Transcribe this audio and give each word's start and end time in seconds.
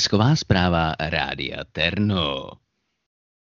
Blesková 0.00 0.36
zpráva 0.36 0.96
Rádia 1.00 1.60
Terno. 1.72 2.56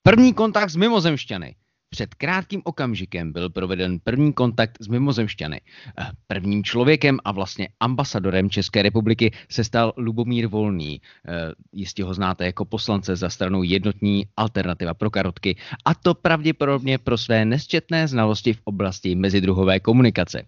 První 0.03 0.35
kontakt 0.35 0.71
s 0.71 0.77
mimozemšťany. 0.77 1.55
Před 1.91 2.15
krátkým 2.15 2.63
okamžikem 2.65 3.33
byl 3.33 3.51
proveden 3.51 3.99
první 3.99 4.33
kontakt 4.33 4.77
s 4.81 4.89
mimozemšťany. 4.89 5.61
Eh, 5.61 6.07
prvním 6.27 6.65
člověkem 6.65 7.19
a 7.25 7.33
vlastně 7.33 7.69
ambasadorem 7.81 8.51
České 8.51 8.83
republiky 8.83 9.31
se 9.51 9.65
stal 9.65 9.93
Lubomír 9.97 10.47
Volný. 10.47 11.01
Eh, 11.01 11.33
jistě 11.73 12.05
ho 12.05 12.15
znáte 12.15 12.45
jako 12.45 12.65
poslance 12.65 13.17
za 13.17 13.31
stranou 13.31 13.63
jednotní 13.63 14.27
alternativa 14.37 14.95
pro 14.95 15.11
karotky 15.11 15.57
a 15.85 15.95
to 15.95 16.15
pravděpodobně 16.15 16.99
pro 16.99 17.19
své 17.19 17.45
nesčetné 17.45 18.09
znalosti 18.09 18.53
v 18.53 18.61
oblasti 18.65 19.15
mezidruhové 19.15 19.81
komunikace. 19.81 20.43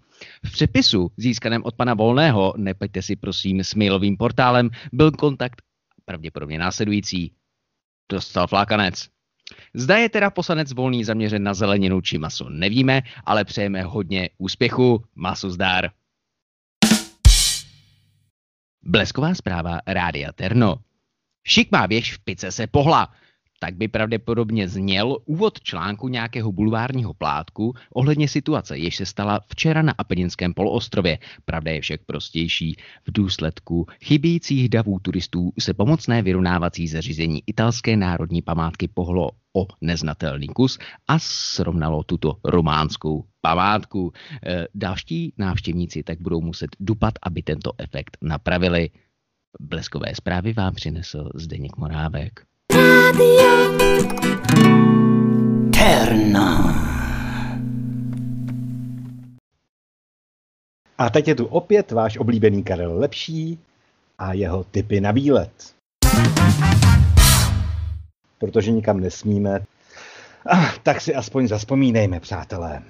V 0.46 0.52
přepisu 0.52 1.10
získaném 1.16 1.62
od 1.64 1.74
pana 1.74 1.94
Volného, 1.94 2.54
nepeďte 2.56 3.02
si 3.02 3.16
prosím 3.16 3.60
s 3.60 3.74
mailovým 3.74 4.16
portálem, 4.16 4.70
byl 4.92 5.10
kontakt 5.10 5.62
pravděpodobně 6.04 6.58
následující. 6.58 7.32
Dostal 8.12 8.46
flákanec. 8.46 9.08
Zda 9.74 9.96
je 9.96 10.08
teda 10.08 10.30
poslanec 10.30 10.72
volný 10.72 11.04
zaměřen 11.04 11.42
na 11.42 11.54
zeleninu 11.54 12.00
či 12.00 12.18
maso, 12.18 12.48
nevíme, 12.48 13.02
ale 13.24 13.44
přejeme 13.44 13.82
hodně 13.82 14.30
úspěchu, 14.38 15.04
maso 15.14 15.50
zdár. 15.50 15.90
Blesková 18.82 19.34
zpráva 19.34 19.80
Rádia 19.86 20.32
Terno. 20.32 20.76
Šik 21.46 21.72
má 21.72 21.86
věž 21.86 22.14
v 22.14 22.18
pice 22.24 22.52
se 22.52 22.66
pohla 22.66 23.14
tak 23.62 23.74
by 23.74 23.88
pravděpodobně 23.88 24.68
zněl 24.68 25.18
úvod 25.24 25.60
článku 25.60 26.08
nějakého 26.08 26.52
bulvárního 26.52 27.14
plátku 27.14 27.74
ohledně 27.94 28.28
situace, 28.28 28.78
jež 28.78 28.96
se 28.96 29.06
stala 29.06 29.40
včera 29.48 29.82
na 29.82 29.94
Apeninském 29.98 30.54
poloostrově. 30.54 31.18
Pravda 31.44 31.72
je 31.72 31.80
však 31.80 32.00
prostější. 32.06 32.76
V 33.06 33.12
důsledku 33.12 33.86
chybějících 34.04 34.68
davů 34.68 34.98
turistů 34.98 35.52
se 35.58 35.74
pomocné 35.74 36.22
vyrovnávací 36.22 36.88
zařízení 36.88 37.42
italské 37.46 37.96
národní 37.96 38.42
památky 38.42 38.88
pohlo 38.88 39.30
o 39.54 39.66
neznatelný 39.80 40.46
kus 40.46 40.78
a 41.08 41.18
srovnalo 41.18 42.02
tuto 42.02 42.36
románskou 42.44 43.24
památku. 43.40 44.12
E, 44.46 44.66
další 44.74 45.32
návštěvníci 45.38 46.02
tak 46.02 46.20
budou 46.20 46.40
muset 46.40 46.70
dupat, 46.80 47.14
aby 47.22 47.42
tento 47.42 47.72
efekt 47.78 48.18
napravili. 48.22 48.90
Bleskové 49.60 50.14
zprávy 50.14 50.52
vám 50.52 50.74
přinesl 50.74 51.30
Zdeněk 51.34 51.76
Morávek. 51.76 52.51
Radio 52.74 53.52
Terno. 55.72 56.74
A 60.98 61.10
teď 61.10 61.28
je 61.28 61.34
tu 61.34 61.46
opět 61.46 61.92
váš 61.92 62.18
oblíbený 62.18 62.62
Karel 62.64 62.98
Lepší 62.98 63.58
a 64.18 64.32
jeho 64.32 64.64
typy 64.64 65.00
na 65.00 65.10
výlet. 65.10 65.74
Protože 68.38 68.70
nikam 68.70 69.00
nesmíme, 69.00 69.60
ah, 70.46 70.72
tak 70.82 71.00
si 71.00 71.14
aspoň 71.14 71.48
zaspomínejme, 71.48 72.20
přátelé. 72.20 72.82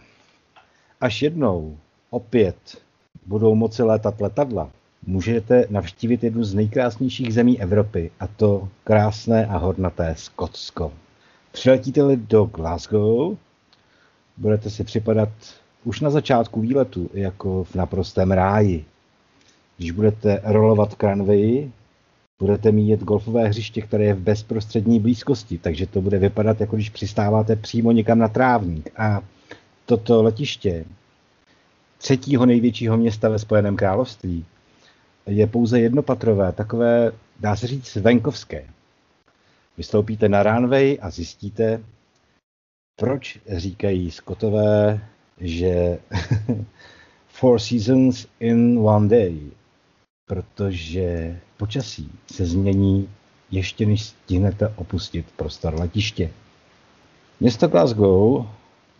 Až 1.00 1.22
jednou 1.22 1.78
opět 2.10 2.82
budou 3.26 3.54
moci 3.54 3.82
létat 3.82 4.20
letadla, 4.20 4.70
můžete 5.06 5.66
navštívit 5.70 6.24
jednu 6.24 6.44
z 6.44 6.54
nejkrásnějších 6.54 7.34
zemí 7.34 7.60
Evropy, 7.60 8.10
a 8.20 8.26
to 8.26 8.68
krásné 8.84 9.46
a 9.46 9.56
hodnaté 9.56 10.14
Skotsko. 10.18 10.92
Přiletíte-li 11.52 12.16
do 12.16 12.44
Glasgow, 12.44 13.36
budete 14.36 14.70
si 14.70 14.84
připadat 14.84 15.28
už 15.84 16.00
na 16.00 16.10
začátku 16.10 16.60
výletu 16.60 17.10
jako 17.14 17.64
v 17.64 17.74
naprostém 17.74 18.32
ráji. 18.32 18.84
Když 19.76 19.90
budete 19.90 20.40
rolovat 20.44 20.94
Cranway, 20.94 21.70
budete 22.38 22.72
mít 22.72 23.00
golfové 23.00 23.48
hřiště, 23.48 23.82
které 23.82 24.04
je 24.04 24.14
v 24.14 24.20
bezprostřední 24.20 25.00
blízkosti, 25.00 25.58
takže 25.58 25.86
to 25.86 26.00
bude 26.00 26.18
vypadat, 26.18 26.60
jako 26.60 26.76
když 26.76 26.90
přistáváte 26.90 27.56
přímo 27.56 27.92
někam 27.92 28.18
na 28.18 28.28
trávník. 28.28 28.90
A 28.96 29.20
toto 29.86 30.22
letiště 30.22 30.84
třetího 31.98 32.46
největšího 32.46 32.96
města 32.96 33.28
ve 33.28 33.38
Spojeném 33.38 33.76
království 33.76 34.44
je 35.26 35.46
pouze 35.46 35.80
jednopatrové, 35.80 36.52
takové, 36.52 37.12
dá 37.40 37.56
se 37.56 37.66
říct, 37.66 37.96
venkovské. 37.96 38.64
Vystoupíte 39.76 40.28
na 40.28 40.42
runway 40.42 40.98
a 41.02 41.10
zjistíte, 41.10 41.80
proč 42.96 43.38
říkají 43.56 44.10
Skotové, 44.10 45.00
že 45.38 45.98
four 47.26 47.58
seasons 47.58 48.26
in 48.40 48.78
one 48.78 49.08
day, 49.08 49.40
protože 50.26 51.38
počasí 51.56 52.12
se 52.32 52.46
změní 52.46 53.08
ještě 53.50 53.86
než 53.86 54.02
stihnete 54.02 54.68
opustit 54.68 55.26
prostor 55.36 55.80
letiště. 55.80 56.30
Město 57.40 57.68
Glasgow, 57.68 58.46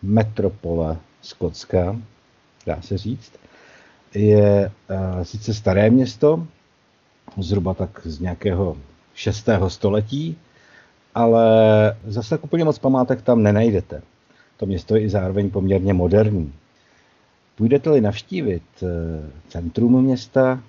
metropole 0.01 0.99
Skotska, 1.21 2.01
dá 2.65 2.81
se 2.81 2.97
říct, 2.97 3.31
je 4.15 4.71
uh, 4.89 5.23
sice 5.23 5.53
staré 5.53 5.89
město, 5.89 6.47
zhruba 7.37 7.73
tak 7.73 8.01
z 8.03 8.19
nějakého 8.19 8.77
6. 9.13 9.49
století, 9.67 10.37
ale 11.15 11.45
zase 12.07 12.29
tak 12.29 12.43
úplně 12.43 12.63
moc 12.63 12.79
památek 12.79 13.21
tam 13.21 13.43
nenajdete. 13.43 14.01
To 14.57 14.65
město 14.65 14.95
je 14.95 15.01
i 15.01 15.09
zároveň 15.09 15.49
poměrně 15.49 15.93
moderní. 15.93 16.53
Půjdete-li 17.55 18.01
navštívit 18.01 18.63
uh, 18.81 18.89
centrum 19.47 20.03
města, 20.03 20.63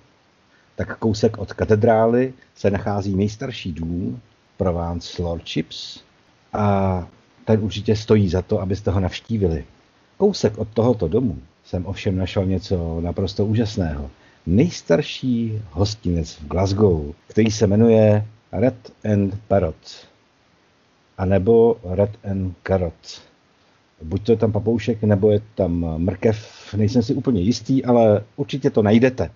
tak 0.76 0.98
kousek 0.98 1.38
od 1.38 1.52
katedrály 1.52 2.34
se 2.54 2.70
nachází 2.70 3.16
nejstarší 3.16 3.72
dům 3.72 4.20
Provence 4.56 5.22
Lordships 5.22 6.00
a 6.52 7.06
ten 7.44 7.60
určitě 7.64 7.96
stojí 7.96 8.28
za 8.28 8.42
to, 8.42 8.60
abyste 8.60 8.90
ho 8.90 9.00
navštívili. 9.00 9.64
Kousek 10.16 10.58
od 10.58 10.68
tohoto 10.68 11.08
domu 11.08 11.38
jsem 11.64 11.86
ovšem 11.86 12.16
našel 12.16 12.46
něco 12.46 13.00
naprosto 13.00 13.46
úžasného. 13.46 14.10
Nejstarší 14.46 15.62
hostinec 15.70 16.34
v 16.34 16.46
Glasgow, 16.46 17.12
který 17.26 17.50
se 17.50 17.66
jmenuje 17.66 18.26
Red 18.52 18.92
and 19.12 19.40
Parrot. 19.48 20.06
A 21.18 21.24
nebo 21.24 21.76
Red 21.84 22.10
and 22.30 22.54
Carrot. 22.66 23.22
Buď 24.02 24.26
to 24.26 24.32
je 24.32 24.36
tam 24.36 24.52
papoušek, 24.52 25.02
nebo 25.02 25.30
je 25.30 25.40
tam 25.54 25.98
mrkev, 25.98 26.74
nejsem 26.76 27.02
si 27.02 27.14
úplně 27.14 27.40
jistý, 27.40 27.84
ale 27.84 28.24
určitě 28.36 28.70
to 28.70 28.82
najdete. 28.82 29.30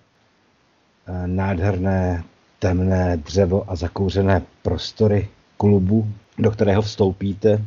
Nádherné, 1.25 2.23
temné 2.59 3.17
dřevo 3.17 3.71
a 3.71 3.75
zakouřené 3.75 4.41
prostory 4.61 5.29
klubu, 5.57 6.07
do 6.37 6.51
kterého 6.51 6.81
vstoupíte, 6.81 7.65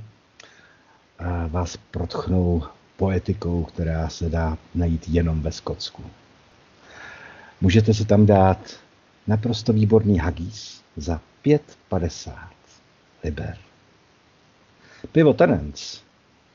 vás 1.49 1.77
protchnou 1.91 2.63
poetikou, 3.03 3.65
která 3.65 4.09
se 4.09 4.29
dá 4.29 4.59
najít 4.75 5.09
jenom 5.09 5.43
ve 5.43 5.53
Skotsku. 5.53 6.05
Můžete 7.61 7.95
si 7.95 8.05
tam 8.05 8.27
dát 8.27 8.59
naprosto 9.27 9.73
výborný 9.73 10.19
hagis 10.19 10.83
za 10.97 11.21
5,50 11.45 12.35
liber. 13.25 13.59
Pivo 15.13 15.33
Tenence, 15.33 16.01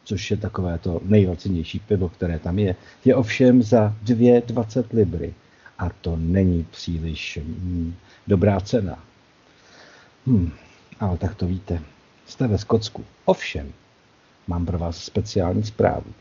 což 0.03 0.31
je 0.31 0.38
takové 0.38 0.78
to 0.78 1.02
nejlacenější 1.03 1.80
pivo, 1.80 2.09
které 2.09 2.40
tam 2.40 2.59
je, 2.59 2.75
je 3.06 3.16
ovšem 3.16 3.64
za 3.64 3.96
2,20 4.03 4.85
libry. 4.94 5.34
A 5.79 5.90
to 5.90 6.16
není 6.16 6.64
příliš 6.64 7.40
hmm, 7.44 7.96
dobrá 8.28 8.59
cena. 8.59 9.03
Hmm, 10.28 10.52
ale 11.00 11.17
tak 11.17 11.35
to 11.35 11.47
víte. 11.47 11.82
Jste 12.26 12.47
ve 12.47 12.58
Skotsku. 12.58 13.05
Ovšem, 13.26 13.73
mám 14.47 14.66
pro 14.66 14.79
vás 14.79 15.03
speciální 15.03 15.64
zprávu. 15.64 16.14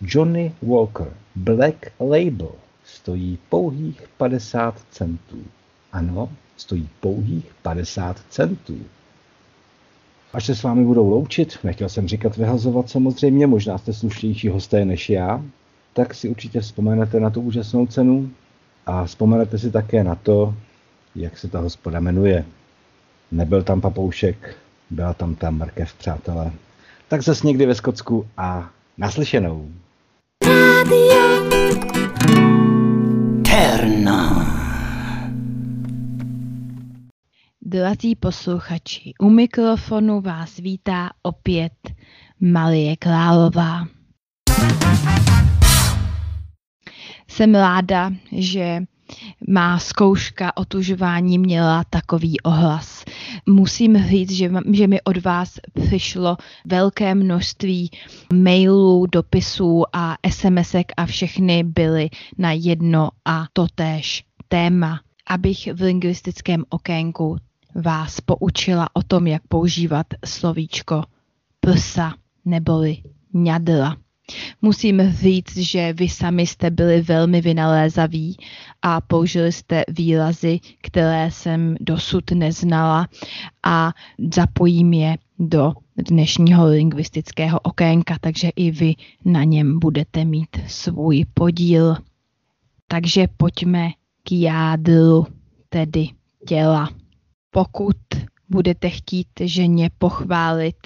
Johnny 0.00 0.52
Walker 0.62 1.12
Black 1.34 1.92
Label 2.00 2.52
stojí 2.84 3.38
pouhých 3.48 4.08
50 4.16 4.74
centů. 4.90 5.44
Ano, 5.92 6.28
stojí 6.56 6.88
pouhých 7.00 7.54
50 7.62 8.20
centů. 8.30 8.78
Až 10.32 10.46
se 10.46 10.54
s 10.54 10.62
vámi 10.62 10.84
budou 10.84 11.08
loučit, 11.10 11.58
nechtěl 11.64 11.88
jsem 11.88 12.08
říkat 12.08 12.36
vyhazovat 12.36 12.90
samozřejmě, 12.90 13.46
možná 13.46 13.78
jste 13.78 13.92
slušnější 13.92 14.48
hosté 14.48 14.84
než 14.84 15.10
já, 15.10 15.42
tak 15.92 16.14
si 16.14 16.28
určitě 16.28 16.60
vzpomenete 16.60 17.20
na 17.20 17.30
tu 17.30 17.40
úžasnou 17.40 17.86
cenu 17.86 18.30
a 18.86 19.04
vzpomenete 19.04 19.58
si 19.58 19.70
také 19.70 20.04
na 20.04 20.14
to, 20.14 20.54
jak 21.14 21.38
se 21.38 21.48
ta 21.48 21.60
hospoda 21.60 22.00
jmenuje. 22.00 22.44
Nebyl 23.32 23.62
tam 23.62 23.80
papoušek, 23.80 24.56
byla 24.90 25.14
tam 25.14 25.34
ta 25.34 25.50
mrkev, 25.50 25.94
přátelé. 25.94 26.52
Tak 27.08 27.22
zase 27.22 27.46
někdy 27.46 27.66
ve 27.66 27.74
Skotsku 27.74 28.26
a 28.36 28.70
naslyšenou. 28.98 29.68
Radio 30.44 31.48
Terno. 33.42 34.46
Drazí 37.60 38.16
posluchači, 38.16 39.12
u 39.20 39.30
mikrofonu 39.30 40.20
vás 40.20 40.56
vítá 40.56 41.10
opět 41.22 41.72
Marie 42.40 42.96
Králová. 42.96 43.86
Jsem 47.28 47.54
ráda, 47.54 48.12
že 48.32 48.82
má 49.48 49.78
zkouška 49.78 50.56
otužování 50.56 51.38
měla 51.38 51.84
takový 51.90 52.40
ohlas. 52.40 53.04
Musím 53.46 54.08
říct, 54.08 54.30
že, 54.30 54.50
že 54.72 54.86
mi 54.86 55.02
od 55.02 55.24
vás 55.24 55.54
přišlo 55.84 56.36
velké 56.66 57.14
množství 57.14 57.90
mailů, 58.32 59.06
dopisů 59.06 59.84
a 59.92 60.16
SMSek 60.30 60.92
a 60.96 61.06
všechny 61.06 61.64
byly 61.64 62.10
na 62.38 62.52
jedno 62.52 63.08
a 63.24 63.46
totéž 63.52 64.24
téma. 64.48 65.00
Abych 65.26 65.68
v 65.74 65.80
lingvistickém 65.80 66.64
okénku 66.68 67.36
vás 67.74 68.20
poučila 68.20 68.88
o 68.92 69.02
tom, 69.02 69.26
jak 69.26 69.42
používat 69.48 70.06
slovíčko 70.24 71.02
prsa 71.60 72.14
neboli 72.44 72.96
ňadla. 73.34 73.96
Musím 74.62 75.12
říct, 75.12 75.56
že 75.56 75.92
vy 75.92 76.08
sami 76.08 76.46
jste 76.46 76.70
byli 76.70 77.00
velmi 77.00 77.40
vynalézaví 77.40 78.36
a 78.82 79.00
použili 79.00 79.52
jste 79.52 79.84
výrazy, 79.88 80.60
které 80.82 81.30
jsem 81.30 81.76
dosud 81.80 82.30
neznala 82.30 83.08
a 83.62 83.92
zapojím 84.34 84.92
je 84.92 85.16
do 85.38 85.72
dnešního 85.96 86.66
lingvistického 86.66 87.60
okénka, 87.60 88.16
takže 88.20 88.48
i 88.56 88.70
vy 88.70 88.94
na 89.24 89.44
něm 89.44 89.78
budete 89.78 90.24
mít 90.24 90.56
svůj 90.66 91.24
podíl. 91.34 91.96
Takže 92.88 93.26
pojďme 93.36 93.90
k 94.22 94.32
jádru, 94.32 95.26
tedy 95.68 96.08
těla. 96.48 96.90
Pokud 97.50 97.96
budete 98.48 98.90
chtít 98.90 99.28
ženě 99.40 99.90
pochválit 99.98 100.76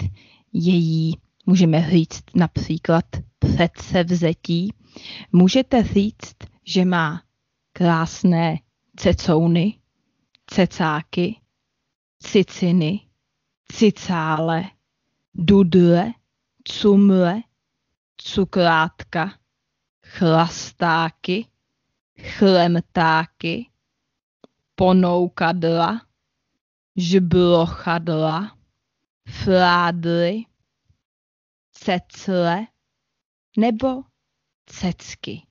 její 0.53 1.17
Můžeme 1.45 1.89
říct 1.91 2.23
například 2.35 3.05
předsevzetí. 3.39 4.73
Můžete 5.31 5.83
říct, 5.83 6.35
že 6.65 6.85
má 6.85 7.23
krásné 7.73 8.59
cecouny, 8.95 9.79
cecáky, 10.47 11.39
ciciny, 12.19 12.99
cicále, 13.71 14.63
dudle, 15.33 16.13
cumle, 16.63 17.41
cukrátka, 18.17 19.33
chlastáky, 20.05 21.47
chlemtáky, 22.21 23.69
ponoukadla, 24.75 26.01
žblochadla, 26.95 28.57
fládly, 29.29 30.43
cecle 31.83 32.67
nebo 33.57 34.01
cecky. 34.65 35.41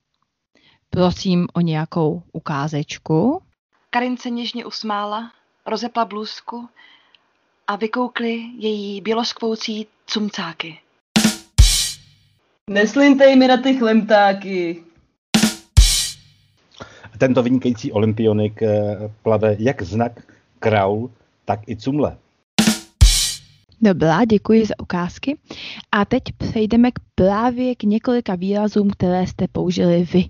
Prosím 0.90 1.49
o 1.55 1.61
nějakou 1.61 2.23
ukázečku. 2.32 3.43
Karin 3.90 4.17
se 4.17 4.31
něžně 4.31 4.64
usmála, 4.64 5.32
rozepla 5.67 6.05
blůzku 6.05 6.69
a 7.67 7.76
vykoukly 7.76 8.31
její 8.58 9.00
běloskvoucí 9.00 9.87
cumcáky. 10.06 10.79
Neslintej 12.70 13.37
mi 13.37 13.49
na 13.49 13.56
ty 13.56 13.79
chlemtáky. 13.79 14.84
Tento 17.19 17.43
vynikající 17.43 17.93
olympionik 17.93 18.62
eh, 18.62 18.96
plave 19.23 19.56
jak 19.58 19.82
znak 19.82 20.12
kraul, 20.58 21.11
tak 21.44 21.69
i 21.69 21.76
cumle. 21.76 22.19
Dobrá, 23.84 24.25
děkuji 24.25 24.67
za 24.67 24.75
ukázky. 24.82 25.38
A 25.93 26.05
teď 26.05 26.23
přejdeme 26.38 26.90
k 26.90 26.99
právě 27.14 27.75
k 27.75 27.82
několika 27.82 28.34
výrazům, 28.34 28.90
které 28.90 29.26
jste 29.26 29.49
použili 29.49 30.05
vy. 30.12 30.29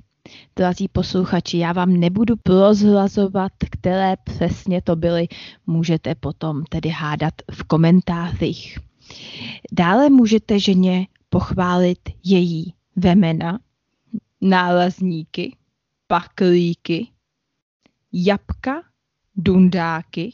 Drazí 0.57 0.89
posluchači, 0.89 1.59
já 1.59 1.73
vám 1.73 1.93
nebudu 1.93 2.35
prozrazovat, 2.43 3.53
které 3.71 4.15
přesně 4.25 4.83
to 4.83 4.97
byly, 4.97 5.29
můžete 5.67 6.15
potom 6.15 6.65
tedy 6.65 6.89
hádat 6.89 7.35
v 7.51 7.65
komentářích. 7.65 8.79
Dále 9.73 10.11
můžete 10.11 10.59
ženě 10.59 11.07
pochválit 11.29 11.99
její 12.25 12.75
vemena, 12.97 13.59
nálezníky, 14.41 15.57
paklíky, 16.07 17.09
jabka, 18.13 18.83
dundáky, 19.37 20.33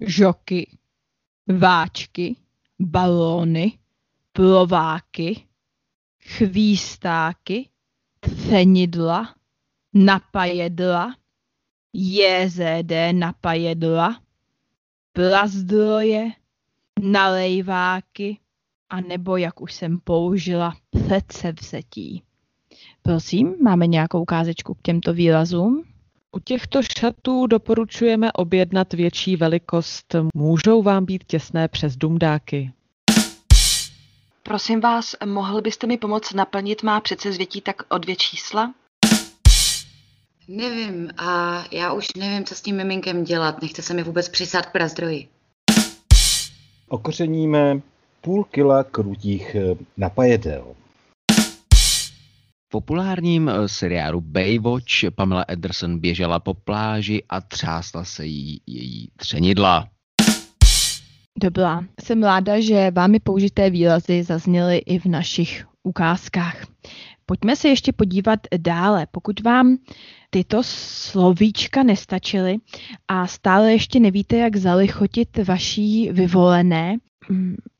žoky, 0.00 0.76
váčky, 1.58 2.36
balóny, 2.78 3.78
plováky, 4.32 5.46
chvístáky, 6.22 7.68
fenidla, 8.48 9.34
napajedla, 9.94 11.14
JZD 11.92 12.92
napajedla, 13.12 14.20
plazdroje, 15.12 16.30
nalejváky 17.02 18.38
a 18.90 19.00
nebo, 19.00 19.36
jak 19.36 19.60
už 19.60 19.74
jsem 19.74 19.98
použila, 19.98 20.76
předsevzetí. 20.90 22.22
Prosím, 23.02 23.54
máme 23.62 23.86
nějakou 23.86 24.22
ukázečku 24.22 24.74
k 24.74 24.82
těmto 24.82 25.12
výrazům? 25.12 25.89
U 26.36 26.38
těchto 26.38 26.82
šatů 26.98 27.46
doporučujeme 27.46 28.32
objednat 28.32 28.92
větší 28.92 29.36
velikost. 29.36 30.14
Můžou 30.34 30.82
vám 30.82 31.04
být 31.04 31.24
těsné 31.24 31.68
přes 31.68 31.96
dumdáky. 31.96 32.72
Prosím 34.42 34.80
vás, 34.80 35.14
mohl 35.24 35.60
byste 35.60 35.86
mi 35.86 35.98
pomoct 35.98 36.34
naplnit 36.34 36.82
má 36.82 37.00
předsezvětí 37.00 37.60
tak 37.60 37.82
o 37.88 37.98
dvě 37.98 38.16
čísla? 38.16 38.74
Nevím 40.48 41.10
a 41.18 41.64
já 41.70 41.92
už 41.92 42.08
nevím, 42.16 42.44
co 42.44 42.54
s 42.54 42.60
tím 42.60 42.76
miminkem 42.76 43.24
dělat. 43.24 43.62
Nechce 43.62 43.82
se 43.82 43.94
mi 43.94 44.02
vůbec 44.02 44.28
přisát 44.28 44.66
k 44.66 44.72
prazdroji. 44.72 45.28
Okořeníme 46.88 47.80
půl 48.20 48.44
kila 48.44 48.84
krutích 48.84 49.54
eh, 49.54 49.76
napajedel. 49.96 50.74
V 52.70 52.78
populárním 52.78 53.48
eh, 53.48 53.68
seriálu 53.68 54.20
Baywatch 54.20 55.10
Pamela 55.14 55.44
Ederson 55.48 55.98
běžela 55.98 56.40
po 56.40 56.54
pláži 56.54 57.22
a 57.28 57.40
třásla 57.40 58.04
se 58.04 58.26
jí 58.26 58.60
její 58.66 59.08
třenidla. 59.16 59.88
Dobrá, 61.42 61.84
jsem 62.02 62.22
ráda, 62.22 62.60
že 62.60 62.90
vámi 62.90 63.20
použité 63.20 63.70
výrazy 63.70 64.22
zazněly 64.22 64.78
i 64.78 64.98
v 64.98 65.06
našich 65.06 65.66
ukázkách. 65.82 66.66
Pojďme 67.26 67.56
se 67.56 67.68
ještě 67.68 67.92
podívat 67.92 68.40
dále. 68.56 69.06
Pokud 69.10 69.40
vám 69.40 69.76
tyto 70.30 70.62
slovíčka 70.64 71.82
nestačily 71.82 72.56
a 73.08 73.26
stále 73.26 73.72
ještě 73.72 74.00
nevíte, 74.00 74.36
jak 74.36 74.56
zalichotit 74.56 75.28
vaší 75.48 76.12
vyvolené, 76.12 76.96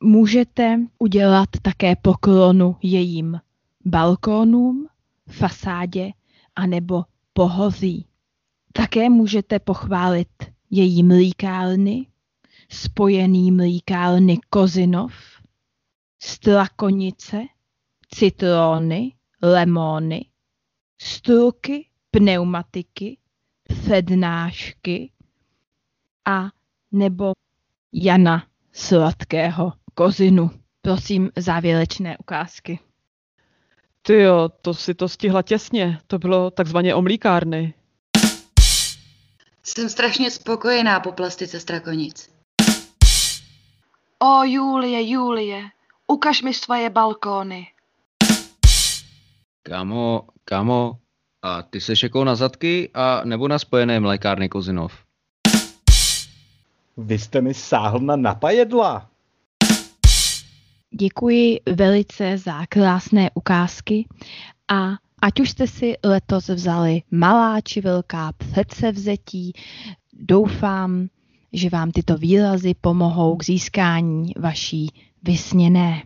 můžete 0.02 0.80
udělat 0.98 1.48
také 1.62 1.96
poklonu 1.96 2.76
jejím 2.82 3.40
balkónům, 3.84 4.88
fasádě 5.30 6.10
anebo 6.56 7.04
pohozí. 7.32 8.06
Také 8.72 9.10
můžete 9.10 9.58
pochválit 9.58 10.28
její 10.70 11.02
mlíkárny, 11.02 12.06
spojený 12.68 13.52
mlíkárny 13.52 14.38
Kozinov, 14.50 15.12
strakonice, 16.22 17.42
citróny, 18.14 19.14
lemony, 19.42 20.24
struky, 21.00 21.88
pneumatiky, 22.10 23.18
přednášky 23.68 25.12
a 26.28 26.50
nebo 26.92 27.32
Jana 27.92 28.46
sladkého 28.72 29.72
kozinu. 29.94 30.50
Prosím 30.82 31.30
závěrečné 31.36 32.18
ukázky. 32.18 32.78
Ty 34.02 34.20
jo, 34.20 34.48
to 34.62 34.74
si 34.74 34.94
to 34.94 35.08
stihla 35.08 35.42
těsně. 35.42 35.98
To 36.06 36.18
bylo 36.18 36.50
takzvaně 36.50 36.94
omlíkárny. 36.94 37.74
Jsem 39.62 39.88
strašně 39.88 40.30
spokojená 40.30 41.00
po 41.00 41.12
plastice 41.12 41.60
strakonic. 41.60 42.30
O 44.18 44.44
Julie, 44.44 45.10
Julie, 45.10 45.62
ukaž 46.06 46.42
mi 46.42 46.54
svoje 46.54 46.90
balkóny. 46.90 47.66
Kamo, 49.62 50.24
kamo, 50.44 50.98
a 51.42 51.62
ty 51.62 51.80
se 51.80 51.96
šekou 51.96 52.24
na 52.24 52.34
zadky 52.34 52.90
a 52.94 53.24
nebo 53.24 53.48
na 53.48 53.58
spojené 53.58 54.00
mlékárny 54.00 54.48
Kozinov? 54.48 54.92
Vy 56.96 57.18
jste 57.18 57.40
mi 57.40 57.54
sáhl 57.54 57.98
na 57.98 58.16
napajedla. 58.16 59.09
Děkuji 60.94 61.60
velice 61.76 62.38
za 62.38 62.66
krásné 62.66 63.30
ukázky 63.34 64.08
a 64.72 64.90
ať 65.22 65.40
už 65.40 65.50
jste 65.50 65.66
si 65.66 65.94
letos 66.04 66.48
vzali 66.48 67.02
malá 67.10 67.60
či 67.60 67.80
velká 67.80 68.32
předsevzetí, 68.32 69.52
doufám, 70.12 71.06
že 71.52 71.70
vám 71.70 71.90
tyto 71.90 72.16
výrazy 72.16 72.74
pomohou 72.80 73.36
k 73.36 73.44
získání 73.44 74.32
vaší 74.38 74.88
vysněné. 75.22 76.02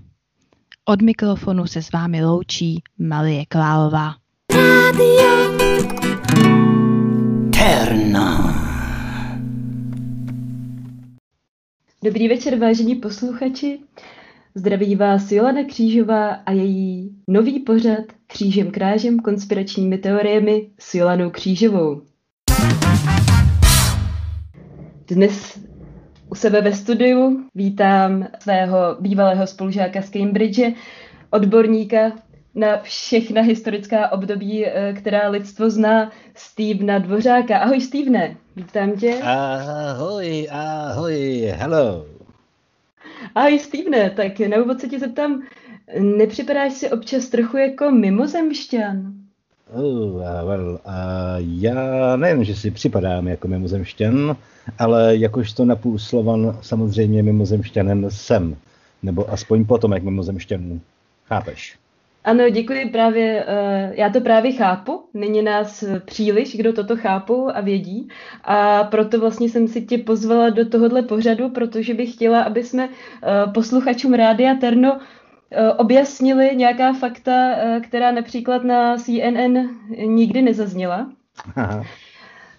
Od 0.85 1.03
mikrofonu 1.03 1.67
se 1.67 1.83
s 1.83 1.93
vámi 1.93 2.25
loučí 2.25 2.83
Marie. 2.99 3.45
Radio 4.51 5.59
Terna. 7.51 8.55
Dobrý 12.05 12.29
večer, 12.29 12.59
vážení 12.59 12.95
posluchači. 12.95 13.79
Zdraví 14.57 14.97
vás 14.97 15.33
Jolana 15.33 15.65
Křížová 15.65 16.29
a 16.31 16.53
její 16.53 17.11
nový 17.29 17.61
pořad 17.61 18.05
Křížem 18.27 18.71
krážem 18.71 19.21
konspiračními 19.21 19.99
teoriemi 19.99 20.71
s 20.79 20.95
Jolanou 20.95 21.31
Křížovou. 21.31 22.03
Dnes 25.07 25.59
u 26.31 26.35
sebe 26.35 26.61
ve 26.61 26.73
studiu 26.73 27.41
vítám 27.55 28.27
svého 28.41 28.97
bývalého 29.01 29.47
spolužáka 29.47 30.03
z 30.03 30.11
Cambridge, 30.11 30.75
odborníka 31.31 32.13
na 32.55 32.79
všechna 32.83 33.43
historická 33.43 34.13
období, 34.13 34.67
eh, 34.67 34.93
která 34.93 35.29
lidstvo 35.29 35.71
zná, 35.71 36.13
Stevena 36.35 36.99
Dvořáka. 36.99 37.59
Ahoj 37.59 37.81
Stevene, 37.81 38.37
vítám 38.57 38.93
tě. 38.93 39.21
Ahoj, 39.23 40.49
ahoj, 40.51 41.53
hello. 41.57 42.14
Ahoj 43.35 43.59
Stevene, 43.59 44.11
tak 44.11 44.39
na 44.39 44.63
úvod 44.63 44.81
se 44.81 44.89
tě 44.89 44.99
zeptám, 44.99 45.43
nepřipadáš 46.01 46.73
si 46.73 46.91
občas 46.91 47.29
trochu 47.29 47.57
jako 47.57 47.91
mimozemšťan? 47.91 49.13
Oh, 49.73 49.83
uh, 49.83 50.49
well, 50.49 50.81
uh, 50.87 50.91
já 51.39 52.17
nevím, 52.17 52.45
že 52.45 52.57
si 52.57 52.71
připadám 52.71 53.29
jako 53.29 53.49
mimozemšťan, 53.49 54.37
ale 54.79 55.17
jakožto 55.17 55.65
napůl 55.65 55.99
Slovan 55.99 56.59
samozřejmě 56.63 57.23
mimozemšťanem 57.23 58.11
jsem. 58.11 58.57
Nebo 59.03 59.31
aspoň 59.33 59.65
potomek 59.65 60.03
mimozemšťanů. 60.03 60.81
Chápeš? 61.27 61.79
Ano, 62.25 62.49
děkuji 62.51 62.91
právě. 62.91 63.45
Eh, 63.47 63.93
já 63.95 64.11
to 64.11 64.21
právě 64.21 64.53
chápu. 64.53 65.05
Není 65.15 65.43
nás 65.43 65.85
příliš, 66.05 66.57
kdo 66.57 66.73
toto 66.73 66.97
chápou 66.97 67.49
a 67.49 67.61
vědí. 67.61 68.09
A 68.45 68.85
proto 68.85 69.21
vlastně 69.21 69.49
jsem 69.49 69.69
si 69.69 69.83
tě 69.83 69.99
pozvala 69.99 70.51
do 70.51 70.69
tohohle 70.69 71.03
pořadu, 71.03 71.49
protože 71.49 71.95
bych 71.95 72.13
chtěla, 72.13 72.43
aby 72.43 72.65
jsme 72.65 72.89
eh, 72.89 73.53
posluchačům 73.55 74.15
Rádia 74.15 74.55
Terno 74.55 74.99
eh, 75.51 75.73
objasnili 75.73 76.51
nějaká 76.55 76.93
fakta, 76.93 77.57
která 77.83 78.13
například 78.13 78.65
na 78.65 78.97
CNN 78.97 79.69
nikdy 80.07 80.43
nezazněla. 80.43 81.13
Aha. 81.57 81.85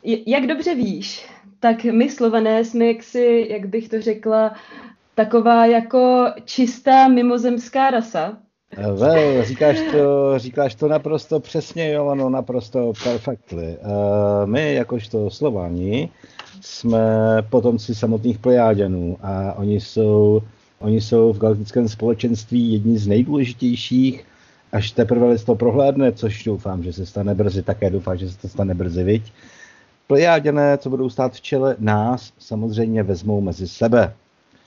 Jak 0.03 0.47
dobře 0.47 0.75
víš, 0.75 1.29
tak 1.59 1.83
my 1.83 2.09
slované 2.09 2.65
jsme 2.65 2.85
jaksi, 2.85 3.47
jak 3.49 3.65
bych 3.65 3.89
to 3.89 4.01
řekla, 4.01 4.55
taková 5.15 5.65
jako 5.65 6.25
čistá 6.45 7.07
mimozemská 7.07 7.89
rasa, 7.89 8.37
Well, 8.77 9.43
říkáš 9.43 9.77
to, 9.91 10.39
říkáš 10.39 10.75
to 10.75 10.87
naprosto 10.87 11.39
přesně, 11.39 11.91
jo, 11.91 12.15
no 12.15 12.29
naprosto 12.29 12.93
perfectly. 13.03 13.77
Uh, 13.77 14.45
my, 14.45 14.73
jakožto 14.73 15.29
Slováni, 15.29 16.09
jsme 16.61 17.37
potomci 17.49 17.95
samotných 17.95 18.39
plejáďanů 18.39 19.17
a 19.21 19.53
oni 19.53 19.79
jsou, 19.79 20.41
oni 20.79 21.01
jsou 21.01 21.33
v 21.33 21.37
galaktickém 21.37 21.87
společenství 21.87 22.73
jedni 22.73 22.97
z 22.97 23.07
nejdůležitějších, 23.07 24.25
až 24.71 24.91
teprve 24.91 25.37
to 25.37 25.55
prohlédne, 25.55 26.11
což 26.11 26.43
doufám, 26.43 26.83
že 26.83 26.93
se 26.93 27.05
stane 27.05 27.35
brzy, 27.35 27.63
také 27.63 27.89
doufám, 27.89 28.17
že 28.17 28.29
se 28.29 28.37
to 28.37 28.47
stane 28.47 28.73
brzy, 28.73 29.03
viď? 29.03 29.31
Plejáďané, 30.07 30.77
co 30.77 30.89
budou 30.89 31.09
stát 31.09 31.33
v 31.33 31.41
čele 31.41 31.75
nás, 31.79 32.33
samozřejmě 32.39 33.03
vezmou 33.03 33.41
mezi 33.41 33.67
sebe. 33.67 34.13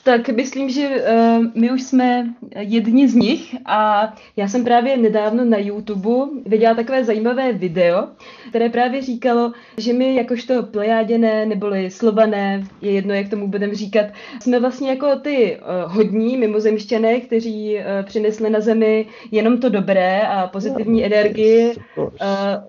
Tak 0.09 0.29
myslím, 0.29 0.71
že 0.71 0.89
uh, 0.89 1.45
my 1.55 1.73
už 1.73 1.83
jsme 1.83 2.35
jedni 2.59 3.09
z 3.09 3.15
nich 3.15 3.57
a 3.67 4.13
já 4.37 4.49
jsem 4.49 4.65
právě 4.65 4.97
nedávno 4.97 5.45
na 5.45 5.59
YouTube 5.59 6.41
viděla 6.47 6.75
takové 6.75 7.05
zajímavé 7.05 7.53
video, 7.53 8.09
které 8.49 8.69
právě 8.69 9.03
říkalo, 9.03 9.53
že 9.77 9.93
my 9.93 10.15
jakožto 10.15 10.63
plejáděné 10.63 11.47
neboli 11.47 11.91
slované, 11.91 12.65
je 12.83 12.91
jedno, 12.91 13.15
jak 13.15 13.29
tomu 13.29 13.49
budeme 13.49 13.75
říkat, 13.75 14.07
jsme 14.41 14.61
vlastně 14.61 14.91
jako 14.91 15.17
ty 15.17 15.57
uh, 15.57 15.93
hodní 15.93 16.37
mimozemšťané, 16.37 17.21
kteří 17.21 17.77
uh, 17.77 17.83
přinesli 18.07 18.51
na 18.51 18.61
zemi 18.61 19.07
jenom 19.31 19.59
to 19.59 19.69
dobré 19.69 20.23
a 20.23 20.47
pozitivní 20.47 21.05
energii, 21.05 21.75
uh, 21.97 22.09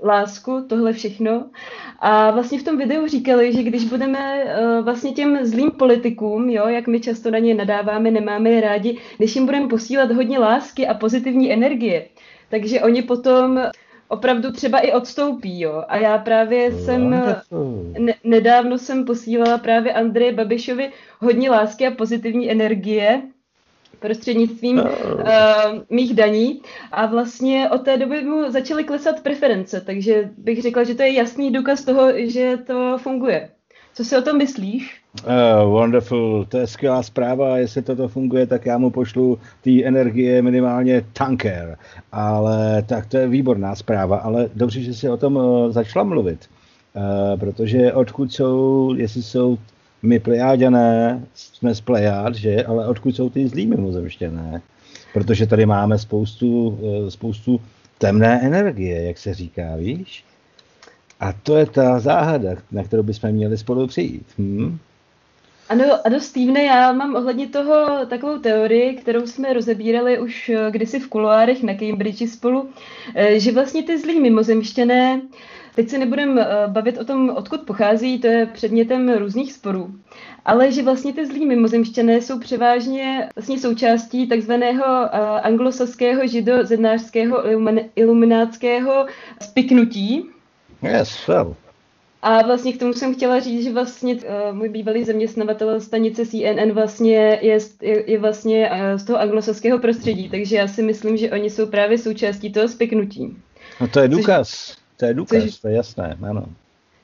lásku, 0.04 0.66
tohle 0.70 0.94
všechno. 0.94 1.46
A 2.00 2.32
vlastně 2.32 2.60
v 2.60 2.64
tom 2.64 2.78
videu 2.78 3.08
říkali, 3.08 3.54
že 3.54 3.64
když 3.64 3.84
budeme 3.84 4.44
uh, 4.44 4.86
vlastně 4.86 5.12
těm 5.12 5.46
zlým 5.46 5.72
politikům, 5.72 6.50
jo, 6.50 6.68
jak 6.68 6.88
my 6.88 7.00
často 7.00 7.29
na 7.30 7.40
ně 7.40 7.56
nadáváme, 7.56 8.12
nemáme 8.12 8.50
je 8.50 8.62
rádi, 8.62 8.98
když 9.18 9.36
jim 9.36 9.46
budeme 9.46 9.68
posílat 9.68 10.12
hodně 10.12 10.40
lásky 10.40 10.88
a 10.88 10.94
pozitivní 10.94 11.54
energie, 11.54 12.08
takže 12.50 12.82
oni 12.82 13.02
potom 13.02 13.62
opravdu 14.08 14.52
třeba 14.52 14.80
i 14.80 14.92
odstoupí, 14.92 15.60
jo. 15.62 15.84
A 15.88 15.98
já 15.98 16.18
právě 16.18 16.72
jsem, 16.72 17.10
ne, 18.00 18.14
nedávno 18.24 18.78
jsem 18.78 19.06
posílala 19.06 19.58
právě 19.58 19.94
Andreje 19.94 20.34
Babišovi 20.34 20.92
hodně 21.20 21.50
lásky 21.50 21.88
a 21.88 21.92
pozitivní 21.92 22.52
energie, 22.52 23.22
prostřednictvím 24.00 24.80
uh, 24.80 24.88
mých 25.90 26.14
daní 26.14 26.62
a 26.92 27.06
vlastně 27.06 27.70
od 27.70 27.78
té 27.78 27.98
doby 27.98 28.22
mu 28.24 28.52
začaly 28.52 28.84
klesat 28.84 29.24
preference, 29.24 29.82
takže 29.82 30.30
bych 30.38 30.62
řekla, 30.62 30.84
že 30.84 30.96
to 30.96 31.02
je 31.02 31.14
jasný 31.14 31.52
důkaz 31.52 31.86
toho, 31.86 32.12
že 32.16 32.58
to 32.58 32.98
funguje. 32.98 33.50
Co 34.00 34.06
si 34.06 34.18
o 34.18 34.22
tom 34.22 34.38
myslíš? 34.38 35.02
Uh, 35.28 35.72
wonderful, 35.72 36.46
to 36.50 36.58
je 36.58 36.68
skvělá 36.68 37.04
zpráva, 37.04 37.58
jestli 37.58 37.82
toto 37.82 38.08
funguje, 38.08 38.48
tak 38.48 38.66
já 38.66 38.78
mu 38.78 38.90
pošlu 38.90 39.40
ty 39.62 39.86
energie 39.86 40.42
minimálně 40.42 41.06
tanker, 41.14 41.78
ale 42.12 42.82
tak 42.82 43.06
to 43.06 43.18
je 43.18 43.28
výborná 43.28 43.76
zpráva, 43.76 44.18
ale 44.18 44.50
dobře, 44.56 44.82
že 44.82 44.94
si 44.94 45.10
o 45.10 45.18
tom 45.18 45.36
uh, 45.36 45.72
začala 45.72 46.06
mluvit, 46.06 46.50
uh, 46.94 47.40
protože 47.40 47.94
odkud 47.94 48.34
jsou, 48.34 48.94
jestli 48.98 49.24
jsou 49.24 49.58
my 50.02 50.20
plejáďané, 50.20 51.24
jsme 51.34 51.76
z 51.76 51.82
plejád, 51.82 52.36
že, 52.36 52.64
ale 52.64 52.88
odkud 52.88 53.16
jsou 53.16 53.30
ty 53.30 53.48
zlý 53.48 53.68
mimozemštěné, 53.68 54.62
protože 55.14 55.48
tady 55.48 55.66
máme 55.66 55.98
spoustu, 55.98 56.68
uh, 56.68 57.10
spoustu 57.10 57.62
temné 57.98 58.42
energie, 58.44 59.04
jak 59.04 59.18
se 59.18 59.34
říká, 59.34 59.76
víš? 59.76 60.24
A 61.20 61.34
to 61.34 61.58
je 61.58 61.66
ta 61.66 62.00
záhada, 62.00 62.50
na 62.72 62.84
kterou 62.84 63.04
bychom 63.04 63.32
měli 63.32 63.58
spolu 63.58 63.88
přijít. 63.88 64.26
Hm? 64.38 64.78
Ano, 65.70 65.86
ano, 66.06 66.20
Stevene, 66.20 66.64
já 66.64 66.92
mám 66.92 67.16
ohledně 67.16 67.48
toho 67.48 68.06
takovou 68.06 68.38
teorii, 68.38 68.94
kterou 68.94 69.28
jsme 69.28 69.54
rozebírali 69.54 70.20
už 70.20 70.50
eh, 70.50 70.72
kdysi 70.72 71.00
v 71.00 71.08
kuloárech 71.08 71.64
na 71.64 71.74
Cambridge 71.74 72.30
spolu, 72.30 72.70
eh, 73.16 73.40
že 73.40 73.52
vlastně 73.52 73.84
ty 73.84 74.00
zlí 74.00 74.20
mimozemštěné, 74.20 75.22
teď 75.76 75.90
se 75.90 75.98
nebudeme 75.98 76.42
eh, 76.42 76.68
bavit 76.68 76.98
o 76.98 77.06
tom, 77.06 77.30
odkud 77.30 77.62
pochází, 77.62 78.20
to 78.20 78.28
je 78.28 78.46
předmětem 78.46 79.10
různých 79.10 79.54
sporů, 79.54 79.96
ale 80.46 80.72
že 80.72 80.84
vlastně 80.84 81.14
ty 81.14 81.26
zlí 81.26 81.46
mimozemštěné 81.46 82.22
jsou 82.22 82.40
převážně 82.40 83.30
vlastně 83.36 83.60
součástí 83.60 84.28
takzvaného 84.28 84.86
anglosaského 85.46 86.22
žido-zednářského 86.28 87.44
iluminátského 87.96 89.06
spiknutí, 89.42 90.30
Yes, 90.82 91.28
well. 91.28 91.56
A 92.22 92.42
vlastně 92.42 92.74
k 92.74 92.80
tomu 92.80 92.94
jsem 92.94 93.16
chtěla 93.16 93.40
říct, 93.40 93.64
že 93.64 93.74
vlastně 93.74 94.16
uh, 94.16 94.22
můj 94.52 94.70
bývalý 94.70 95.04
zaměstnavatel 95.04 95.82
stanice 95.82 96.26
CNN 96.26 96.72
vlastně 96.72 97.16
je, 97.16 97.60
je, 97.82 98.12
je 98.12 98.20
vlastně 98.20 98.70
uh, 98.70 98.78
z 98.96 99.04
toho 99.04 99.20
anglosaského 99.20 99.80
prostředí, 99.80 100.30
takže 100.30 100.56
já 100.56 100.68
si 100.68 100.82
myslím, 100.82 101.18
že 101.18 101.32
oni 101.32 101.50
jsou 101.50 101.66
právě 101.66 101.98
součástí 101.98 102.52
toho 102.52 102.68
spiknutí. 102.68 103.38
No 103.82 103.88
to 103.88 104.00
je 104.00 104.08
důkaz, 104.08 104.50
což, 104.50 104.78
to 104.98 105.06
je 105.06 105.14
důkaz, 105.14 105.44
což, 105.44 105.58
to 105.58 105.68
je 105.68 105.76
jasné, 105.76 106.18
ano. 106.30 106.46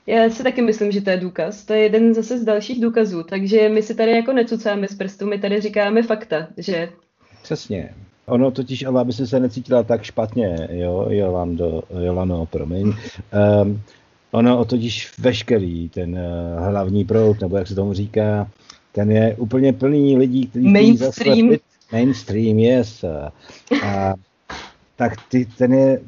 Já 0.06 0.30
si 0.30 0.42
taky 0.42 0.62
myslím, 0.62 0.92
že 0.92 1.00
to 1.00 1.10
je 1.10 1.16
důkaz. 1.16 1.64
To 1.64 1.72
je 1.72 1.80
jeden 1.80 2.14
zase 2.14 2.38
z 2.38 2.44
dalších 2.44 2.80
důkazů. 2.80 3.22
Takže 3.22 3.68
my 3.68 3.82
si 3.82 3.94
tady 3.94 4.12
jako 4.12 4.32
necucáme 4.32 4.88
z 4.88 4.94
prstu, 4.94 5.26
my 5.26 5.38
tady 5.38 5.60
říkáme 5.60 6.02
fakta, 6.02 6.48
že? 6.56 6.88
Přesně. 7.42 7.94
Ono 8.26 8.50
totiž, 8.50 8.84
ale 8.84 9.00
aby 9.00 9.12
se 9.12 9.40
necítila 9.40 9.82
tak 9.82 10.02
špatně, 10.02 10.68
jo, 10.70 11.06
Jolando, 11.10 11.82
Jolano, 12.00 12.46
promiň. 12.46 12.92
Um, 13.62 13.82
ono 14.30 14.64
totiž 14.64 15.12
veškerý 15.18 15.88
ten 15.88 16.18
uh, 16.18 16.66
hlavní 16.66 17.04
proud, 17.04 17.40
nebo 17.40 17.56
jak 17.56 17.66
se 17.66 17.74
tomu 17.74 17.92
říká, 17.92 18.50
ten 18.92 19.10
je 19.10 19.36
úplně 19.38 19.72
plný 19.72 20.16
lidí, 20.16 20.46
kteří 20.46 20.68
mainstream. 20.68 21.50
Mainstream, 21.92 22.58
yes. 22.58 23.04
A 23.84 24.14
tak 24.96 25.12
ty, 25.30 25.46
ten, 25.58 25.74
je, 25.74 26.00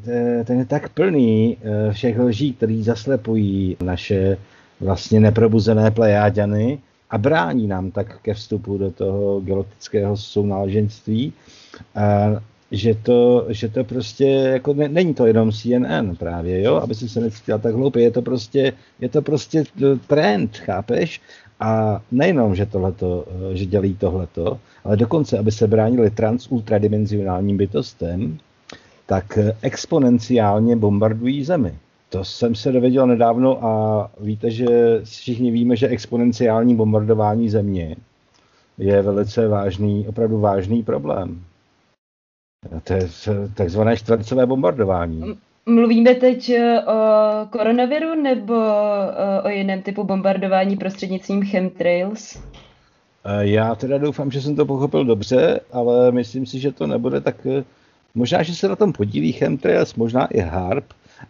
ten 0.44 0.58
je 0.58 0.64
tak 0.64 0.88
plný 0.88 1.56
uh, 1.56 1.92
všech 1.92 2.18
lží, 2.18 2.52
který 2.52 2.82
zaslepují 2.82 3.76
naše 3.82 4.38
vlastně 4.80 5.20
neprobuzené 5.20 5.90
plejáďany 5.90 6.78
a 7.10 7.18
brání 7.18 7.66
nám 7.66 7.90
tak 7.90 8.20
ke 8.22 8.34
vstupu 8.34 8.78
do 8.78 8.90
toho 8.90 9.40
galaktického 9.40 10.16
sounáleženství, 10.16 11.32
že 12.70 12.94
to, 12.94 13.46
že 13.48 13.68
to 13.68 13.84
prostě, 13.84 14.24
jako 14.24 14.74
ne, 14.74 14.88
není 14.88 15.14
to 15.14 15.26
jenom 15.26 15.52
CNN 15.52 16.16
právě, 16.18 16.62
jo, 16.62 16.74
aby 16.74 16.94
si 16.94 17.08
se 17.08 17.20
necítila 17.20 17.58
tak 17.58 17.74
hloupě, 17.74 18.02
je 18.02 18.10
to 18.10 18.22
prostě, 18.22 18.72
je 19.00 19.08
to 19.08 19.22
prostě 19.22 19.64
trend, 20.06 20.56
chápeš? 20.56 21.20
A 21.60 22.02
nejenom, 22.10 22.54
že 22.54 22.66
tohleto, 22.66 23.24
že 23.52 23.66
dělí 23.66 23.94
tohleto, 23.94 24.58
ale 24.84 24.96
dokonce, 24.96 25.38
aby 25.38 25.52
se 25.52 25.66
bránili 25.66 26.10
trans 26.10 26.46
ultradimenzionálním 26.50 27.56
bytostem, 27.56 28.38
tak 29.06 29.38
exponenciálně 29.62 30.76
bombardují 30.76 31.44
Zemi. 31.44 31.74
To 32.08 32.24
jsem 32.24 32.54
se 32.54 32.72
dověděl 32.72 33.06
nedávno 33.06 33.64
a 33.64 34.10
víte, 34.20 34.50
že 34.50 34.66
všichni 35.04 35.50
víme, 35.50 35.76
že 35.76 35.88
exponenciální 35.88 36.76
bombardování 36.76 37.48
země 37.48 37.96
je 38.78 39.02
velice 39.02 39.48
vážný, 39.48 40.08
opravdu 40.08 40.40
vážný 40.40 40.82
problém. 40.82 41.40
To 42.84 42.92
je 42.92 43.08
takzvané 43.54 43.96
čtvrtcové 43.96 44.46
bombardování. 44.46 45.38
Mluvíme 45.66 46.14
teď 46.14 46.50
eh, 46.50 46.82
o 46.82 47.46
koronaviru 47.50 48.22
nebo 48.22 48.54
eh, 48.54 49.42
o 49.42 49.48
jiném 49.48 49.82
typu 49.82 50.04
bombardování 50.04 50.76
prostřednictvím 50.76 51.44
chemtrails? 51.44 52.36
Eh, 53.24 53.46
já 53.46 53.74
teda 53.74 53.98
doufám, 53.98 54.30
že 54.30 54.42
jsem 54.42 54.56
to 54.56 54.66
pochopil 54.66 55.04
dobře, 55.04 55.60
ale 55.72 56.12
myslím 56.12 56.46
si, 56.46 56.60
že 56.60 56.72
to 56.72 56.86
nebude 56.86 57.20
tak... 57.20 57.46
Možná, 58.14 58.42
že 58.42 58.54
se 58.54 58.68
na 58.68 58.76
tom 58.76 58.92
podílí 58.92 59.32
chemtrails, 59.32 59.94
možná 59.94 60.26
i 60.26 60.40
HARP, 60.40 60.84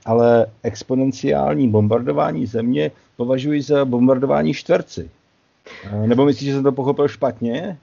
ale 0.04 0.46
exponenciální 0.62 1.68
bombardování 1.68 2.46
země 2.46 2.90
považuji 3.16 3.62
za 3.62 3.84
bombardování 3.84 4.54
čtverci. 4.54 5.10
Nebo 6.06 6.24
myslíš, 6.24 6.48
že 6.48 6.54
jsem 6.54 6.62
to 6.62 6.72
pochopil 6.72 7.08
špatně? 7.08 7.78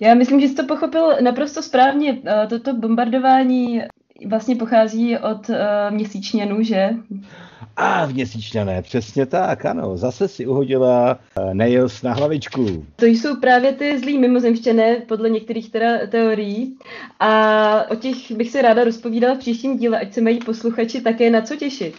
Já 0.00 0.14
myslím, 0.14 0.40
že 0.40 0.48
jsi 0.48 0.54
to 0.54 0.66
pochopil 0.66 1.16
naprosto 1.22 1.62
správně. 1.62 2.18
Toto 2.48 2.74
bombardování 2.74 3.82
vlastně 4.26 4.56
pochází 4.56 5.18
od 5.18 5.48
uh, 5.48 5.56
měsíčňanů, 5.90 6.62
že? 6.62 6.90
A 7.76 8.06
v 8.06 8.14
měsíčňané, 8.14 8.82
přesně 8.82 9.26
tak, 9.26 9.64
ano. 9.64 9.96
Zase 9.96 10.28
si 10.28 10.46
uhodila 10.46 11.18
uh, 11.38 11.54
nails 11.54 12.02
na 12.02 12.12
hlavičku. 12.12 12.86
To 12.96 13.06
jsou 13.06 13.40
právě 13.40 13.72
ty 13.72 13.98
zlí 13.98 14.18
mimozemštěné, 14.18 14.96
podle 14.96 15.30
některých 15.30 15.72
teda 15.72 16.06
teorií. 16.06 16.76
A 17.20 17.90
o 17.90 17.94
těch 17.94 18.32
bych 18.32 18.50
se 18.50 18.62
ráda 18.62 18.84
rozpovídala 18.84 19.34
v 19.34 19.38
příštím 19.38 19.78
díle, 19.78 20.00
ať 20.00 20.12
se 20.12 20.20
mají 20.20 20.38
posluchači 20.38 21.00
také 21.00 21.30
na 21.30 21.40
co 21.40 21.56
těšit. 21.56 21.94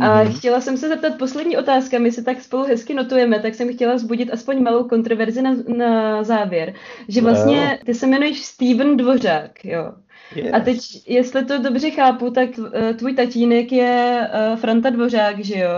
A 0.00 0.24
mm-hmm. 0.24 0.38
chtěla 0.38 0.60
jsem 0.60 0.76
se 0.76 0.88
zeptat 0.88 1.18
poslední 1.18 1.56
otázka, 1.56 1.98
my 1.98 2.12
se 2.12 2.22
tak 2.22 2.40
spolu 2.40 2.64
hezky 2.64 2.94
notujeme, 2.94 3.40
tak 3.40 3.54
jsem 3.54 3.72
chtěla 3.72 3.94
vzbudit 3.94 4.32
aspoň 4.32 4.62
malou 4.62 4.84
kontroverzi 4.84 5.42
na, 5.42 5.56
na 5.76 6.22
závěr, 6.24 6.74
že 7.08 7.20
vlastně 7.20 7.78
ty 7.84 7.94
se 7.94 8.06
jmenuješ 8.06 8.44
Steven 8.44 8.96
Dvořák, 8.96 9.64
jo. 9.64 9.92
Yes. 10.34 10.50
A 10.52 10.60
teď, 10.60 10.78
jestli 11.06 11.44
to 11.44 11.58
dobře 11.58 11.90
chápu, 11.90 12.30
tak 12.30 12.48
uh, 12.58 12.66
tvůj 12.96 13.14
tatínek 13.14 13.72
je 13.72 14.28
uh, 14.50 14.56
Franta 14.56 14.90
Dvořák, 14.90 15.44
že 15.44 15.58
jo? 15.58 15.70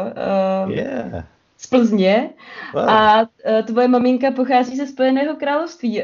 Uh, 0.66 0.72
yeah. 0.72 1.24
Z 1.58 1.66
Plzně. 1.66 2.30
Wow. 2.74 2.88
A 2.88 3.20
uh, 3.22 3.26
tvoje 3.66 3.88
maminka 3.88 4.30
pochází 4.30 4.76
ze 4.76 4.86
Spojeného 4.86 5.36
království. 5.36 6.02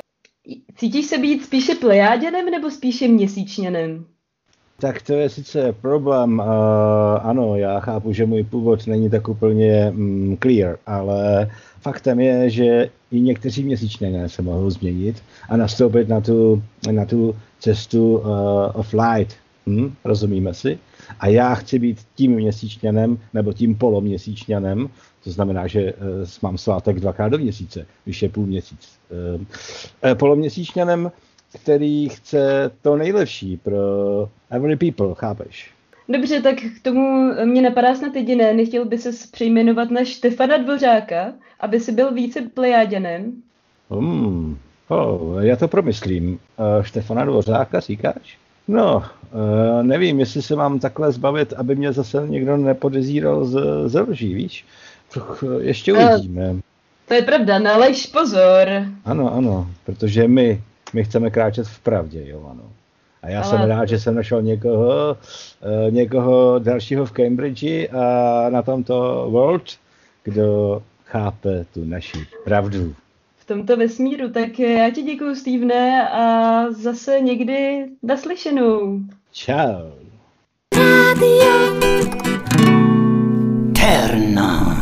Cítíš 0.76 1.06
se 1.06 1.18
být 1.18 1.44
spíše 1.44 1.74
plejáděnem 1.74 2.50
nebo 2.50 2.70
spíše 2.70 3.08
měsíčněnem? 3.08 4.06
Tak 4.80 5.02
to 5.02 5.12
je 5.12 5.28
sice 5.28 5.72
problém, 5.72 6.38
uh, 6.38 6.46
ano, 7.22 7.56
já 7.56 7.80
chápu, 7.80 8.12
že 8.12 8.26
můj 8.26 8.44
původ 8.44 8.86
není 8.86 9.10
tak 9.10 9.28
úplně 9.28 9.90
mm, 9.94 10.36
clear, 10.42 10.76
ale 10.86 11.50
faktem 11.80 12.20
je, 12.20 12.50
že 12.50 12.90
i 13.10 13.20
někteří 13.20 13.64
měsíčné 13.64 14.28
se 14.28 14.42
mohou 14.42 14.70
změnit 14.70 15.22
a 15.48 15.56
nastoupit 15.56 16.08
na 16.08 16.20
tu, 16.20 16.62
na 16.90 17.04
tu 17.04 17.36
cestu 17.58 18.16
uh, 18.16 18.28
of 18.74 18.94
light. 18.94 19.36
Hm? 19.66 19.92
Rozumíme 20.04 20.54
si? 20.54 20.78
A 21.20 21.26
já 21.26 21.54
chci 21.54 21.78
být 21.78 21.98
tím 22.14 22.32
měsíčňanem 22.32 23.18
nebo 23.34 23.52
tím 23.52 23.74
poloměsíčňanem, 23.74 24.88
to 25.24 25.30
znamená, 25.30 25.66
že 25.66 25.92
uh, 25.92 25.98
mám 26.42 26.58
svátek 26.58 27.00
dvakrát 27.00 27.28
do 27.28 27.38
měsíce, 27.38 27.86
když 28.04 28.22
je 28.22 28.28
půl 28.28 28.46
měsíc. 28.46 28.88
Uh, 29.34 29.40
uh, 29.40 30.14
poloměsíčňanem, 30.14 31.10
který 31.54 32.08
chce 32.08 32.70
to 32.82 32.96
nejlepší 32.96 33.56
pro 33.56 33.78
every 34.50 34.76
people, 34.76 35.14
chápeš? 35.14 35.70
Dobře, 36.08 36.42
tak 36.42 36.56
k 36.56 36.82
tomu 36.82 37.32
mě 37.44 37.62
napadá 37.62 37.94
snad 37.94 38.16
jediné. 38.16 38.54
Nechtěl 38.54 38.84
by 38.84 38.98
se 38.98 39.10
přejmenovat 39.32 39.90
na 39.90 40.04
Štefana 40.04 40.56
Dvořáka, 40.56 41.32
aby 41.60 41.80
si 41.80 41.92
byl 41.92 42.12
více 42.14 42.40
plejáděnem? 42.54 43.32
Hmm, 43.90 44.58
oh, 44.88 45.40
já 45.40 45.56
to 45.56 45.68
promyslím. 45.68 46.32
Uh, 46.32 46.82
Štefana 46.82 47.24
Dvořáka 47.24 47.80
říkáš? 47.80 48.38
No, 48.68 48.96
uh, 48.96 49.82
nevím, 49.82 50.20
jestli 50.20 50.42
se 50.42 50.56
mám 50.56 50.78
takhle 50.78 51.12
zbavit, 51.12 51.52
aby 51.52 51.76
mě 51.76 51.92
zase 51.92 52.28
někdo 52.28 52.56
nepodezíral 52.56 53.44
z, 53.44 53.60
z 53.86 54.00
lží, 54.00 54.34
víš? 54.34 54.64
Ještě 55.60 55.92
uvidíme. 55.92 56.50
Uh, 56.50 56.60
to 57.08 57.14
je 57.14 57.22
pravda, 57.22 57.58
nalejš 57.58 58.06
pozor. 58.06 58.68
Ano, 59.04 59.34
ano, 59.34 59.70
protože 59.84 60.28
my, 60.28 60.62
my 60.92 61.04
chceme 61.04 61.30
kráčet 61.30 61.66
v 61.66 61.80
pravdě, 61.80 62.28
jo, 62.28 62.46
ano. 62.50 62.62
A 63.22 63.28
já 63.28 63.42
Ale... 63.42 63.50
jsem 63.50 63.60
rád, 63.68 63.88
že 63.88 63.98
jsem 63.98 64.14
našel 64.14 64.42
někoho, 64.42 65.16
uh, 65.16 65.92
někoho 65.94 66.58
dalšího 66.58 67.06
v 67.06 67.12
Cambridge 67.12 67.88
a 67.92 68.46
na 68.50 68.62
tomto 68.62 69.26
World, 69.30 69.78
kdo 70.24 70.82
chápe 71.04 71.66
tu 71.74 71.84
naši 71.84 72.26
pravdu. 72.44 72.94
V 73.36 73.44
tomto 73.44 73.76
vesmíru, 73.76 74.30
tak 74.30 74.58
já 74.58 74.90
ti 74.90 75.02
děkuji, 75.02 75.34
Stevene, 75.34 76.08
a 76.08 76.64
zase 76.70 77.20
někdy 77.20 77.86
naslyšenou. 78.02 79.00
Čau. 79.32 79.90
Terno. 83.74 84.76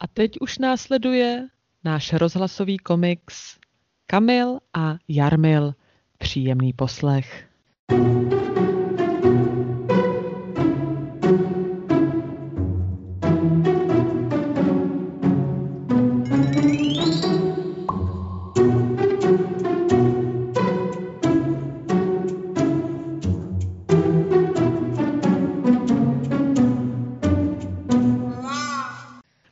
A 0.00 0.06
teď 0.14 0.32
už 0.40 0.58
následuje 0.58 1.46
náš 1.84 2.12
rozhlasový 2.12 2.78
komiks 2.78 3.58
Kamil 4.06 4.58
a 4.74 4.96
Jarmil. 5.08 5.74
Příjemný 6.18 6.72
poslech. 6.72 7.44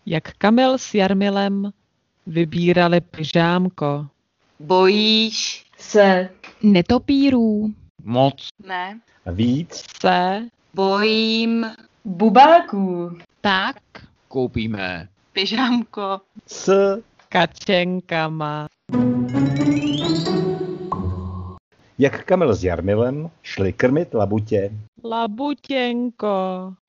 Jak 0.07 0.33
Kamil 0.39 0.79
s 0.79 0.95
Jarmilem 0.95 1.73
vybírali 2.27 3.01
pyžámko. 3.01 4.07
Bojíš 4.61 5.65
se 5.79 6.29
netopírů. 6.63 7.75
Moc. 8.05 8.49
Ne. 8.67 9.01
Víc 9.27 9.85
se 10.01 10.43
bojím 10.75 11.67
bubáků. 12.05 13.19
Tak 13.41 13.77
koupíme 14.29 15.09
pyžámko 15.33 16.21
s 16.47 16.73
kačenkama. 17.29 18.67
Jak 21.99 22.25
Kamil 22.25 22.55
s 22.55 22.65
Jarmilem 22.65 23.31
šli 23.43 23.73
krmit 23.73 24.15
labutě. 24.15 24.73
Labutěnko. 25.05 26.37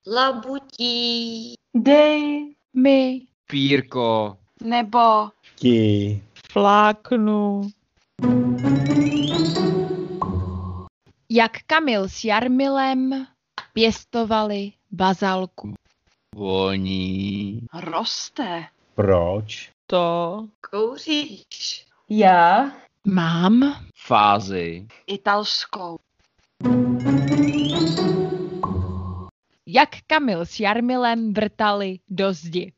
Labutí. 0.06 1.54
Dej 1.74 2.44
my 2.74 3.20
pírko 3.46 4.36
nebo 4.62 5.30
Ti. 5.54 6.22
Fláknu. 6.52 7.70
jak 11.30 11.52
Kamil 11.66 12.08
s 12.08 12.24
Jarmilem 12.24 13.26
pěstovali 13.72 14.72
bazalku. 14.90 15.74
voní. 16.34 17.60
roste. 17.74 18.64
Proč? 18.94 19.70
To 19.86 20.46
Kouříš. 20.70 21.86
Já 22.08 22.72
Mám 23.06 23.74
Fázi. 24.06 24.86
Italskou. 25.06 25.98
jak 29.66 29.88
Kamil 30.06 30.40
s 30.46 30.60
Jarmilem 30.60 31.34
vrtali 31.34 31.98
do 32.08 32.32
zdi. 32.32 32.72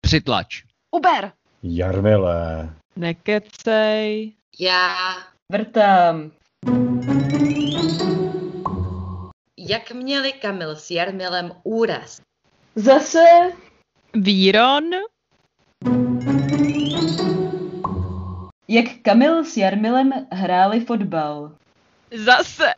Přitlač. 0.00 0.62
Uber. 0.96 1.32
Jarmile. 1.62 2.70
nekecej. 2.96 4.32
Já. 4.58 4.94
vrtám. 5.52 6.30
Jak 9.58 9.92
měli 9.92 10.32
Kamil 10.32 10.76
s 10.76 10.90
Jarmilem 10.90 11.52
úraz? 11.64 12.20
Zase 12.74 13.24
Víron 14.14 14.84
jak 18.68 18.86
Kamil 19.02 19.44
s 19.44 19.56
Jarmilem 19.56 20.12
hráli 20.32 20.80
fotbal. 20.80 21.52
zase 22.24 22.74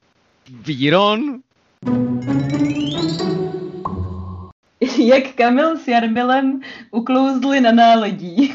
Víron. 0.48 1.40
jak 5.08 5.34
Kamil 5.34 5.78
s 5.78 5.88
Jarmilem 5.88 6.60
uklouzli 6.90 7.60
na 7.60 7.72
náledí. 7.72 8.54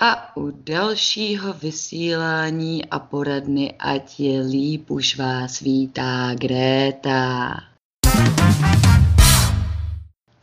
A 0.00 0.36
u 0.36 0.50
dalšího 0.50 1.52
vysílání 1.52 2.84
a 2.84 2.98
poradny 2.98 3.74
Ať 3.78 4.20
je 4.20 4.40
líp 4.40 4.90
už 4.90 5.16
vás 5.16 5.60
vítá 5.60 6.34
Gréta. 6.34 7.56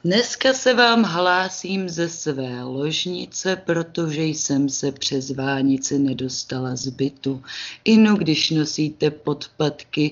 Dneska 0.05 0.53
se 0.53 0.73
vám 0.73 1.03
hlásím 1.03 1.89
ze 1.89 2.09
své 2.09 2.63
ložnice, 2.63 3.55
protože 3.55 4.23
jsem 4.23 4.69
se 4.69 4.91
přes 4.91 5.31
Vánice 5.31 5.99
nedostala 5.99 6.75
z 6.75 6.87
bytu. 6.87 7.43
Inu, 7.85 8.15
když 8.15 8.51
nosíte 8.51 9.11
podpatky, 9.11 10.11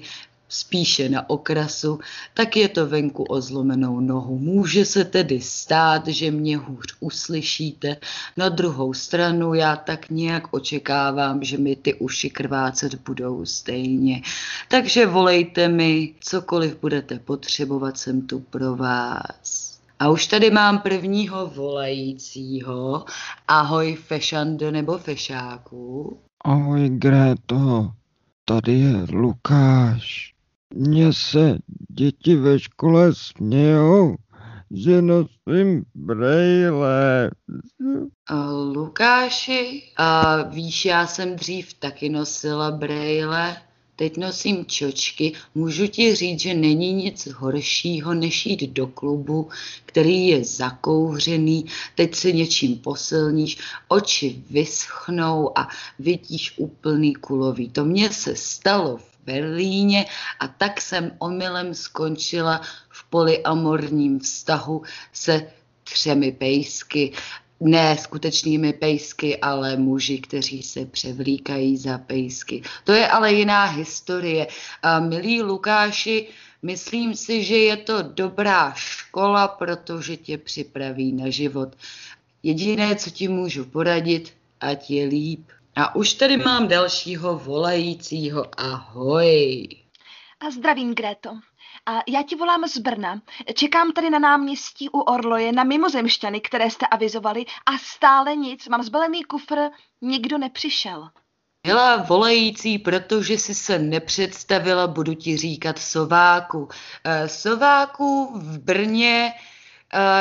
spíše 0.50 1.10
na 1.10 1.30
okrasu, 1.30 2.00
tak 2.34 2.58
je 2.58 2.70
to 2.70 2.88
venku 2.88 3.24
o 3.24 3.42
zlomenou 3.42 4.00
nohu. 4.00 4.40
Může 4.40 4.86
se 4.86 5.06
tedy 5.06 5.42
stát, 5.42 6.08
že 6.08 6.32
mě 6.32 6.58
hůř 6.58 6.96
uslyšíte. 7.00 7.98
Na 8.38 8.50
druhou 8.50 8.94
stranu 8.94 9.54
já 9.54 9.76
tak 9.76 10.10
nějak 10.10 10.54
očekávám, 10.54 11.44
že 11.44 11.58
mi 11.58 11.76
ty 11.76 11.94
uši 11.94 12.30
krvácet 12.30 12.96
budou 12.96 13.46
stejně. 13.46 14.22
Takže 14.68 15.06
volejte 15.06 15.68
mi, 15.68 16.14
cokoliv 16.20 16.78
budete 16.82 17.20
potřebovat, 17.20 17.98
jsem 17.98 18.28
tu 18.28 18.40
pro 18.40 18.76
vás. 18.76 19.71
A 20.02 20.10
už 20.10 20.28
tady 20.28 20.52
mám 20.52 20.80
prvního 20.80 21.48
volajícího. 21.48 23.06
Ahoj 23.48 23.96
Fešando 23.96 24.72
nebo 24.72 24.98
Fešáku. 24.98 26.20
Ahoj 26.46 26.90
Gréto, 26.90 27.92
tady 28.46 28.74
je 28.80 29.06
Lukáš. 29.12 30.34
Mně 30.74 31.14
se 31.14 31.58
děti 31.90 32.36
ve 32.36 32.60
škole 32.60 33.14
smějou, 33.14 34.16
že 34.72 35.02
nosím 35.02 35.84
brejle. 35.96 37.32
A 38.28 38.52
Lukáši, 38.52 39.84
a 39.98 40.42
víš, 40.42 40.86
já 40.86 41.08
jsem 41.08 41.36
dřív 41.36 41.74
taky 41.74 42.10
nosila 42.10 42.72
brejle, 42.72 43.58
teď 44.02 44.18
nosím 44.18 44.66
čočky, 44.66 45.34
můžu 45.56 45.88
ti 45.88 46.16
říct, 46.16 46.40
že 46.40 46.54
není 46.54 46.94
nic 46.94 47.28
horšího, 47.28 48.14
než 48.14 48.46
jít 48.46 48.62
do 48.74 48.88
klubu, 48.88 49.50
který 49.86 50.28
je 50.28 50.44
zakouřený, 50.44 51.66
teď 51.96 52.16
se 52.16 52.32
něčím 52.32 52.78
posilníš, 52.78 53.58
oči 53.88 54.44
vyschnou 54.50 55.58
a 55.58 55.68
vidíš 56.00 56.54
úplný 56.58 57.16
kulový. 57.16 57.70
To 57.70 57.86
mně 57.86 58.10
se 58.10 58.36
stalo 58.36 58.98
v 58.98 59.26
Berlíně 59.26 60.06
a 60.40 60.48
tak 60.48 60.82
jsem 60.82 61.12
omylem 61.20 61.74
skončila 61.74 62.62
v 62.90 63.10
polyamorním 63.10 64.20
vztahu 64.20 64.82
se 65.14 65.52
třemi 65.84 66.32
pejsky 66.32 67.14
ne 67.62 67.98
skutečnými 67.98 68.74
pejsky, 68.74 69.38
ale 69.38 69.78
muži, 69.78 70.18
kteří 70.18 70.64
se 70.64 70.86
převlíkají 70.86 71.78
za 71.78 71.98
pejsky. 71.98 72.62
To 72.84 72.92
je 72.92 73.08
ale 73.08 73.34
jiná 73.34 73.66
historie. 73.66 74.48
A 74.84 75.00
milí 75.00 75.42
Lukáši, 75.42 76.28
myslím 76.62 77.16
si, 77.16 77.44
že 77.44 77.58
je 77.58 77.78
to 77.78 78.02
dobrá 78.02 78.74
škola, 78.76 79.48
protože 79.48 80.18
tě 80.18 80.38
připraví 80.38 81.12
na 81.14 81.30
život. 81.30 81.76
Jediné, 82.44 82.96
co 82.96 83.10
ti 83.10 83.28
můžu 83.28 83.66
poradit, 83.66 84.34
ať 84.60 84.90
je 84.90 85.06
líp. 85.06 85.50
A 85.76 85.96
už 85.96 86.14
tady 86.14 86.38
mám 86.38 86.68
dalšího 86.68 87.38
volajícího. 87.38 88.46
Ahoj. 88.58 89.68
A 90.40 90.52
zdravím, 90.52 90.96
Gréto. 90.96 91.30
A 91.86 92.00
já 92.08 92.24
ti 92.24 92.36
volám 92.36 92.68
z 92.68 92.78
Brna. 92.78 93.22
Čekám 93.54 93.92
tady 93.92 94.10
na 94.10 94.20
náměstí 94.20 94.90
u 94.90 95.00
Orloje 95.00 95.52
na 95.52 95.64
mimozemšťany, 95.64 96.42
které 96.42 96.70
jste 96.70 96.88
avizovali 96.88 97.46
a 97.66 97.78
stále 97.78 98.36
nic. 98.36 98.68
Mám 98.68 98.84
zbalený 98.84 99.24
kufr, 99.24 99.56
nikdo 100.02 100.38
nepřišel. 100.38 101.10
Milá 101.68 101.98
volající, 101.98 102.80
protože 102.80 103.34
jsi 103.34 103.56
se 103.56 103.80
nepředstavila, 103.80 104.88
budu 104.88 105.14
ti 105.14 105.38
říkat 105.38 105.80
Sováku. 105.80 106.70
Eh, 107.04 107.28
Sováku 107.28 108.32
v 108.40 108.60
Brně 108.60 109.34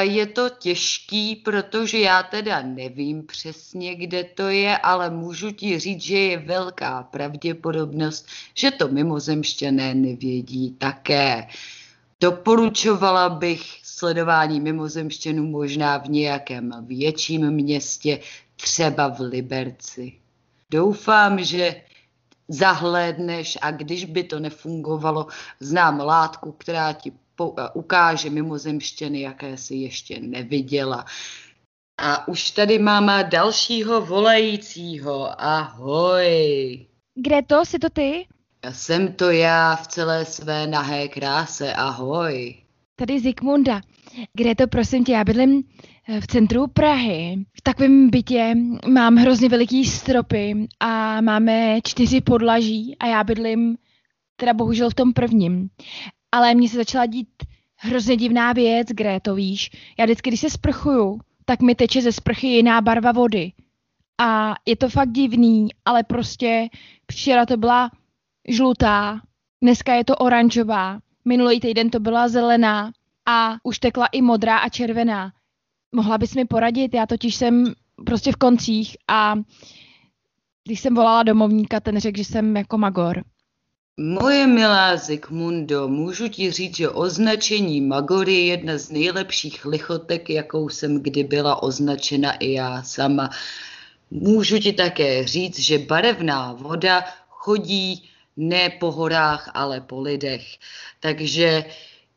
je 0.00 0.26
to 0.26 0.48
těžký, 0.58 1.36
protože 1.36 1.98
já 1.98 2.22
teda 2.22 2.62
nevím 2.62 3.26
přesně, 3.26 3.94
kde 3.94 4.24
to 4.24 4.48
je, 4.48 4.78
ale 4.78 5.10
můžu 5.10 5.50
ti 5.50 5.78
říct, 5.78 6.02
že 6.02 6.18
je 6.18 6.38
velká 6.38 7.02
pravděpodobnost, 7.02 8.26
že 8.54 8.70
to 8.70 8.88
mimozemštěné 8.88 9.94
nevědí 9.94 10.70
také. 10.78 11.46
Doporučovala 12.20 13.28
bych 13.28 13.80
sledování 13.82 14.60
mimozemštěnů 14.60 15.46
možná 15.46 15.98
v 15.98 16.08
nějakém 16.08 16.72
větším 16.86 17.50
městě, 17.50 18.20
třeba 18.56 19.08
v 19.08 19.20
Liberci. 19.20 20.12
Doufám, 20.70 21.44
že 21.44 21.82
zahlédneš 22.48 23.58
a 23.62 23.70
když 23.70 24.04
by 24.04 24.24
to 24.24 24.40
nefungovalo, 24.40 25.26
znám 25.60 26.00
látku, 26.00 26.52
která 26.52 26.92
ti 26.92 27.12
ukáže 27.74 28.30
mimozemštěny, 28.30 29.20
jaké 29.20 29.56
si 29.56 29.74
ještě 29.74 30.20
neviděla. 30.20 31.04
A 32.02 32.28
už 32.28 32.50
tady 32.50 32.78
máme 32.78 33.24
dalšího 33.24 34.00
volajícího. 34.00 35.42
Ahoj. 35.42 36.86
Greto, 37.14 37.64
jsi 37.64 37.78
to 37.78 37.90
ty? 37.90 38.26
Já 38.64 38.72
jsem 38.72 39.12
to 39.12 39.30
já 39.30 39.76
v 39.76 39.86
celé 39.86 40.24
své 40.24 40.66
nahé 40.66 41.08
kráse. 41.08 41.74
Ahoj. 41.74 42.54
Tady 42.96 43.20
Zikmunda. 43.20 43.80
Greto, 44.32 44.66
prosím 44.66 45.04
tě, 45.04 45.12
já 45.12 45.24
bydlím 45.24 45.62
eh, 46.08 46.20
v 46.20 46.26
centru 46.26 46.66
Prahy. 46.66 47.44
V 47.58 47.62
takovém 47.62 48.10
bytě 48.10 48.54
mám 48.88 49.16
hrozně 49.16 49.48
veliký 49.48 49.84
stropy 49.84 50.68
a 50.80 51.20
máme 51.20 51.78
čtyři 51.84 52.20
podlaží 52.20 52.96
a 52.98 53.06
já 53.06 53.24
bydlím 53.24 53.76
teda 54.36 54.54
bohužel 54.54 54.90
v 54.90 54.94
tom 54.94 55.12
prvním. 55.12 55.68
Ale 56.32 56.54
mně 56.54 56.68
se 56.68 56.76
začala 56.76 57.06
dít 57.06 57.28
hrozně 57.76 58.16
divná 58.16 58.52
věc, 58.52 58.88
to 59.22 59.34
víš. 59.34 59.70
Já 59.98 60.04
vždycky, 60.04 60.30
když 60.30 60.40
se 60.40 60.50
sprchuju, 60.50 61.20
tak 61.44 61.60
mi 61.60 61.74
teče 61.74 62.02
ze 62.02 62.12
sprchy 62.12 62.46
jiná 62.46 62.80
barva 62.80 63.12
vody. 63.12 63.52
A 64.18 64.54
je 64.66 64.76
to 64.76 64.88
fakt 64.88 65.12
divný, 65.12 65.68
ale 65.84 66.02
prostě 66.02 66.68
včera 67.10 67.46
to 67.46 67.56
byla 67.56 67.90
žlutá, 68.48 69.20
dneska 69.62 69.94
je 69.94 70.04
to 70.04 70.16
oranžová, 70.16 71.00
minulý 71.24 71.60
týden 71.60 71.90
to 71.90 72.00
byla 72.00 72.28
zelená 72.28 72.92
a 73.26 73.56
už 73.62 73.78
tekla 73.78 74.06
i 74.06 74.22
modrá 74.22 74.58
a 74.58 74.68
červená. 74.68 75.32
Mohla 75.94 76.18
bys 76.18 76.34
mi 76.34 76.44
poradit? 76.44 76.94
Já 76.94 77.06
totiž 77.06 77.34
jsem 77.34 77.74
prostě 78.06 78.32
v 78.32 78.36
koncích 78.36 78.96
a 79.08 79.34
když 80.64 80.80
jsem 80.80 80.94
volala 80.94 81.22
domovníka, 81.22 81.80
ten 81.80 82.00
řekl, 82.00 82.18
že 82.18 82.24
jsem 82.24 82.56
jako 82.56 82.78
magor. 82.78 83.24
Moje 83.96 84.46
milá 84.46 84.96
Zikmundo, 84.96 85.88
můžu 85.88 86.28
ti 86.28 86.50
říct, 86.50 86.76
že 86.76 86.88
označení 86.88 87.80
Magor 87.80 88.28
je 88.28 88.46
jedna 88.46 88.78
z 88.78 88.90
nejlepších 88.90 89.66
lichotek, 89.66 90.30
jakou 90.30 90.68
jsem 90.68 91.02
kdy 91.02 91.24
byla 91.24 91.62
označena 91.62 92.32
i 92.32 92.52
já 92.52 92.82
sama. 92.82 93.30
Můžu 94.10 94.58
ti 94.58 94.72
také 94.72 95.26
říct, 95.26 95.58
že 95.58 95.78
barevná 95.78 96.52
voda 96.52 97.04
chodí 97.28 98.10
ne 98.36 98.70
po 98.70 98.92
horách, 98.92 99.50
ale 99.54 99.80
po 99.80 100.00
lidech. 100.00 100.46
Takže 101.00 101.64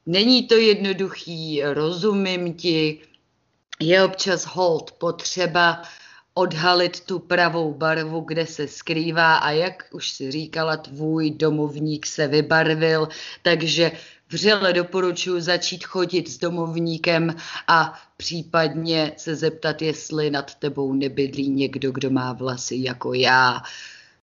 není 0.06 0.48
to 0.48 0.56
jednoduchý, 0.56 1.62
rozumím 1.64 2.54
ti, 2.54 3.00
je 3.80 4.04
občas 4.04 4.46
hold 4.46 4.92
potřeba 4.92 5.84
odhalit 6.34 7.00
tu 7.00 7.20
pravou 7.20 7.74
barvu, 7.74 8.20
kde 8.20 8.46
se 8.46 8.68
skrývá 8.68 9.36
a 9.36 9.52
jak 9.52 9.86
už 9.92 10.12
si 10.12 10.32
říkala, 10.32 10.78
tvůj 10.78 11.32
domovník 11.32 12.06
se 12.06 12.28
vybarvil, 12.28 13.08
takže 13.42 13.92
vřele 14.30 14.74
doporučuji 14.74 15.42
začít 15.42 15.86
chodit 15.86 16.30
s 16.30 16.38
domovníkem 16.38 17.36
a 17.68 18.00
případně 18.18 19.12
se 19.18 19.36
zeptat, 19.36 19.82
jestli 19.82 20.30
nad 20.30 20.56
tebou 20.56 20.94
nebydlí 20.94 21.50
někdo, 21.50 21.92
kdo 21.92 22.10
má 22.10 22.34
vlasy 22.34 22.76
jako 22.80 23.14
já. 23.14 23.62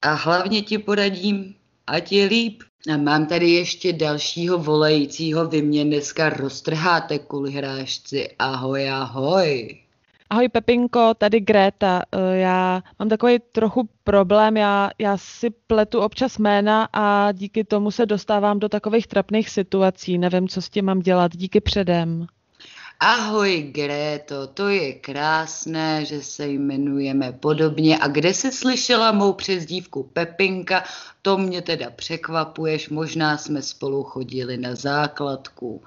A 0.01 0.13
hlavně 0.13 0.61
ti 0.61 0.77
poradím, 0.77 1.55
ať 1.87 2.11
je 2.11 2.25
líp. 2.25 2.63
A 2.93 2.97
mám 2.97 3.25
tady 3.25 3.49
ještě 3.49 3.93
dalšího 3.93 4.57
volajícího, 4.57 5.47
vy 5.47 5.61
mě 5.61 5.85
dneska 5.85 6.29
roztrháte 6.29 7.19
kvůli 7.19 7.51
hrášci. 7.51 8.29
Ahoj, 8.39 8.89
ahoj. 8.89 9.86
Ahoj 10.29 10.49
Pepinko, 10.49 11.13
tady 11.13 11.39
Gréta. 11.39 12.03
Eh, 12.11 12.37
já 12.37 12.83
mám 12.99 13.09
takový 13.09 13.39
trochu 13.51 13.89
problém, 14.03 14.57
já, 14.57 14.91
já 14.99 15.17
si 15.17 15.49
pletu 15.49 15.99
občas 15.99 16.37
jména 16.37 16.89
a 16.93 17.31
díky 17.31 17.63
tomu 17.63 17.91
se 17.91 18.05
dostávám 18.05 18.59
do 18.59 18.69
takových 18.69 19.07
trapných 19.07 19.49
situací. 19.49 20.17
Nevím, 20.17 20.47
co 20.47 20.61
s 20.61 20.69
tím 20.69 20.85
mám 20.85 20.99
dělat. 20.99 21.31
Díky 21.37 21.61
předem. 21.61 22.27
Ahoj 22.99 23.61
Gréto, 23.71 24.47
to 24.47 24.69
je 24.69 24.93
krásné, 24.93 26.05
že 26.05 26.21
se 26.21 26.47
jmenujeme 26.47 27.31
podobně. 27.31 27.97
A 27.97 28.07
kde 28.07 28.33
jsi 28.33 28.51
slyšela 28.51 29.11
mou 29.11 29.33
přezdívku 29.33 30.03
Pepinka? 30.03 30.83
To 31.21 31.37
mě 31.37 31.61
teda 31.61 31.89
překvapuješ, 31.89 32.89
možná 32.89 33.37
jsme 33.37 33.61
spolu 33.61 34.03
chodili 34.03 34.57
na 34.57 34.75
základku. 34.75 35.83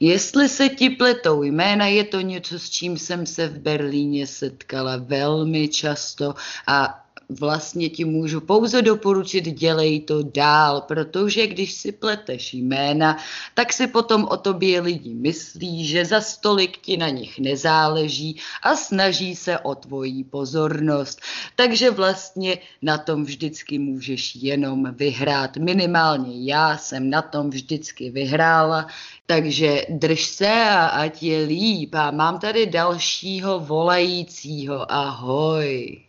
Jestli 0.00 0.48
se 0.48 0.68
ti 0.68 0.90
pletou 0.90 1.42
jména, 1.42 1.86
je 1.86 2.04
to 2.04 2.20
něco, 2.20 2.58
s 2.58 2.70
čím 2.70 2.98
jsem 2.98 3.26
se 3.26 3.48
v 3.48 3.58
Berlíně 3.58 4.26
setkala 4.26 4.96
velmi 4.96 5.68
často 5.68 6.34
a 6.66 7.05
vlastně 7.28 7.88
ti 7.88 8.04
můžu 8.04 8.40
pouze 8.40 8.82
doporučit, 8.82 9.44
dělej 9.44 10.00
to 10.00 10.22
dál, 10.22 10.80
protože 10.80 11.46
když 11.46 11.72
si 11.72 11.92
pleteš 11.92 12.54
jména, 12.54 13.16
tak 13.54 13.72
si 13.72 13.86
potom 13.86 14.24
o 14.30 14.36
tobě 14.36 14.80
lidi 14.80 15.14
myslí, 15.14 15.86
že 15.86 16.04
za 16.04 16.20
stolik 16.20 16.78
ti 16.78 16.96
na 16.96 17.08
nich 17.08 17.38
nezáleží 17.38 18.40
a 18.62 18.76
snaží 18.76 19.36
se 19.36 19.58
o 19.58 19.74
tvoji 19.74 20.24
pozornost. 20.24 21.20
Takže 21.56 21.90
vlastně 21.90 22.58
na 22.82 22.98
tom 22.98 23.24
vždycky 23.24 23.78
můžeš 23.78 24.34
jenom 24.34 24.94
vyhrát. 24.94 25.56
Minimálně 25.56 26.52
já 26.52 26.76
jsem 26.78 27.10
na 27.10 27.22
tom 27.22 27.50
vždycky 27.50 28.10
vyhrála, 28.10 28.86
takže 29.26 29.86
drž 29.88 30.24
se 30.24 30.52
a 30.52 30.86
ať 30.86 31.22
je 31.22 31.46
líp. 31.46 31.94
A 31.94 32.10
mám 32.10 32.38
tady 32.38 32.66
dalšího 32.66 33.60
volajícího. 33.60 34.92
Ahoj. 34.92 36.05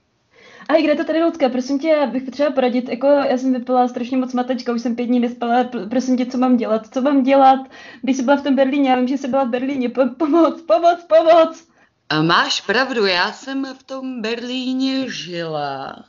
A 0.69 0.81
kde 0.81 0.95
to 0.95 1.03
tady 1.03 1.23
Ludka, 1.23 1.49
prosím 1.49 1.79
tě, 1.79 1.87
já 1.87 2.05
bych 2.05 2.23
potřeba 2.23 2.51
poradit, 2.51 2.89
jako 2.89 3.07
já 3.07 3.37
jsem 3.37 3.53
vypila 3.53 3.87
strašně 3.87 4.17
moc 4.17 4.33
matečka, 4.33 4.73
už 4.73 4.81
jsem 4.81 4.95
pět 4.95 5.05
dní 5.05 5.19
nespala, 5.19 5.63
prosím 5.89 6.17
tě, 6.17 6.25
co 6.25 6.37
mám 6.37 6.57
dělat, 6.57 6.87
co 6.93 7.01
mám 7.01 7.23
dělat, 7.23 7.59
když 8.01 8.17
jsi 8.17 8.23
byla 8.23 8.37
v 8.37 8.43
tom 8.43 8.55
Berlíně, 8.55 8.89
já 8.89 8.95
vím, 8.95 9.07
že 9.07 9.17
jsi 9.17 9.27
byla 9.27 9.43
v 9.43 9.49
Berlíně, 9.49 9.89
po, 9.89 10.01
pomoc, 10.17 10.61
pomoc, 10.61 10.99
pomoc. 11.07 11.67
A 12.09 12.21
máš 12.21 12.61
pravdu, 12.61 13.05
já 13.05 13.31
jsem 13.31 13.65
v 13.79 13.83
tom 13.83 14.21
Berlíně 14.21 15.11
žila. 15.11 16.05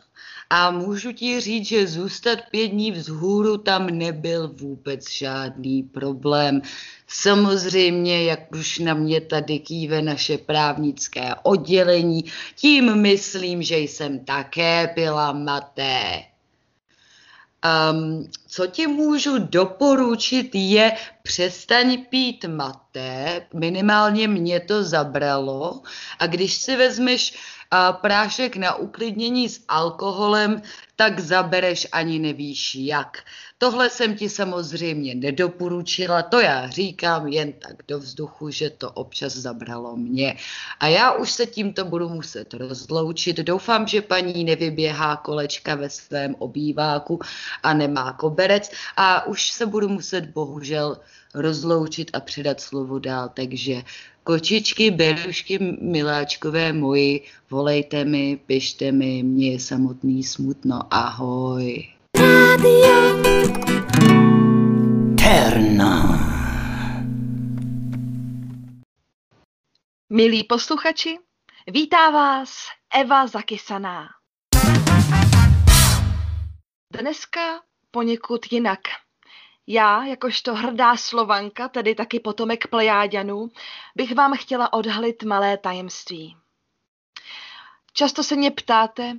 A 0.50 0.70
můžu 0.70 1.12
ti 1.12 1.40
říct, 1.40 1.66
že 1.66 1.86
zůstat 1.86 2.38
pět 2.50 2.68
dní 2.68 2.92
vzhůru 2.92 3.58
tam 3.58 3.86
nebyl 3.86 4.48
vůbec 4.48 5.10
žádný 5.10 5.82
problém. 5.82 6.62
Samozřejmě, 7.10 8.24
jak 8.24 8.52
už 8.52 8.78
na 8.78 8.94
mě 8.94 9.20
tady 9.20 9.58
kýve 9.58 10.02
naše 10.02 10.38
právnické 10.38 11.34
oddělení, 11.42 12.24
tím 12.54 12.96
myslím, 12.96 13.62
že 13.62 13.78
jsem 13.78 14.24
také 14.24 14.92
byla 14.94 15.32
maté. 15.32 16.22
Um, 17.92 18.30
co 18.48 18.66
ti 18.66 18.86
můžu 18.86 19.38
doporučit 19.38 20.50
je 20.54 20.92
přestaň 21.22 22.04
pít 22.10 22.44
maté, 22.44 23.46
minimálně 23.54 24.28
mě 24.28 24.60
to 24.60 24.84
zabralo 24.84 25.82
a 26.18 26.26
když 26.26 26.54
si 26.54 26.76
vezmeš 26.76 27.34
a 27.70 27.92
prášek 27.92 28.56
na 28.56 28.74
uklidnění 28.74 29.48
s 29.48 29.64
alkoholem, 29.68 30.62
tak 30.96 31.20
zabereš 31.20 31.86
ani 31.92 32.18
nevíš 32.18 32.74
jak. 32.74 33.18
Tohle 33.58 33.90
jsem 33.90 34.16
ti 34.16 34.28
samozřejmě 34.28 35.14
nedoporučila, 35.14 36.22
to 36.22 36.40
já 36.40 36.68
říkám 36.68 37.26
jen 37.26 37.52
tak 37.52 37.76
do 37.88 37.98
vzduchu, 37.98 38.50
že 38.50 38.70
to 38.70 38.90
občas 38.90 39.32
zabralo 39.32 39.96
mě. 39.96 40.36
A 40.80 40.86
já 40.86 41.12
už 41.12 41.30
se 41.30 41.46
tímto 41.46 41.84
budu 41.84 42.08
muset 42.08 42.54
rozloučit. 42.54 43.36
Doufám, 43.36 43.86
že 43.86 44.02
paní 44.02 44.44
nevyběhá 44.44 45.16
kolečka 45.16 45.74
ve 45.74 45.90
svém 45.90 46.34
obýváku 46.38 47.18
a 47.62 47.74
nemá 47.74 48.12
koberec 48.12 48.70
a 48.96 49.26
už 49.26 49.50
se 49.50 49.66
budu 49.66 49.88
muset 49.88 50.26
bohužel 50.26 51.00
rozloučit 51.34 52.10
a 52.12 52.20
předat 52.20 52.60
slovo 52.60 52.98
dál, 52.98 53.30
takže 53.34 53.82
Kočičky, 54.28 54.90
berušky, 54.90 55.58
miláčkové 55.80 56.72
moji, 56.72 57.24
volejte 57.50 58.04
mi, 58.04 58.36
pište 58.36 58.92
mi, 58.92 59.22
mě 59.22 59.52
je 59.52 59.60
samotný 59.60 60.22
smutno, 60.22 60.80
ahoj. 60.90 61.88
Radio 62.16 63.22
Terno. 65.16 66.18
Milí 70.12 70.44
posluchači, 70.44 71.18
vítá 71.66 72.10
vás 72.10 72.50
Eva 72.94 73.26
Zakysaná. 73.26 74.08
Dneska 76.92 77.60
poněkud 77.90 78.52
jinak. 78.52 78.80
Já, 79.70 80.04
jakožto 80.04 80.54
hrdá 80.54 80.96
slovanka, 80.96 81.68
tedy 81.68 81.94
taky 81.94 82.20
potomek 82.20 82.66
Plejáďanů, 82.66 83.50
bych 83.96 84.14
vám 84.14 84.36
chtěla 84.36 84.72
odhalit 84.72 85.22
malé 85.22 85.58
tajemství. 85.58 86.36
Často 87.92 88.22
se 88.22 88.36
mě 88.36 88.50
ptáte, 88.50 89.18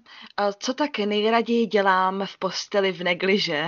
co 0.60 0.74
tak 0.74 1.00
nejraději 1.00 1.66
dělám 1.66 2.26
v 2.26 2.38
posteli 2.38 2.92
v 2.92 3.04
negliže. 3.04 3.66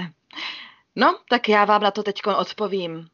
No, 0.96 1.20
tak 1.30 1.50
já 1.50 1.66
vám 1.66 1.82
na 1.82 1.92
to 1.92 2.04
teď 2.04 2.22
odpovím. 2.38 3.10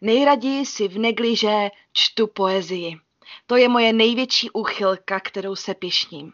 Nejraději 0.00 0.66
si 0.66 0.88
v 0.88 0.98
negliže 0.98 1.68
čtu 1.92 2.26
poezii. 2.26 2.98
To 3.46 3.56
je 3.56 3.68
moje 3.68 3.92
největší 3.92 4.50
úchylka, 4.50 5.20
kterou 5.20 5.56
se 5.56 5.74
pišním. 5.74 6.32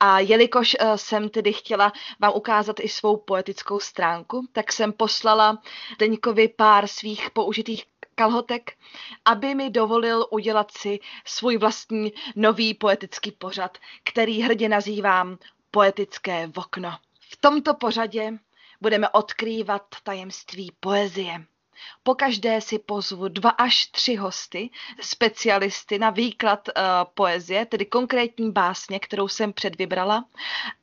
A 0.00 0.18
jelikož 0.20 0.76
eh, 0.80 0.98
jsem 0.98 1.28
tedy 1.28 1.52
chtěla 1.52 1.92
vám 2.20 2.32
ukázat 2.34 2.80
i 2.80 2.88
svou 2.88 3.16
poetickou 3.16 3.80
stránku, 3.80 4.46
tak 4.52 4.72
jsem 4.72 4.92
poslala 4.92 5.62
Deňkovi 5.98 6.48
pár 6.48 6.86
svých 6.86 7.30
použitých 7.30 7.84
kalhotek, 8.14 8.72
aby 9.24 9.54
mi 9.54 9.70
dovolil 9.70 10.26
udělat 10.30 10.70
si 10.70 11.00
svůj 11.24 11.56
vlastní 11.56 12.12
nový 12.36 12.74
poetický 12.74 13.32
pořad, 13.32 13.78
který 14.04 14.42
hrdě 14.42 14.68
nazývám 14.68 15.38
Poetické 15.70 16.46
vokno. 16.46 16.90
V 17.20 17.36
tomto 17.36 17.74
pořadě 17.74 18.38
budeme 18.80 19.08
odkrývat 19.08 19.82
tajemství 20.02 20.72
poezie. 20.80 21.44
Po 22.02 22.14
každé 22.14 22.60
si 22.60 22.78
pozvu 22.78 23.28
dva 23.28 23.50
až 23.50 23.86
tři 23.86 24.14
hosty, 24.16 24.70
specialisty 25.00 25.98
na 25.98 26.10
výklad 26.10 26.68
uh, 26.68 26.82
poezie, 27.14 27.66
tedy 27.66 27.86
konkrétní 27.86 28.52
básně, 28.52 29.00
kterou 29.00 29.28
jsem 29.28 29.52
předvybrala 29.52 30.24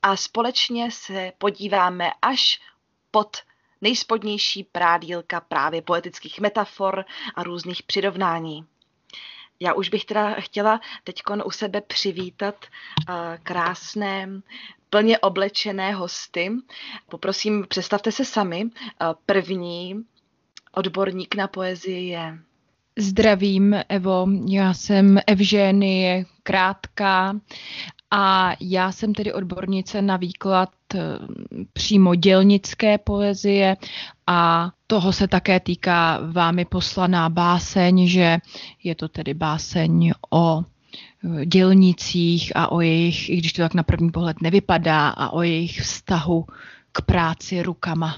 a 0.01 0.15
společně 0.15 0.91
se 0.91 1.31
podíváme 1.37 2.11
až 2.21 2.59
pod 3.11 3.37
nejspodnější 3.81 4.63
prádílka 4.63 5.39
právě 5.39 5.81
poetických 5.81 6.39
metafor 6.39 7.05
a 7.35 7.43
různých 7.43 7.83
přirovnání. 7.83 8.65
Já 9.59 9.73
už 9.73 9.89
bych 9.89 10.05
teda 10.05 10.33
chtěla 10.39 10.81
teď 11.03 11.21
u 11.45 11.51
sebe 11.51 11.81
přivítat 11.81 12.55
uh, 12.65 13.15
krásné, 13.43 14.29
plně 14.89 15.19
oblečené 15.19 15.93
hosty. 15.93 16.51
Poprosím, 17.09 17.65
představte 17.67 18.11
se 18.11 18.25
sami. 18.25 18.63
Uh, 18.63 18.69
první 19.25 20.05
odborník 20.77 21.35
na 21.35 21.47
poezii 21.47 22.07
je? 22.07 22.39
Zdravím, 22.97 23.75
Evo. 23.89 24.27
Já 24.47 24.73
jsem 24.73 25.19
Evženie 25.27 26.25
Krátká 26.43 27.35
a 28.11 28.51
já 28.59 28.91
jsem 28.91 29.13
tedy 29.13 29.33
odbornice 29.33 30.01
na 30.01 30.17
výklad 30.17 30.69
eh, 30.95 30.99
přímo 31.73 32.15
dělnické 32.15 32.97
poezie 32.97 33.77
a 34.27 34.71
toho 34.87 35.13
se 35.13 35.27
také 35.27 35.59
týká 35.59 36.19
vámi 36.31 36.65
poslaná 36.65 37.29
báseň, 37.29 38.07
že 38.07 38.37
je 38.83 38.95
to 38.95 39.07
tedy 39.07 39.33
báseň 39.33 40.11
o 40.29 40.61
eh, 40.61 41.45
dělnicích 41.45 42.51
a 42.55 42.71
o 42.71 42.81
jejich, 42.81 43.29
i 43.29 43.37
když 43.37 43.53
to 43.53 43.61
tak 43.61 43.73
na 43.73 43.83
první 43.83 44.11
pohled 44.11 44.41
nevypadá, 44.41 45.09
a 45.09 45.29
o 45.29 45.41
jejich 45.41 45.81
vztahu 45.81 46.45
k 46.91 47.01
práci 47.01 47.63
rukama. 47.63 48.17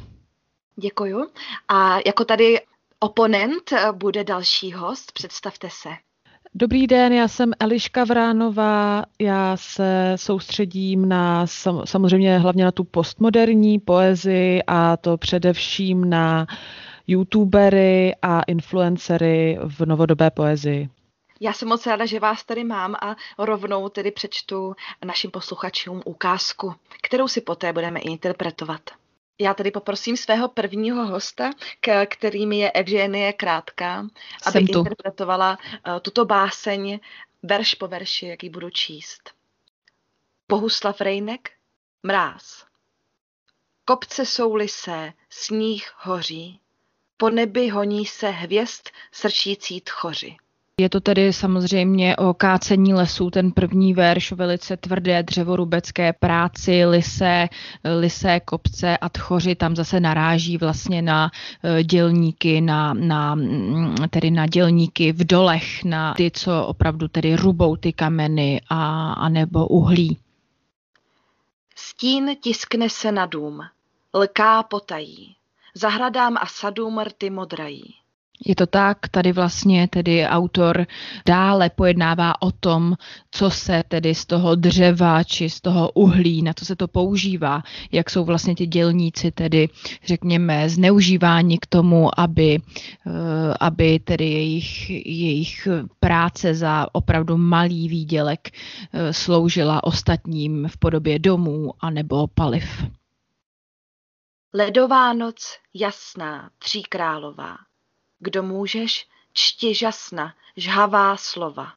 Děkuju. 0.80 1.28
A 1.68 1.98
jako 2.06 2.26
tady 2.26 2.60
oponent 3.00 3.72
eh, 3.72 3.92
bude 3.92 4.24
další 4.24 4.74
host, 4.74 5.12
představte 5.12 5.70
se. 5.72 5.90
Dobrý 6.54 6.88
den, 6.88 7.14
já 7.14 7.28
jsem 7.28 7.52
Eliška 7.60 8.04
Vránová, 8.04 9.04
já 9.22 9.58
se 9.58 10.14
soustředím 10.16 11.10
na 11.10 11.48
samozřejmě 11.86 12.40
hlavně 12.40 12.66
na 12.66 12.72
tu 12.72 12.84
postmoderní 12.84 13.80
poezii 13.80 14.64
a 14.68 14.98
to 14.98 15.18
především 15.18 16.10
na 16.10 16.48
youtubery 17.08 18.16
a 18.22 18.42
influencery 18.42 19.58
v 19.64 19.86
novodobé 19.86 20.32
poezii. 20.32 20.90
Já 21.42 21.54
jsem 21.54 21.68
moc 21.68 21.86
ráda, 21.86 22.06
že 22.06 22.20
vás 22.20 22.44
tady 22.46 22.64
mám 22.64 22.96
a 22.96 23.16
rovnou 23.38 23.90
tedy 23.90 24.12
přečtu 24.12 24.76
našim 25.06 25.32
posluchačům 25.32 26.02
ukázku, 26.06 26.74
kterou 27.04 27.28
si 27.28 27.42
poté 27.42 27.74
budeme 27.74 28.00
interpretovat. 28.00 28.82
Já 29.40 29.54
tady 29.54 29.72
poprosím 29.72 30.18
svého 30.18 30.48
prvního 30.48 31.06
hosta, 31.06 31.52
k, 31.80 32.06
kterým 32.06 32.52
je 32.52 32.72
Evženie 32.72 33.34
Krátká, 33.34 34.08
aby 34.46 34.66
tu. 34.66 34.80
interpretovala 34.80 35.58
uh, 35.58 36.00
tuto 36.00 36.26
báseň 36.26 37.00
verš 37.44 37.74
po 37.74 37.88
verši, 37.88 38.26
jaký 38.26 38.50
budu 38.50 38.70
číst. 38.70 39.32
Bohuslav 40.50 41.02
Rejnek, 41.02 41.52
Mráz. 42.04 42.66
Kopce 43.86 44.26
jsou 44.26 44.56
lisé, 44.56 45.14
sníh 45.30 45.94
hoří, 45.98 46.60
po 47.18 47.30
nebi 47.30 47.70
honí 47.70 48.06
se 48.06 48.30
hvězd 48.30 48.90
srčící 49.12 49.82
tchoři. 49.82 50.38
Je 50.82 50.90
to 50.90 51.00
tedy 51.00 51.34
samozřejmě 51.34 52.16
o 52.16 52.34
kácení 52.34 52.94
lesů, 52.94 53.30
ten 53.30 53.52
první 53.52 53.94
verš, 53.94 54.32
velice 54.32 54.78
tvrdé 54.78 55.24
dřevorubecké 55.24 56.14
práci, 56.14 56.86
lise, 56.86 57.48
lise, 58.00 58.40
kopce 58.40 58.98
a 58.98 59.10
tchoři, 59.10 59.56
tam 59.56 59.76
zase 59.76 60.00
naráží 60.00 60.58
vlastně 60.58 61.02
na 61.02 61.32
eh, 61.64 61.84
dělníky, 61.84 62.62
na, 62.62 62.94
na, 62.94 63.36
mm, 63.36 63.96
tedy 64.10 64.32
na 64.32 64.48
dělníky 64.48 65.12
v 65.12 65.24
dolech, 65.28 65.84
na 65.84 66.14
ty, 66.14 66.32
co 66.32 66.66
opravdu 66.66 67.08
tedy 67.08 67.36
rubou 67.36 67.76
ty 67.76 67.94
kameny 67.94 68.62
a, 68.70 69.14
a 69.14 69.30
nebo 69.30 69.68
uhlí. 69.68 70.18
Stín 71.76 72.36
tiskne 72.42 72.90
se 72.90 73.12
na 73.12 73.26
dům, 73.26 73.62
lká 74.14 74.64
potají, 74.64 75.36
zahradám 75.76 76.38
a 76.38 76.46
sadům 76.46 77.00
rty 77.00 77.30
modrají. 77.30 77.96
Je 78.46 78.56
to 78.56 78.68
tak, 78.68 78.98
tady 79.12 79.32
vlastně 79.32 79.88
tedy 79.88 80.26
autor 80.26 80.86
dále 81.26 81.70
pojednává 81.70 82.42
o 82.42 82.52
tom, 82.52 82.96
co 83.32 83.50
se 83.50 83.84
tedy 83.88 84.16
z 84.16 84.26
toho 84.26 84.56
dřeva 84.56 85.24
či 85.24 85.50
z 85.50 85.62
toho 85.62 85.92
uhlí, 85.92 86.42
na 86.42 86.54
co 86.54 86.66
se 86.66 86.76
to 86.76 86.88
používá, 86.88 87.64
jak 87.92 88.10
jsou 88.10 88.26
vlastně 88.26 88.56
ti 88.56 88.66
dělníci 88.66 89.32
tedy, 89.32 89.70
řekněme, 90.06 90.70
zneužíváni 90.70 91.58
k 91.58 91.66
tomu, 91.66 92.20
aby, 92.20 92.60
eh, 93.08 93.12
aby 93.60 94.00
tedy 94.00 94.26
jejich, 94.26 94.90
jejich 94.90 95.68
práce 96.00 96.54
za 96.54 96.88
opravdu 96.92 97.38
malý 97.38 97.90
výdělek 97.90 98.50
eh, 98.94 99.14
sloužila 99.14 99.84
ostatním 99.84 100.68
v 100.68 100.78
podobě 100.78 101.20
domů 101.20 101.72
anebo 101.80 102.28
paliv. 102.28 102.84
Ledová 104.54 105.14
noc 105.14 105.36
jasná, 105.74 106.50
tříkrálová 106.60 107.58
kdo 108.20 108.44
můžeš, 108.44 109.08
čti 109.34 109.76
žasna, 109.76 110.34
žhavá 110.58 111.18
slova. 111.18 111.74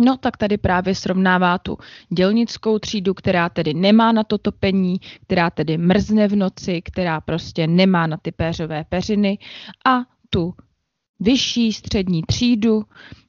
No 0.00 0.16
tak 0.16 0.36
tady 0.36 0.58
právě 0.58 0.94
srovnává 0.94 1.58
tu 1.58 1.78
dělnickou 2.08 2.78
třídu, 2.78 3.14
která 3.14 3.48
tedy 3.48 3.74
nemá 3.74 4.12
na 4.12 4.24
to 4.24 4.38
topení, 4.38 5.00
která 5.22 5.50
tedy 5.50 5.78
mrzne 5.78 6.28
v 6.28 6.36
noci, 6.36 6.82
která 6.82 7.20
prostě 7.20 7.66
nemá 7.66 8.06
na 8.06 8.16
ty 8.16 8.32
péřové 8.32 8.84
peřiny 8.84 9.38
a 9.86 10.00
tu 10.30 10.54
vyšší 11.20 11.72
střední 11.72 12.22
třídu, 12.22 12.84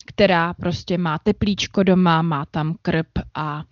která 0.05 0.53
prostě 0.53 0.97
má 0.97 1.19
teplíčko 1.19 1.83
doma, 1.83 2.21
má 2.21 2.45
tam 2.45 2.75
krb 2.81 3.07
a 3.35 3.63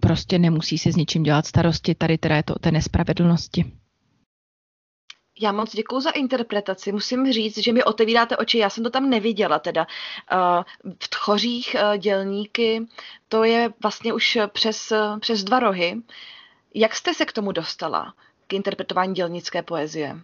prostě 0.00 0.38
nemusí 0.38 0.78
si 0.78 0.92
s 0.92 0.96
ničím 0.96 1.22
dělat 1.22 1.46
starosti. 1.46 1.94
Tady 1.94 2.18
teda 2.18 2.36
je 2.36 2.42
to 2.42 2.54
o 2.54 2.58
té 2.58 2.72
nespravedlnosti. 2.72 3.72
Já 5.40 5.52
moc 5.52 5.74
děkuji 5.74 6.00
za 6.00 6.10
interpretaci. 6.10 6.92
Musím 6.92 7.32
říct, 7.32 7.58
že 7.58 7.72
mi 7.72 7.84
otevíráte 7.84 8.36
oči. 8.36 8.58
Já 8.58 8.70
jsem 8.70 8.84
to 8.84 8.90
tam 8.90 9.10
neviděla 9.10 9.58
teda. 9.58 9.86
V 10.98 11.08
tchořích 11.08 11.76
dělníky 11.98 12.86
to 13.28 13.44
je 13.44 13.70
vlastně 13.82 14.12
už 14.12 14.38
přes, 14.52 14.92
přes 15.20 15.44
dva 15.44 15.58
rohy. 15.58 15.96
Jak 16.74 16.94
jste 16.94 17.14
se 17.14 17.24
k 17.24 17.32
tomu 17.32 17.52
dostala, 17.52 18.14
k 18.46 18.52
interpretování 18.52 19.14
dělnické 19.14 19.62
poezie? 19.62 20.16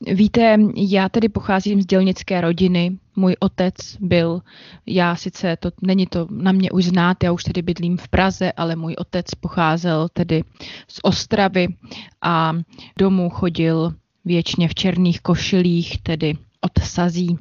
Víte, 0.00 0.56
já 0.74 1.08
tedy 1.08 1.28
pocházím 1.28 1.82
z 1.82 1.86
dělnické 1.86 2.40
rodiny. 2.40 2.98
Můj 3.16 3.36
otec 3.40 3.74
byl, 4.00 4.40
já 4.86 5.16
sice 5.16 5.56
to 5.56 5.70
není 5.82 6.06
to 6.06 6.26
na 6.30 6.52
mě 6.52 6.70
už 6.70 6.84
znát, 6.84 7.24
já 7.24 7.32
už 7.32 7.42
tedy 7.42 7.62
bydlím 7.62 7.96
v 7.96 8.08
Praze, 8.08 8.52
ale 8.52 8.76
můj 8.76 8.94
otec 8.98 9.26
pocházel 9.40 10.08
tedy 10.12 10.42
z 10.88 11.00
Ostravy 11.02 11.68
a 12.22 12.52
domů 12.98 13.30
chodil 13.30 13.94
věčně 14.28 14.68
v 14.68 14.74
černých 14.74 15.20
košilích, 15.20 16.02
tedy 16.02 16.34
od 16.60 16.84
sazí 16.84 17.38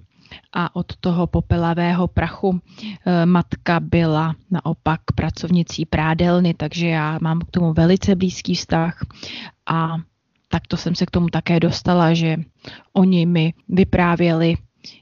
a 0.54 0.76
od 0.76 0.96
toho 1.00 1.28
popelavého 1.28 2.08
prachu. 2.08 2.60
E, 3.06 3.26
matka 3.26 3.80
byla 3.80 4.36
naopak 4.52 5.02
pracovnicí 5.16 5.86
prádelny, 5.86 6.54
takže 6.54 6.88
já 6.88 7.20
mám 7.22 7.40
k 7.40 7.52
tomu 7.52 7.74
velice 7.74 8.16
blízký 8.16 8.56
vztah 8.56 9.06
a 9.66 9.98
takto 10.48 10.78
jsem 10.78 10.96
se 10.96 11.06
k 11.06 11.12
tomu 11.12 11.28
také 11.28 11.60
dostala, 11.60 12.14
že 12.14 12.38
oni 12.94 13.26
mi 13.26 13.54
vyprávěli, 13.70 14.56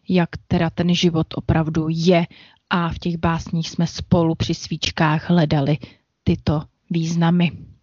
jak 0.10 0.30
teda 0.48 0.70
ten 0.70 0.94
život 0.94 1.28
opravdu 1.36 1.88
je 1.90 2.26
a 2.70 2.90
v 2.90 3.00
těch 3.00 3.18
básních 3.18 3.70
jsme 3.70 3.88
spolu 3.88 4.36
při 4.36 4.54
svíčkách 4.54 5.30
hledali 5.30 5.78
tyto 6.24 6.62
významy. 6.90 7.75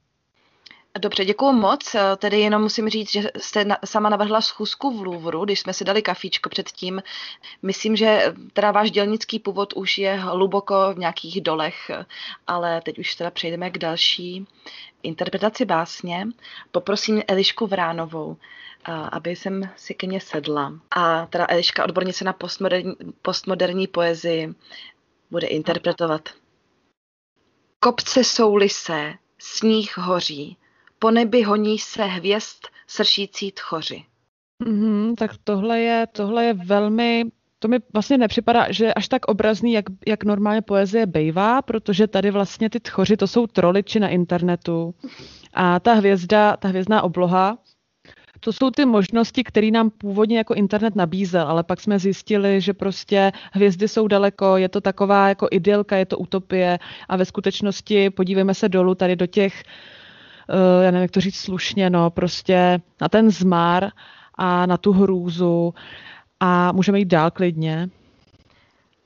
Dobře, 0.98 1.24
děkuji 1.24 1.52
moc. 1.52 1.96
Tedy 2.16 2.40
jenom 2.40 2.62
musím 2.62 2.88
říct, 2.88 3.12
že 3.12 3.30
jste 3.36 3.64
na, 3.64 3.78
sama 3.84 4.08
navrhla 4.08 4.40
schůzku 4.40 4.98
v 4.98 5.02
Louvru, 5.02 5.44
když 5.44 5.60
jsme 5.60 5.72
si 5.72 5.84
dali 5.84 6.02
kafíčko 6.02 6.48
předtím. 6.48 7.02
Myslím, 7.62 7.96
že 7.96 8.34
teda 8.52 8.70
váš 8.70 8.90
dělnický 8.90 9.38
původ 9.38 9.72
už 9.72 9.98
je 9.98 10.14
hluboko 10.14 10.74
v 10.94 10.98
nějakých 10.98 11.40
dolech, 11.40 11.90
ale 12.46 12.80
teď 12.80 12.98
už 12.98 13.14
teda 13.14 13.30
přejdeme 13.30 13.70
k 13.70 13.78
další 13.78 14.46
interpretaci 15.02 15.64
básně. 15.64 16.26
Poprosím 16.72 17.22
Elišku 17.28 17.66
Vránovou, 17.66 18.36
aby 19.12 19.36
jsem 19.36 19.70
si 19.76 19.94
ke 19.94 20.06
mně 20.06 20.20
sedla. 20.20 20.72
A 20.90 21.26
teda 21.26 21.46
Eliška, 21.48 21.84
odbornice 21.84 22.24
na 22.24 22.32
postmoderní, 22.32 22.94
postmoderní 23.22 23.86
poezii, 23.86 24.54
bude 25.30 25.46
interpretovat. 25.46 26.28
Kopce 27.80 28.24
jsou 28.24 28.54
lisé, 28.54 29.14
sníh 29.38 29.98
hoří, 29.98 30.56
po 31.02 31.10
nebi 31.10 31.42
honí 31.42 31.78
se 31.78 32.04
hvězd 32.04 32.66
sršící 32.86 33.52
tchoři. 33.52 34.04
Mm-hmm, 34.64 35.14
tak 35.14 35.30
tohle 35.44 35.80
je, 35.80 36.06
tohle 36.12 36.44
je 36.44 36.54
velmi 36.54 37.24
to 37.58 37.68
mi 37.68 37.78
vlastně 37.92 38.18
nepřipadá, 38.18 38.72
že 38.72 38.94
až 38.94 39.08
tak 39.08 39.24
obrazný, 39.24 39.72
jak, 39.72 39.84
jak 40.06 40.24
normálně 40.24 40.62
poezie 40.62 41.06
bejvá, 41.06 41.62
protože 41.62 42.06
tady 42.06 42.30
vlastně 42.30 42.70
ty 42.70 42.80
tchoři, 42.80 43.16
to 43.16 43.26
jsou 43.26 43.46
troliči 43.46 44.00
na 44.00 44.08
internetu. 44.08 44.94
A 45.54 45.80
ta 45.80 45.94
hvězda, 45.94 46.56
ta 46.56 46.68
hvězdná 46.68 47.02
obloha, 47.02 47.58
to 48.40 48.52
jsou 48.52 48.70
ty 48.70 48.84
možnosti, 48.84 49.44
které 49.44 49.70
nám 49.70 49.90
původně 49.90 50.38
jako 50.38 50.54
internet 50.54 50.96
nabízel, 50.96 51.46
ale 51.46 51.64
pak 51.64 51.80
jsme 51.80 51.98
zjistili, 51.98 52.60
že 52.60 52.74
prostě 52.74 53.32
hvězdy 53.52 53.88
jsou 53.88 54.08
daleko, 54.08 54.56
je 54.56 54.68
to 54.68 54.80
taková 54.80 55.28
jako 55.28 55.48
idylka, 55.50 55.96
je 55.96 56.06
to 56.06 56.18
utopie 56.18 56.78
a 57.08 57.16
ve 57.16 57.24
skutečnosti 57.24 58.10
podívejme 58.10 58.54
se 58.54 58.68
dolů 58.68 58.94
tady 58.94 59.16
do 59.16 59.26
těch 59.26 59.62
já 60.82 60.90
nevím, 60.90 61.02
jak 61.02 61.10
to 61.10 61.20
říct 61.20 61.36
slušně, 61.36 61.90
no, 61.90 62.10
prostě 62.10 62.80
na 63.00 63.08
ten 63.08 63.30
zmar 63.30 63.90
a 64.34 64.66
na 64.66 64.76
tu 64.76 64.92
hrůzu 64.92 65.74
a 66.40 66.72
můžeme 66.72 66.98
jít 66.98 67.08
dál 67.08 67.30
klidně. 67.30 67.88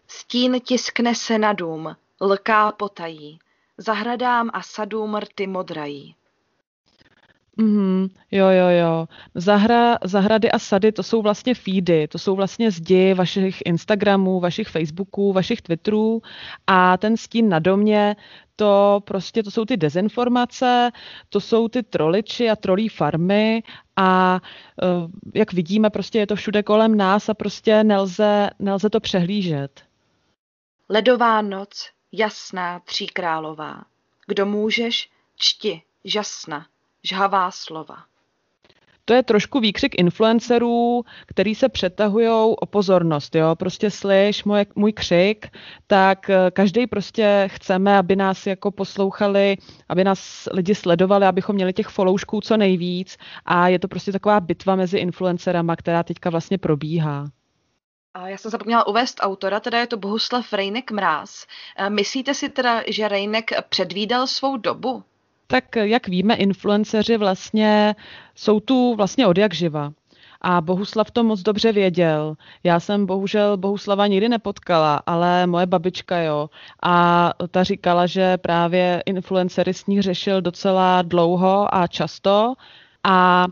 Stín 0.09 0.61
tiskne 0.61 1.14
se 1.14 1.38
na 1.38 1.52
dům, 1.52 1.96
lká 2.20 2.72
potají, 2.72 3.38
zahradám 3.78 4.50
a 4.52 4.62
sadům 4.62 5.16
rty 5.16 5.46
modrají. 5.46 6.14
Mm, 7.57 8.09
jo, 8.31 8.47
jo, 8.49 8.69
jo. 8.69 9.09
Zahra, 9.35 9.99
zahrady 10.05 10.51
a 10.51 10.59
sady, 10.59 10.92
to 10.92 11.03
jsou 11.03 11.23
vlastně 11.23 11.55
feedy, 11.55 12.09
to 12.09 12.19
jsou 12.19 12.37
vlastně 12.37 12.71
zdi 12.71 13.14
vašich 13.14 13.62
Instagramů, 13.64 14.40
vašich 14.40 14.69
Facebooků, 14.69 15.33
vašich 15.33 15.62
Twitterů 15.62 16.23
a 16.66 16.97
ten 16.97 17.16
stín 17.16 17.49
na 17.49 17.59
domě, 17.59 18.16
to 18.57 19.01
prostě, 19.05 19.42
to 19.42 19.51
jsou 19.51 19.64
ty 19.64 19.77
dezinformace, 19.77 20.90
to 21.29 21.40
jsou 21.40 21.69
ty 21.69 21.83
troliči 21.83 22.51
a 22.51 22.57
trolí 22.57 22.88
farmy 22.88 23.62
a 23.97 24.40
uh, 24.83 25.11
jak 25.35 25.53
vidíme, 25.53 25.90
prostě 25.90 26.19
je 26.19 26.27
to 26.27 26.37
všude 26.37 26.62
kolem 26.62 26.97
nás 26.97 27.29
a 27.29 27.35
prostě 27.35 27.85
nelze, 27.85 28.51
nelze 28.59 28.90
to 28.90 29.01
přehlížet. 29.01 29.85
Ledová 30.88 31.42
noc, 31.42 31.90
jasná, 32.12 32.81
tříkrálová. 32.81 33.85
Kdo 34.27 34.47
můžeš, 34.47 35.11
čti, 35.37 35.83
žasna, 36.05 36.66
žhavá 37.07 37.51
slova. 37.51 37.97
To 39.09 39.14
je 39.14 39.23
trošku 39.23 39.61
výkřik 39.61 39.99
influencerů, 39.99 41.05
který 41.26 41.55
se 41.55 41.68
přetahují 41.68 42.28
o 42.59 42.66
pozornost. 42.66 43.35
Jo? 43.35 43.55
Prostě 43.55 43.91
slyš 43.91 44.45
moje, 44.45 44.66
můj 44.74 44.93
křik, 44.93 45.47
tak 45.87 46.30
eh, 46.30 46.51
každý 46.51 46.87
prostě 46.87 47.49
chceme, 47.53 47.99
aby 47.99 48.16
nás 48.16 48.47
jako 48.47 48.70
poslouchali, 48.70 49.57
aby 49.89 50.05
nás 50.05 50.49
lidi 50.53 50.74
sledovali, 50.74 51.26
abychom 51.26 51.55
měli 51.55 51.72
těch 51.72 51.87
followšků 51.87 52.41
co 52.41 52.57
nejvíc 52.57 53.16
a 53.45 53.68
je 53.68 53.78
to 53.78 53.89
prostě 53.89 54.12
taková 54.12 54.41
bitva 54.41 54.76
mezi 54.76 54.99
influencerama, 54.99 55.76
která 55.76 56.03
teďka 56.03 56.30
vlastně 56.30 56.59
probíhá. 56.59 57.24
A 58.14 58.28
já 58.28 58.39
jsem 58.39 58.51
zapomněla 58.51 58.87
uvést 58.87 59.16
autora, 59.20 59.61
teda 59.61 59.78
je 59.78 59.87
to 59.87 59.97
Bohuslav 59.97 60.53
Rejnek 60.53 60.91
Mráz. 60.91 61.47
Eh, 61.76 61.91
myslíte 61.91 62.35
si 62.35 62.49
teda, 62.49 62.83
že 62.89 63.09
Rejnek 63.09 63.51
předvídal 63.68 64.26
svou 64.26 64.57
dobu? 64.57 65.05
Tak 65.47 65.76
jak 65.76 66.09
víme, 66.09 66.34
influenceři 66.34 67.16
vlastně 67.16 67.94
jsou 68.34 68.61
tu 68.61 68.94
vlastně 68.94 69.26
od 69.26 69.38
jak 69.38 69.55
živa. 69.55 69.92
A 70.40 70.61
Bohuslav 70.61 71.11
to 71.11 71.24
moc 71.24 71.42
dobře 71.42 71.72
věděl. 71.72 72.36
Já 72.64 72.80
jsem 72.80 73.07
bohužel 73.07 73.57
Bohuslava 73.57 74.07
nikdy 74.07 74.28
nepotkala, 74.28 75.03
ale 75.07 75.47
moje 75.47 75.66
babička 75.66 76.18
jo. 76.18 76.51
A 76.82 77.32
ta 77.51 77.64
říkala, 77.64 78.07
že 78.07 78.36
právě 78.36 79.03
influencery 79.07 79.74
s 79.74 79.86
ní 79.86 80.03
řešil 80.03 80.42
docela 80.42 81.03
dlouho 81.03 81.74
a 81.74 81.86
často 81.86 82.55
a 83.05 83.47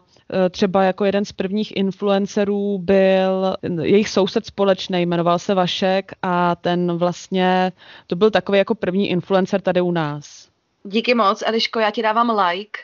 e, 0.47 0.51
třeba 0.51 0.83
jako 0.83 1.05
jeden 1.05 1.25
z 1.25 1.33
prvních 1.33 1.77
influencerů 1.77 2.79
byl 2.79 3.57
jejich 3.83 4.09
soused 4.09 4.47
společný, 4.47 5.07
jmenoval 5.07 5.39
se 5.39 5.55
Vašek 5.55 6.13
a 6.23 6.57
ten 6.57 6.99
vlastně, 6.99 7.73
to 8.07 8.17
byl 8.17 8.31
takový 8.31 8.59
jako 8.59 8.75
první 8.75 9.11
influencer 9.11 9.61
tady 9.61 9.81
u 9.81 9.91
nás. 9.91 10.44
Díky 10.87 11.15
moc, 11.15 11.43
Eliško, 11.47 11.79
já 11.79 11.91
ti 11.91 12.03
dávám 12.03 12.31
like. 12.31 12.81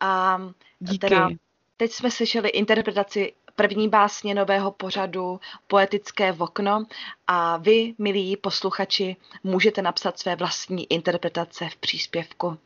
A 0.00 0.38
Díky. 0.80 0.98
Teda, 0.98 1.28
teď 1.76 1.90
jsme 1.90 2.10
slyšeli 2.10 2.48
interpretaci 2.48 3.32
první 3.56 3.88
básně 3.88 4.34
nového 4.34 4.70
pořadu 4.70 5.40
Poetické 5.66 6.32
vokno 6.32 6.86
a 7.26 7.56
vy, 7.56 7.94
milí 7.98 8.36
posluchači, 8.36 9.16
můžete 9.44 9.82
napsat 9.82 10.18
své 10.18 10.36
vlastní 10.36 10.92
interpretace 10.92 11.68
v 11.68 11.76
příspěvku, 11.76 12.58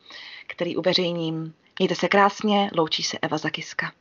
který 0.47 0.77
uveřejním. 0.77 1.53
Mějte 1.79 1.95
se 1.95 2.07
krásně, 2.07 2.69
loučí 2.77 3.03
se 3.03 3.17
Eva 3.21 3.37
Zakiska. 3.37 3.91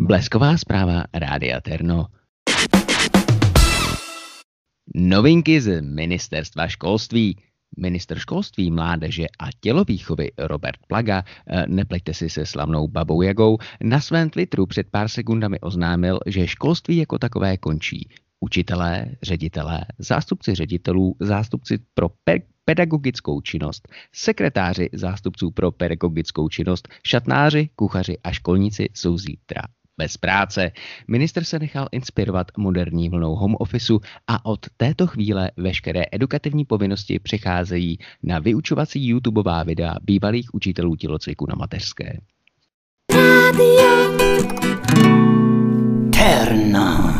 Blesková 0.00 0.56
zpráva 0.56 1.04
Rádia 1.14 1.60
Terno. 1.60 2.06
Novinky 4.94 5.60
z 5.60 5.80
ministerstva 5.80 6.68
školství. 6.68 7.47
Minister 7.76 8.18
školství, 8.18 8.70
mládeže 8.70 9.26
a 9.38 9.48
tělovýchovy 9.60 10.30
Robert 10.38 10.80
Plaga, 10.88 11.24
eh, 11.46 11.64
nepleťte 11.68 12.14
si 12.14 12.30
se 12.30 12.46
slavnou 12.46 12.88
babou 12.88 13.22
Jagou, 13.22 13.58
na 13.82 14.00
svém 14.00 14.30
Twitteru 14.30 14.66
před 14.66 14.86
pár 14.90 15.08
sekundami 15.08 15.60
oznámil, 15.60 16.18
že 16.26 16.46
školství 16.46 16.96
jako 16.96 17.18
takové 17.18 17.56
končí. 17.56 18.08
Učitelé, 18.40 19.06
ředitelé, 19.22 19.80
zástupci 19.98 20.54
ředitelů, 20.54 21.16
zástupci 21.20 21.78
pro 21.94 22.08
pe- 22.08 22.42
pedagogickou 22.64 23.40
činnost, 23.40 23.88
sekretáři 24.12 24.88
zástupců 24.92 25.50
pro 25.50 25.72
pedagogickou 25.72 26.48
činnost, 26.48 26.88
šatnáři, 27.06 27.68
kuchaři 27.76 28.18
a 28.24 28.32
školníci 28.32 28.88
jsou 28.94 29.18
zítra 29.18 29.62
bez 29.98 30.16
práce. 30.16 30.72
Minister 31.08 31.44
se 31.44 31.58
nechal 31.58 31.88
inspirovat 31.92 32.46
moderní 32.56 33.08
vlnou 33.08 33.34
home 33.34 33.56
officeu 33.58 34.00
a 34.26 34.46
od 34.46 34.66
této 34.76 35.06
chvíle 35.06 35.50
veškeré 35.56 36.02
edukativní 36.12 36.64
povinnosti 36.64 37.18
přecházejí 37.18 37.98
na 38.22 38.38
vyučovací 38.38 39.08
YouTubeová 39.08 39.62
videa 39.62 39.94
bývalých 40.02 40.54
učitelů 40.54 40.96
tělocviku 40.96 41.46
na 41.48 41.54
mateřské. 41.54 42.20
Terno. 46.12 47.14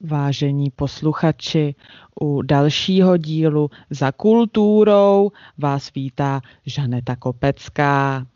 Vážení 0.00 0.70
posluchači, 0.70 1.74
u 2.20 2.42
dalšího 2.42 3.16
dílu 3.16 3.70
Za 3.90 4.12
kulturou 4.12 5.30
vás 5.58 5.92
vítá 5.94 6.40
Žaneta 6.66 7.16
Kopecká. 7.16 8.26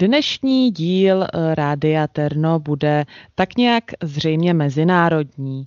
Dnešní 0.00 0.70
díl 0.70 1.22
eh, 1.22 1.54
Rádia 1.54 2.06
Terno 2.06 2.58
bude 2.58 3.04
tak 3.34 3.56
nějak 3.56 3.84
zřejmě 4.02 4.54
mezinárodní. 4.54 5.64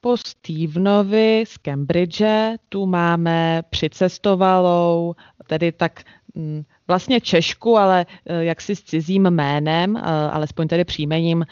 Po 0.00 0.16
Stevenovi 0.16 1.44
z 1.46 1.58
Cambridge 1.58 2.22
tu 2.68 2.86
máme 2.86 3.62
přicestovalou, 3.70 5.14
tedy 5.46 5.72
tak 5.72 6.02
mm, 6.34 6.62
vlastně 6.88 7.20
Češku, 7.20 7.78
ale 7.78 8.06
eh, 8.26 8.44
jaksi 8.44 8.76
s 8.76 8.82
cizím 8.82 9.30
jménem, 9.30 9.96
eh, 9.96 10.00
alespoň 10.30 10.68
tedy 10.68 10.84
příjmením 10.84 11.44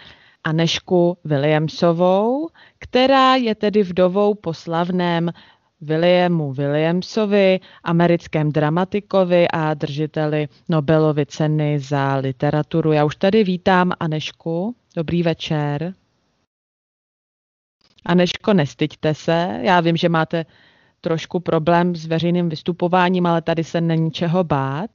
Anešku 0.44 1.18
Williamsovou, 1.24 2.48
která 2.78 3.36
je 3.36 3.54
tedy 3.54 3.82
vdovou 3.82 4.34
po 4.34 4.54
slavném 4.54 5.32
Williamu 5.82 6.52
Williamsovi, 6.52 7.60
americkém 7.84 8.52
dramatikovi 8.52 9.48
a 9.48 9.74
držiteli 9.74 10.48
Nobelovy 10.68 11.26
ceny 11.26 11.78
za 11.78 12.16
literaturu. 12.16 12.92
Já 12.92 13.04
už 13.04 13.16
tady 13.16 13.44
vítám 13.44 13.92
Anešku. 14.00 14.76
Dobrý 14.96 15.22
večer. 15.22 15.94
Aneško, 18.06 18.54
nestyďte 18.54 19.14
se. 19.14 19.60
Já 19.62 19.80
vím, 19.80 19.96
že 19.96 20.08
máte 20.08 20.46
trošku 21.00 21.40
problém 21.40 21.96
s 21.96 22.06
veřejným 22.06 22.48
vystupováním, 22.48 23.26
ale 23.26 23.42
tady 23.42 23.64
se 23.64 23.80
není 23.80 24.10
čeho 24.10 24.44
bát. 24.44 24.90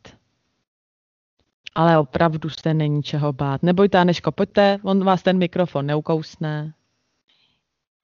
Ale 1.75 1.97
opravdu 1.97 2.49
se 2.49 2.73
není 2.73 3.03
čeho 3.03 3.33
bát. 3.33 3.63
Nebojte, 3.63 3.97
Aneško, 3.97 4.31
pojďte, 4.31 4.77
on 4.83 5.03
vás 5.03 5.23
ten 5.23 5.37
mikrofon 5.37 5.85
neukousne. 5.85 6.73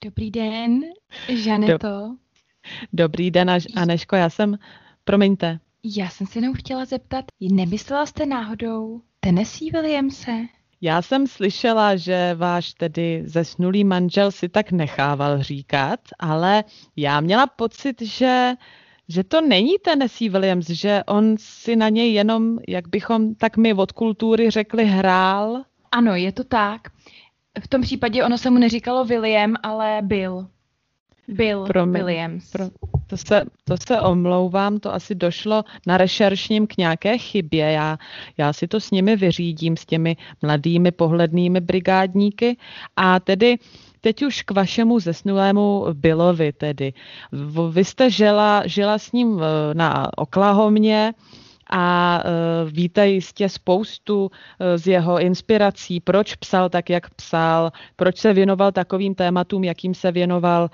Dobrý 0.03 0.31
den, 0.31 0.81
Žaneto. 1.43 2.15
Dobrý 2.93 3.31
den, 3.31 3.51
Aneško, 3.75 4.15
já 4.15 4.29
jsem, 4.29 4.57
promiňte. 5.03 5.59
Já 5.83 6.09
jsem 6.09 6.27
si 6.27 6.37
jenom 6.37 6.53
chtěla 6.53 6.85
zeptat, 6.85 7.25
nemyslela 7.51 8.05
jste 8.05 8.25
náhodou 8.25 9.01
Tennessee 9.19 9.71
Williamse? 9.71 10.31
Já 10.81 11.01
jsem 11.01 11.27
slyšela, 11.27 11.95
že 11.95 12.35
váš 12.35 12.73
tedy 12.73 13.23
zesnulý 13.25 13.83
manžel 13.83 14.31
si 14.31 14.49
tak 14.49 14.71
nechával 14.71 15.43
říkat, 15.43 15.99
ale 16.19 16.63
já 16.95 17.19
měla 17.21 17.47
pocit, 17.47 18.01
že, 18.01 18.53
že 19.09 19.23
to 19.23 19.41
není 19.41 19.73
Tennessee 19.81 20.29
Williams, 20.29 20.69
že 20.69 21.03
on 21.07 21.35
si 21.39 21.75
na 21.75 21.89
něj 21.89 22.13
jenom, 22.13 22.59
jak 22.67 22.87
bychom 22.87 23.35
tak 23.35 23.57
my 23.57 23.73
od 23.73 23.91
kultury 23.91 24.49
řekli, 24.49 24.85
hrál. 24.85 25.63
Ano, 25.91 26.15
je 26.15 26.31
to 26.31 26.43
tak. 26.43 26.81
V 27.63 27.67
tom 27.67 27.81
případě 27.81 28.23
ono 28.23 28.37
se 28.37 28.49
mu 28.49 28.57
neříkalo 28.57 29.05
William, 29.05 29.53
ale 29.63 29.99
Bill. 30.01 30.47
Bill 31.27 31.65
Promiň, 31.65 32.05
Williams. 32.05 32.51
Pro, 32.51 32.65
to, 33.07 33.17
se, 33.17 33.41
to 33.63 33.75
se 33.87 34.01
omlouvám, 34.01 34.79
to 34.79 34.93
asi 34.93 35.15
došlo 35.15 35.63
na 35.87 35.97
rešeršním 35.97 36.67
k 36.67 36.77
nějaké 36.77 37.17
chybě. 37.17 37.71
Já, 37.71 37.97
já 38.37 38.53
si 38.53 38.67
to 38.67 38.79
s 38.79 38.91
nimi 38.91 39.15
vyřídím, 39.15 39.77
s 39.77 39.85
těmi 39.85 40.17
mladými 40.41 40.91
pohlednými 40.91 41.61
brigádníky. 41.61 42.57
A 42.95 43.19
tedy 43.19 43.57
teď 44.01 44.23
už 44.23 44.41
k 44.41 44.51
vašemu 44.51 44.99
zesnulému 44.99 45.85
Billovi 45.93 46.53
tedy. 46.53 46.93
Vy 47.69 47.85
jste 47.85 48.11
žila, 48.11 48.63
žila 48.65 48.97
s 48.97 49.11
ním 49.11 49.41
na 49.73 50.09
Oklahomě, 50.17 51.13
a 51.69 52.19
uh, 52.25 52.71
víte 52.71 53.07
jistě 53.07 53.49
spoustu 53.49 54.25
uh, 54.25 54.29
z 54.75 54.87
jeho 54.87 55.19
inspirací, 55.19 55.99
proč 55.99 56.35
psal 56.35 56.69
tak, 56.69 56.89
jak 56.89 57.09
psal, 57.09 57.71
proč 57.95 58.17
se 58.17 58.33
věnoval 58.33 58.71
takovým 58.71 59.15
tématům, 59.15 59.63
jakým 59.63 59.93
se 59.93 60.11
věnoval. 60.11 60.69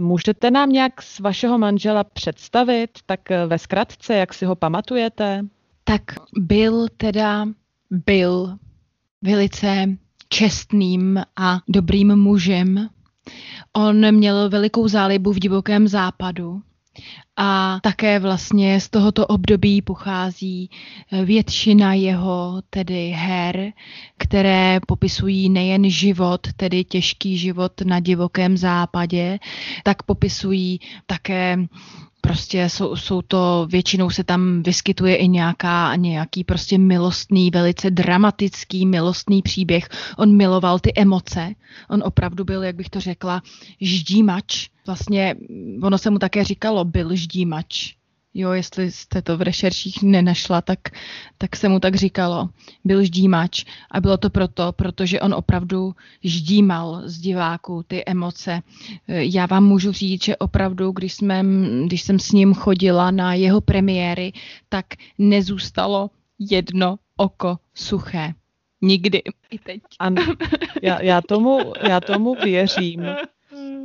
Můžete 0.00 0.50
nám 0.50 0.70
nějak 0.70 1.02
z 1.02 1.20
vašeho 1.20 1.58
manžela 1.58 2.04
představit, 2.04 2.90
tak 3.06 3.30
eh, 3.30 3.46
ve 3.46 3.58
zkratce, 3.58 4.14
jak 4.14 4.34
si 4.34 4.44
ho 4.44 4.54
pamatujete? 4.54 5.44
Tak 5.84 6.02
byl 6.38 6.86
teda, 6.96 7.46
byl 7.90 8.56
velice 9.22 9.86
čestným 10.28 11.22
a 11.36 11.58
dobrým 11.68 12.16
mužem. 12.16 12.88
On 13.72 14.14
měl 14.14 14.50
velikou 14.50 14.88
zálibu 14.88 15.32
v 15.32 15.38
divokém 15.38 15.88
západu 15.88 16.62
a 17.36 17.78
také 17.82 18.18
vlastně 18.18 18.80
z 18.80 18.88
tohoto 18.88 19.26
období 19.26 19.82
pochází 19.82 20.70
eh, 21.12 21.24
většina 21.24 21.94
jeho 21.94 22.62
tedy 22.70 23.08
her, 23.08 23.72
které 24.18 24.80
popisují 24.86 25.48
nejen 25.50 25.90
život, 25.90 26.40
tedy 26.56 26.84
těžký 26.84 27.38
život 27.38 27.72
na 27.84 28.00
divokém 28.00 28.56
západě, 28.56 29.38
tak 29.82 30.02
popisují 30.02 30.80
také 31.06 31.58
prostě 32.24 32.68
jsou, 32.68 32.96
jsou 32.96 33.22
to, 33.22 33.66
většinou 33.70 34.10
se 34.10 34.24
tam 34.24 34.62
vyskytuje 34.62 35.16
i 35.16 35.28
nějaká, 35.28 35.96
nějaký 35.96 36.44
prostě 36.44 36.78
milostný, 36.78 37.50
velice 37.50 37.90
dramatický 37.90 38.86
milostný 38.86 39.42
příběh. 39.42 39.88
On 40.16 40.36
miloval 40.36 40.78
ty 40.78 40.92
emoce, 40.96 41.54
on 41.90 42.02
opravdu 42.04 42.44
byl, 42.44 42.62
jak 42.62 42.76
bych 42.76 42.90
to 42.90 43.00
řekla, 43.00 43.42
ždímač. 43.80 44.68
Vlastně 44.86 45.34
ono 45.82 45.98
se 45.98 46.10
mu 46.10 46.18
také 46.18 46.44
říkalo, 46.44 46.84
byl 46.84 47.16
ždímač 47.16 47.94
Jo, 48.36 48.52
jestli 48.52 48.90
jste 48.92 49.22
to 49.22 49.36
v 49.36 49.42
rešerších 49.42 50.02
nenašla, 50.02 50.60
tak, 50.60 50.78
tak 51.38 51.56
se 51.56 51.68
mu 51.68 51.80
tak 51.80 51.94
říkalo. 51.94 52.48
Byl 52.84 53.04
ždímač 53.04 53.64
a 53.90 54.00
bylo 54.00 54.16
to 54.16 54.30
proto, 54.30 54.72
protože 54.72 55.20
on 55.20 55.34
opravdu 55.34 55.94
ždímal 56.24 57.02
z 57.04 57.18
diváků 57.18 57.82
ty 57.86 58.02
emoce. 58.06 58.60
Já 59.08 59.46
vám 59.46 59.64
můžu 59.64 59.92
říct, 59.92 60.24
že 60.24 60.36
opravdu, 60.36 60.92
když, 60.92 61.14
jsme, 61.14 61.44
když 61.86 62.02
jsem 62.02 62.18
s 62.18 62.32
ním 62.32 62.54
chodila 62.54 63.10
na 63.10 63.34
jeho 63.34 63.60
premiéry, 63.60 64.32
tak 64.68 64.86
nezůstalo 65.18 66.10
jedno 66.38 66.96
oko 67.16 67.58
suché. 67.74 68.32
Nikdy. 68.82 69.22
I 69.50 69.58
teď. 69.58 69.80
An, 69.98 70.14
já, 70.82 71.02
já, 71.02 71.20
tomu, 71.20 71.72
já 71.88 72.00
tomu 72.00 72.34
věřím. 72.34 73.06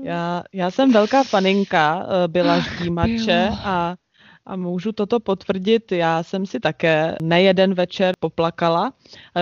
Já, 0.03 0.43
já 0.53 0.71
jsem 0.71 0.91
velká 0.91 1.23
faninka 1.23 2.05
eh, 2.05 2.27
byla 2.27 2.59
ždímače 2.59 3.49
a 3.63 3.95
a 4.45 4.55
můžu 4.55 4.91
toto 4.91 5.19
potvrdit, 5.19 5.91
já 5.91 6.23
jsem 6.23 6.45
si 6.45 6.59
také 6.59 7.15
nejeden 7.21 7.73
večer 7.73 8.15
poplakala. 8.19 8.93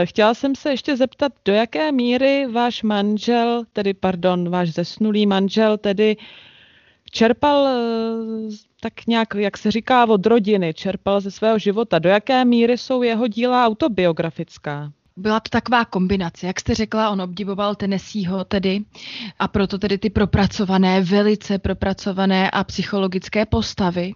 Chtěla 0.04 0.34
jsem 0.34 0.56
se 0.56 0.70
ještě 0.70 0.98
zeptat, 0.98 1.34
do 1.46 1.54
jaké 1.54 1.92
míry 1.92 2.48
váš 2.48 2.84
manžel, 2.84 3.64
tedy 3.74 3.94
pardon, 3.94 4.50
váš 4.50 4.70
zesnulý 4.70 5.26
manžel, 5.26 5.78
tedy 5.78 6.18
čerpal 7.12 7.68
eh, 7.68 8.56
tak 8.82 9.08
nějak, 9.08 9.36
jak 9.36 9.58
se 9.58 9.72
říká, 9.72 10.06
od 10.10 10.26
rodiny, 10.26 10.74
čerpal 10.74 11.22
ze 11.22 11.32
svého 11.32 11.60
života. 11.60 12.00
Do 12.00 12.10
jaké 12.10 12.46
míry 12.46 12.78
jsou 12.78 13.04
jeho 13.04 13.28
díla 13.28 13.66
autobiografická? 13.66 14.92
Byla 15.18 15.40
to 15.40 15.50
taková 15.50 15.86
kombinace, 15.86 16.48
jak 16.48 16.60
jste 16.60 16.76
řekla, 16.76 17.10
on 17.10 17.22
obdivoval 17.22 17.76
Tennesseeho 17.76 18.44
tedy 18.44 18.82
a 19.40 19.48
proto 19.48 19.78
tedy 19.78 19.98
ty 19.98 20.10
propracované, 20.10 21.02
velice 21.02 21.60
propracované 21.60 22.52
a 22.52 22.64
psychologické 22.64 23.46
postavy. 23.46 24.14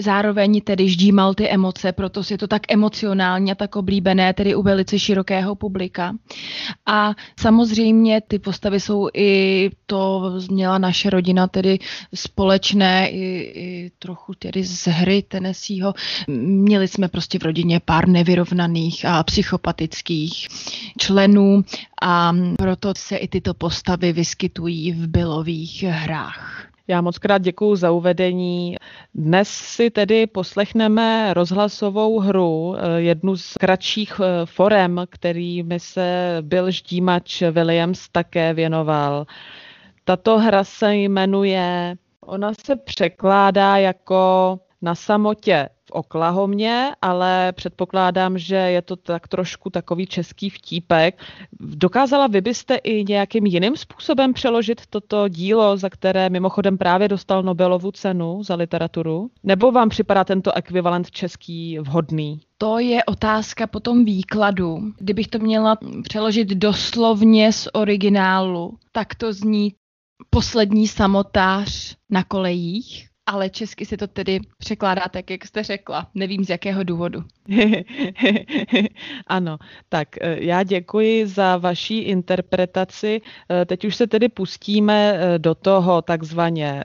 Zároveň 0.00 0.60
tedy 0.60 0.88
ždímal 0.88 1.34
ty 1.34 1.48
emoce, 1.48 1.92
proto 1.92 2.22
je 2.30 2.38
to 2.38 2.46
tak 2.46 2.62
emocionálně 2.72 3.52
a 3.52 3.54
tak 3.54 3.76
oblíbené 3.76 4.34
tedy 4.34 4.54
u 4.54 4.62
velice 4.62 4.98
širokého 4.98 5.54
publika. 5.54 6.14
A 6.86 7.14
samozřejmě 7.40 8.20
ty 8.20 8.38
postavy 8.38 8.80
jsou 8.80 9.08
i, 9.14 9.70
to 9.86 10.32
měla 10.50 10.78
naše 10.78 11.10
rodina 11.10 11.46
tedy 11.48 11.78
společné, 12.14 13.10
i, 13.10 13.52
i 13.54 13.90
trochu 13.98 14.34
tedy 14.34 14.64
z 14.64 14.86
hry 14.86 15.22
Tennesseeho. 15.22 15.94
Měli 16.28 16.88
jsme 16.88 17.08
prostě 17.08 17.38
v 17.38 17.42
rodině 17.42 17.80
pár 17.80 18.08
nevyrovnaných 18.08 19.04
a 19.04 19.22
psychopatických 19.22 20.48
členů 20.98 21.64
a 22.02 22.32
proto 22.58 22.92
se 22.96 23.16
i 23.16 23.28
tyto 23.28 23.54
postavy 23.54 24.12
vyskytují 24.12 24.92
v 24.92 25.06
bylových 25.06 25.82
hrách. 25.82 26.75
Já 26.88 27.00
moc 27.00 27.18
krát 27.18 27.42
děkuji 27.42 27.76
za 27.76 27.90
uvedení. 27.90 28.76
Dnes 29.14 29.48
si 29.48 29.90
tedy 29.90 30.26
poslechneme 30.26 31.34
rozhlasovou 31.34 32.18
hru, 32.20 32.76
eh, 32.78 33.00
jednu 33.00 33.36
z 33.36 33.52
kratších 33.52 34.20
eh, 34.20 34.46
forem, 34.46 35.00
kterými 35.10 35.80
se 35.80 36.36
byl 36.40 36.70
ždímač 36.70 37.42
Williams 37.42 38.08
také 38.08 38.54
věnoval. 38.54 39.26
Tato 40.04 40.38
hra 40.38 40.64
se 40.64 40.94
jmenuje, 40.94 41.96
ona 42.20 42.52
se 42.66 42.76
překládá 42.76 43.76
jako 43.76 44.58
na 44.82 44.94
samotě 44.94 45.68
v 45.84 45.90
Oklahomě, 45.90 46.92
ale 47.02 47.52
předpokládám, 47.52 48.38
že 48.38 48.56
je 48.56 48.82
to 48.82 48.96
tak 48.96 49.28
trošku 49.28 49.70
takový 49.70 50.06
český 50.06 50.50
vtípek. 50.50 51.20
Dokázala 51.60 52.26
vy 52.26 52.40
byste 52.40 52.74
i 52.74 53.04
nějakým 53.04 53.46
jiným 53.46 53.76
způsobem 53.76 54.32
přeložit 54.32 54.86
toto 54.90 55.28
dílo, 55.28 55.76
za 55.76 55.90
které 55.90 56.30
mimochodem 56.30 56.78
právě 56.78 57.08
dostal 57.08 57.42
Nobelovu 57.42 57.90
cenu 57.90 58.42
za 58.42 58.54
literaturu? 58.54 59.30
Nebo 59.42 59.72
vám 59.72 59.88
připadá 59.88 60.24
tento 60.24 60.56
ekvivalent 60.56 61.10
český 61.10 61.78
vhodný? 61.78 62.40
To 62.58 62.78
je 62.78 63.04
otázka 63.04 63.66
potom 63.66 64.04
výkladu. 64.04 64.78
Kdybych 64.98 65.28
to 65.28 65.38
měla 65.38 65.78
přeložit 66.02 66.48
doslovně 66.48 67.52
z 67.52 67.68
originálu, 67.72 68.78
tak 68.92 69.14
to 69.14 69.32
zní 69.32 69.74
poslední 70.30 70.88
samotář 70.88 71.96
na 72.10 72.24
kolejích 72.24 73.08
ale 73.26 73.50
česky 73.50 73.86
se 73.86 73.96
to 73.96 74.06
tedy 74.06 74.40
překládá 74.58 75.02
tak, 75.10 75.30
jak 75.30 75.44
jste 75.44 75.62
řekla. 75.62 76.10
Nevím 76.14 76.44
z 76.44 76.50
jakého 76.50 76.84
důvodu. 76.84 77.24
ano, 79.26 79.58
tak 79.88 80.08
eh, 80.20 80.44
já 80.44 80.62
děkuji 80.62 81.26
za 81.26 81.56
vaší 81.56 81.98
interpretaci. 81.98 83.20
Eh, 83.50 83.64
teď 83.64 83.84
už 83.84 83.96
se 83.96 84.06
tedy 84.06 84.28
pustíme 84.28 85.14
eh, 85.14 85.38
do 85.38 85.54
toho 85.54 86.02
takzvaně 86.02 86.84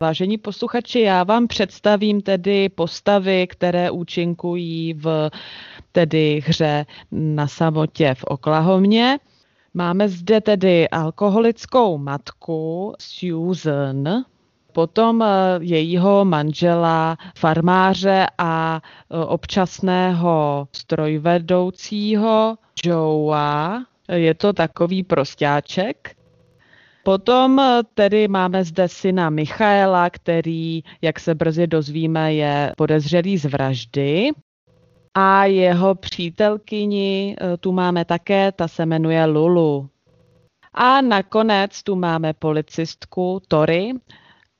Vážení 0.00 0.38
posluchači, 0.38 1.00
já 1.00 1.24
vám 1.24 1.46
představím 1.46 2.20
tedy 2.20 2.68
postavy, 2.68 3.46
které 3.46 3.90
účinkují 3.90 4.94
v 4.94 5.30
tedy 5.92 6.42
hře 6.46 6.86
na 7.10 7.48
samotě 7.48 8.14
v 8.14 8.24
Oklahomě. 8.24 9.18
Máme 9.74 10.08
zde 10.08 10.40
tedy 10.40 10.88
alkoholickou 10.88 11.98
matku 11.98 12.94
Susan, 12.98 14.24
potom 14.72 15.22
eh, 15.22 15.26
jejího 15.60 16.24
manžela, 16.24 17.16
farmáře 17.36 18.26
a 18.38 18.80
eh, 18.82 19.16
občasného 19.16 20.68
strojvedoucího 20.72 22.56
Joea. 22.84 23.84
Je 24.12 24.34
to 24.34 24.52
takový 24.52 25.02
prostáček. 25.02 26.16
Potom 27.04 27.60
eh, 27.60 27.80
tedy 27.94 28.28
máme 28.28 28.64
zde 28.64 28.88
syna 28.88 29.30
Michaela, 29.30 30.10
který, 30.10 30.82
jak 31.02 31.20
se 31.20 31.34
brzy 31.34 31.66
dozvíme, 31.66 32.34
je 32.34 32.72
podezřelý 32.76 33.38
z 33.38 33.44
vraždy. 33.44 34.30
A 35.14 35.44
jeho 35.44 35.94
přítelkyni 35.94 37.36
tu 37.60 37.72
máme 37.72 38.04
také, 38.04 38.52
ta 38.52 38.68
se 38.68 38.86
jmenuje 38.86 39.24
Lulu. 39.24 39.88
A 40.74 41.00
nakonec 41.00 41.82
tu 41.82 41.96
máme 41.96 42.32
policistku 42.32 43.40
Tori, 43.48 43.92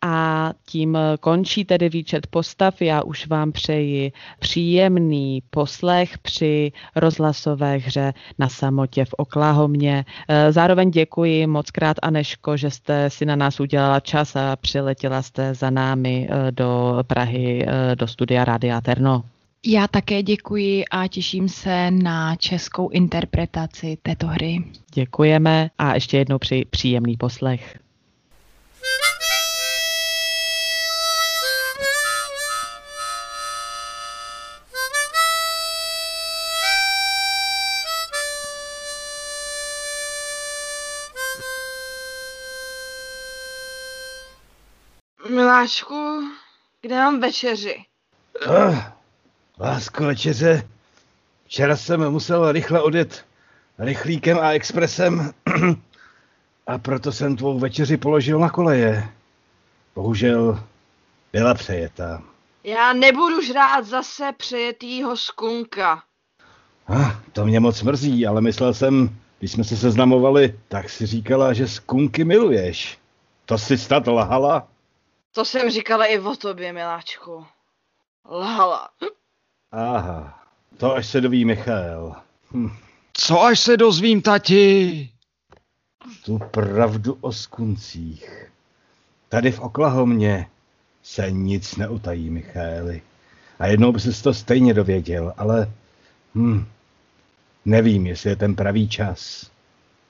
a 0.03 0.53
tím 0.67 0.99
končí 1.21 1.65
tedy 1.65 1.89
výčet 1.89 2.27
postav. 2.27 2.83
Já 2.83 3.03
už 3.03 3.27
vám 3.27 3.53
přeji 3.53 4.13
příjemný 4.39 5.43
poslech 5.51 6.19
při 6.19 6.73
rozhlasové 6.97 7.77
hře 7.77 8.15
na 8.39 8.49
samotě 8.49 9.05
v 9.05 9.15
Oklahomě. 9.17 10.05
E, 10.29 10.53
zároveň 10.53 10.91
děkuji 10.91 11.47
moc 11.47 11.71
krát 11.71 11.97
Aneško, 12.03 12.57
že 12.57 12.71
jste 12.71 13.11
si 13.11 13.27
na 13.27 13.37
nás 13.37 13.61
udělala 13.61 14.01
čas 14.01 14.37
a 14.37 14.57
přiletěla 14.57 15.23
jste 15.23 15.55
za 15.55 15.71
námi 15.71 16.29
e, 16.31 16.53
do 16.53 16.99
Prahy, 17.07 17.67
e, 17.69 17.97
do 17.97 18.07
studia 18.07 18.45
Rádia 18.45 18.81
Terno. 18.81 19.23
Já 19.67 19.89
také 19.89 20.23
děkuji 20.23 20.85
a 20.91 21.09
těším 21.09 21.49
se 21.49 21.91
na 21.91 22.37
českou 22.37 22.89
interpretaci 22.89 23.99
této 24.03 24.27
hry. 24.27 24.65
Děkujeme 24.95 25.71
a 25.79 25.95
ještě 25.95 26.19
jednou 26.19 26.39
při 26.39 26.65
příjemný 26.71 27.17
poslech. 27.17 27.82
Miláčku, 45.33 46.23
kde 46.83 46.95
mám 46.95 47.21
večeři? 47.21 47.85
Oh, 48.49 48.79
lásko, 49.61 50.05
večeře. 50.05 50.69
Včera 51.45 51.77
jsem 51.77 52.11
musel 52.11 52.53
rychle 52.53 52.83
odjet 52.83 53.25
rychlíkem 53.79 54.39
a 54.39 54.53
expresem 54.53 55.33
a 56.67 56.79
proto 56.79 57.13
jsem 57.13 57.37
tvou 57.37 57.59
večeři 57.59 57.97
položil 57.97 58.39
na 58.39 58.51
koleje. 58.51 59.09
Bohužel 59.95 60.65
byla 61.33 61.55
přejeta. 61.55 62.23
Já 62.65 62.93
nebudu 62.93 63.43
žrát 63.43 63.87
zase 63.87 64.33
přejetýho 64.37 65.17
skunka. 65.17 66.03
Ah, 66.89 67.11
to 67.33 67.45
mě 67.45 67.61
moc 67.61 67.83
mrzí, 67.83 68.27
ale 68.27 68.41
myslel 68.41 68.75
jsem, 68.75 69.17
když 69.39 69.53
jsme 69.53 69.65
se 69.65 69.77
seznamovali, 69.77 70.59
tak 70.69 70.91
si 70.91 71.07
říkala, 71.07 71.53
že 71.53 71.69
skunky 71.69 72.25
miluješ. 72.25 72.99
To 73.47 73.59
si 73.59 73.79
snad 73.79 74.07
lhala? 74.07 74.72
To 75.33 75.45
jsem 75.45 75.71
říkala 75.71 76.07
i 76.07 76.19
o 76.19 76.37
tobě, 76.37 76.73
miláčku. 76.73 77.47
Lhala. 78.31 78.89
Aha, 79.73 80.43
to 80.77 80.95
až 80.95 81.07
se 81.07 81.21
doví 81.21 81.45
Michal. 81.45 82.17
Hm. 82.53 82.71
Co 83.13 83.43
až 83.43 83.61
se 83.61 83.77
dozvím, 83.77 84.23
tati? 84.23 85.11
Tu 86.25 86.39
pravdu 86.39 87.19
o 87.21 87.33
skuncích. 87.33 88.51
Tady 89.29 89.53
v 89.53 89.61
Oklahomě 89.61 90.47
se 91.03 91.31
nic 91.31 91.77
neutají, 91.77 92.31
Michály. 92.31 93.03
A 93.59 93.67
jednou 93.67 93.93
by 93.93 94.01
se 94.01 94.23
to 94.23 94.35
stejně 94.35 94.75
dověděl, 94.75 95.35
ale 95.37 95.73
hm, 96.35 96.67
nevím, 97.65 98.07
jestli 98.07 98.31
je 98.31 98.37
ten 98.37 98.57
pravý 98.57 98.89
čas. 98.89 99.51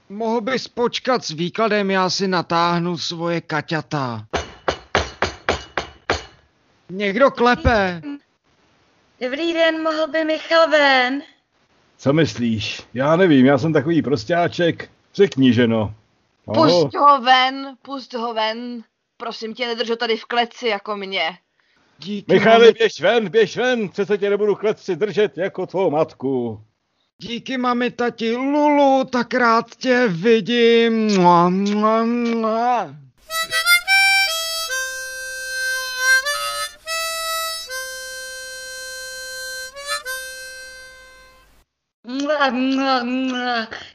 Mohl 0.08 0.40
bys 0.40 0.68
počkat 0.68 1.24
s 1.24 1.30
výkladem, 1.30 1.90
já 1.90 2.10
si 2.10 2.28
natáhnu 2.28 2.98
svoje 2.98 3.40
kaťata. 3.40 4.26
Někdo 6.92 7.30
klepe. 7.30 8.02
Dobrý 9.20 9.52
den, 9.52 9.82
mohl 9.82 10.08
by 10.08 10.24
Michal 10.24 10.70
ven? 10.70 11.22
Co 11.98 12.12
myslíš? 12.12 12.82
Já 12.94 13.16
nevím, 13.16 13.46
já 13.46 13.58
jsem 13.58 13.72
takový 13.72 14.02
prostáček. 14.02 14.90
Řekni, 15.14 15.52
ženo. 15.52 15.94
Aho. 16.48 16.64
Pust 16.64 16.96
ho 16.96 17.20
ven, 17.20 17.76
pust 17.82 18.14
ho 18.14 18.34
ven. 18.34 18.84
Prosím 19.16 19.54
tě, 19.54 19.66
nedrž 19.66 19.90
ho 19.90 19.96
tady 19.96 20.16
v 20.16 20.24
kleci 20.24 20.68
jako 20.68 20.96
mě. 20.96 21.38
Díky, 21.98 22.32
Michale, 22.32 22.58
mami... 22.58 22.72
běž 22.72 23.00
ven, 23.00 23.28
běž 23.28 23.56
ven, 23.56 23.88
přece 23.88 24.18
tě 24.18 24.30
nebudu 24.30 24.54
kleci 24.54 24.96
držet 24.96 25.38
jako 25.38 25.66
tvou 25.66 25.90
matku. 25.90 26.60
Díky, 27.18 27.58
mami, 27.58 27.90
tati, 27.90 28.36
Lulu, 28.36 29.04
tak 29.04 29.34
rád 29.34 29.76
tě 29.76 30.08
vidím. 30.08 31.06
Mua, 31.06 31.48
mua, 31.48 32.04
mua. 32.04 32.96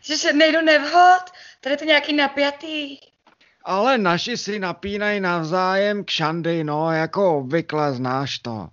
Že 0.02 0.18
se 0.18 0.34
nejdu 0.34 0.62
nevhod, 0.62 1.24
tady 1.62 1.74
je 1.74 1.78
to 1.78 1.86
nějaký 1.86 2.16
napjatý. 2.16 2.98
Ale 3.64 3.98
naši 3.98 4.38
si 4.38 4.60
napínají 4.60 5.20
navzájem 5.20 6.04
k 6.04 6.10
šandy, 6.10 6.64
no, 6.64 6.92
jako 6.92 7.38
obvykle, 7.38 7.94
znáš 7.94 8.40
to. 8.40 8.68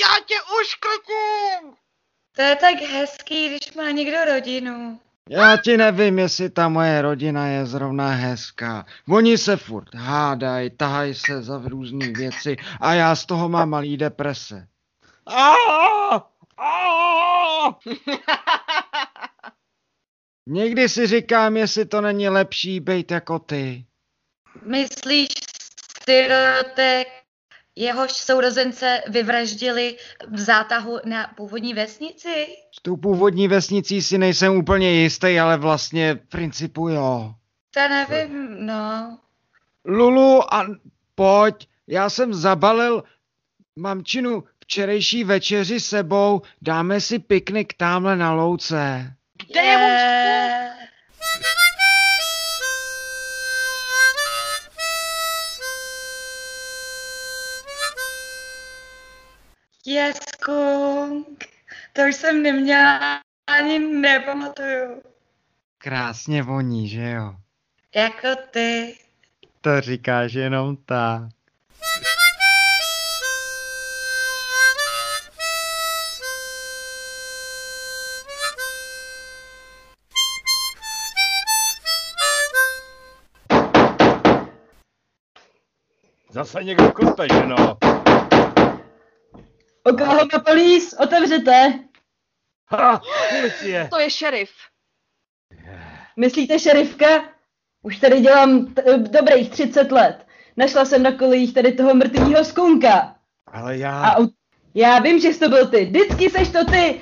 Já 0.00 0.24
tě 0.26 0.34
uškrtím! 0.60 1.74
To 2.36 2.42
je 2.42 2.56
tak 2.56 2.74
hezký, 2.74 3.48
když 3.48 3.72
má 3.74 3.90
někdo 3.90 4.24
rodinu. 4.24 5.00
Já 5.30 5.56
ti 5.56 5.76
nevím, 5.76 6.18
jestli 6.18 6.50
ta 6.50 6.68
moje 6.68 7.02
rodina 7.02 7.46
je 7.46 7.66
zrovna 7.66 8.08
hezká. 8.08 8.86
Oni 9.08 9.38
se 9.38 9.56
furt 9.56 9.94
hádají, 9.94 10.70
tahají 10.70 11.14
se 11.14 11.42
za 11.42 11.62
různé 11.64 12.06
věci 12.06 12.56
a 12.80 12.94
já 12.94 13.16
z 13.16 13.26
toho 13.26 13.48
mám 13.48 13.70
malý 13.70 13.96
deprese. 13.96 14.66
Aaaa! 15.26 16.26
Aaaa! 16.58 17.74
Někdy 20.50 20.88
si 20.88 21.06
říkám, 21.06 21.56
jestli 21.56 21.84
to 21.84 22.00
není 22.00 22.28
lepší 22.28 22.80
být 22.80 23.10
jako 23.10 23.38
ty. 23.38 23.84
Myslíš 24.62 25.28
sirotek, 26.04 27.08
jehož 27.76 28.12
sourozence 28.12 29.02
vyvraždili 29.08 29.96
v 30.30 30.40
zátahu 30.40 30.98
na 31.04 31.32
původní 31.36 31.74
vesnici? 31.74 32.46
S 32.78 32.82
tou 32.82 32.96
původní 32.96 33.48
vesnicí 33.48 34.02
si 34.02 34.18
nejsem 34.18 34.56
úplně 34.56 34.90
jistý, 34.90 35.40
ale 35.40 35.56
vlastně 35.56 36.14
v 36.14 36.28
principu 36.28 36.88
jo. 36.88 37.34
To 37.70 37.80
nevím, 37.88 38.66
no. 38.66 39.18
Lulu, 39.84 40.54
a 40.54 40.66
pojď, 41.14 41.68
já 41.86 42.10
jsem 42.10 42.34
zabalil 42.34 43.04
mamčinu 43.76 44.44
včerejší 44.60 45.24
večeři 45.24 45.80
sebou, 45.80 46.42
dáme 46.62 47.00
si 47.00 47.18
piknik 47.18 47.74
tamhle 47.74 48.16
na 48.16 48.32
louce. 48.32 49.14
Kde 49.46 49.60
je 49.60 49.78
můj 49.78 50.37
Je... 59.88 59.94
Je 59.94 60.12
skunk. 60.14 61.44
To 61.92 62.02
už 62.02 62.14
jsem 62.14 62.42
neměla, 62.42 63.20
ani 63.46 63.78
nepamatuju. 63.78 65.02
Krásně 65.78 66.42
voní, 66.42 66.88
že 66.88 67.10
jo? 67.10 67.34
Jako 67.94 68.28
ty. 68.50 68.98
To 69.60 69.80
říkáš 69.80 70.32
jenom 70.32 70.76
tak. 70.76 71.22
Zase 86.30 86.64
někdo 86.64 86.92
klope, 86.92 87.26
že 87.32 87.46
no? 87.46 87.78
Oklahoma 89.92 90.38
Police, 90.44 90.96
otevřete. 90.96 91.78
Ha, 92.70 93.00
policie. 93.30 93.88
To 93.90 93.98
je 93.98 94.10
šerif. 94.10 94.50
Myslíte 96.16 96.58
šerifka? 96.58 97.06
Už 97.82 97.98
tady 97.98 98.20
dělám 98.20 98.66
t- 98.74 98.82
eh, 98.86 98.98
dobrých 98.98 99.50
30 99.50 99.92
let. 99.92 100.26
Našla 100.56 100.84
jsem 100.84 101.02
na 101.02 101.12
kolejích 101.12 101.54
tady 101.54 101.72
toho 101.72 101.94
mrtvýho 101.94 102.44
skunka. 102.44 103.14
Ale 103.46 103.78
já... 103.78 104.00
A 104.00 104.20
u... 104.20 104.28
já 104.74 104.98
vím, 104.98 105.20
že 105.20 105.28
jsi 105.28 105.40
to 105.40 105.48
byl 105.48 105.66
ty. 105.66 105.84
Vždycky 105.84 106.30
seš 106.30 106.48
to 106.48 106.64
ty. 106.64 107.00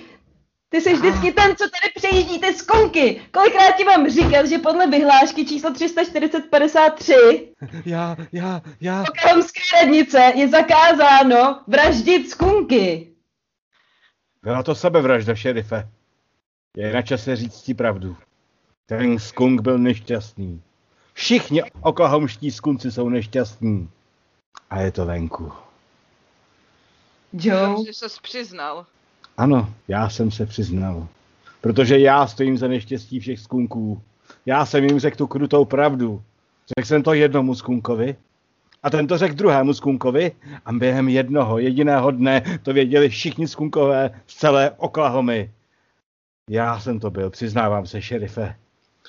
Ty 0.68 0.80
jsi 0.80 0.94
vždycky 0.94 1.32
ten, 1.32 1.56
co 1.56 1.64
tady 1.64 1.92
přejíždí 1.94 2.40
ty 2.40 2.54
skunky. 2.54 3.22
Kolikrát 3.32 3.76
ti 3.76 3.84
vám 3.84 4.10
říkal, 4.10 4.46
že 4.46 4.58
podle 4.58 4.86
vyhlášky 4.86 5.46
číslo 5.46 5.74
34053 5.74 7.52
Já, 7.84 8.16
já, 8.32 8.62
já... 8.80 9.02
Oklahomské 9.02 9.60
radnice 9.80 10.32
je 10.34 10.48
zakázáno 10.48 11.60
vraždit 11.66 12.30
skunky. 12.30 13.12
Byla 14.42 14.62
to 14.62 14.74
sebevražda, 14.74 15.34
šerife. 15.34 15.88
Je 16.76 16.92
na 16.92 17.02
čase 17.02 17.36
říct 17.36 17.62
ti 17.62 17.74
pravdu. 17.74 18.16
Ten 18.86 19.18
skunk 19.18 19.60
byl 19.60 19.78
nešťastný. 19.78 20.62
Všichni 21.12 21.62
oklahomští 21.80 22.50
skunci 22.50 22.92
jsou 22.92 23.08
nešťastní. 23.08 23.90
A 24.70 24.80
je 24.80 24.92
to 24.92 25.06
venku. 25.06 25.52
Joe, 27.32 27.84
Že 27.86 27.92
ses 27.92 28.18
přiznal. 28.18 28.86
Ano, 29.36 29.74
já 29.88 30.08
jsem 30.08 30.30
se 30.30 30.46
přiznal. 30.46 31.08
Protože 31.60 31.98
já 31.98 32.26
stojím 32.26 32.58
za 32.58 32.68
neštěstí 32.68 33.20
všech 33.20 33.40
skunků. 33.40 34.02
Já 34.46 34.66
jsem 34.66 34.84
jim 34.84 34.98
řekl 34.98 35.16
tu 35.16 35.26
krutou 35.26 35.64
pravdu. 35.64 36.22
Řekl 36.78 36.88
jsem 36.88 37.02
to 37.02 37.14
jednomu 37.14 37.54
skunkovi 37.54 38.16
a 38.82 38.90
ten 38.90 39.06
to 39.06 39.18
řekl 39.18 39.34
druhému 39.34 39.74
skunkovi 39.74 40.32
a 40.64 40.72
během 40.72 41.08
jednoho 41.08 41.58
jediného 41.58 42.10
dne 42.10 42.60
to 42.62 42.72
věděli 42.72 43.08
všichni 43.08 43.48
skunkové 43.48 44.20
z 44.26 44.34
celé 44.34 44.70
Oklahomy. 44.70 45.50
Já 46.50 46.80
jsem 46.80 47.00
to 47.00 47.10
byl, 47.10 47.30
přiznávám 47.30 47.86
se, 47.86 48.02
šerife. 48.02 48.56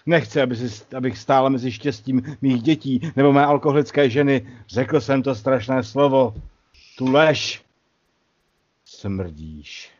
Nechci, 0.06 0.42
aby 0.42 0.56
si, 0.56 0.96
abych 0.96 1.18
stál 1.18 1.50
mezi 1.50 1.72
štěstím 1.72 2.38
mých 2.42 2.62
dětí 2.62 3.12
nebo 3.16 3.34
mé 3.34 3.46
alkoholické 3.46 4.10
ženy. 4.10 4.48
Řekl 4.68 5.02
jsem 5.02 5.24
to 5.24 5.36
strašné 5.36 5.84
slovo. 5.84 6.34
Tu 6.98 7.12
lež. 7.12 7.62
Smrdíš. 8.86 9.97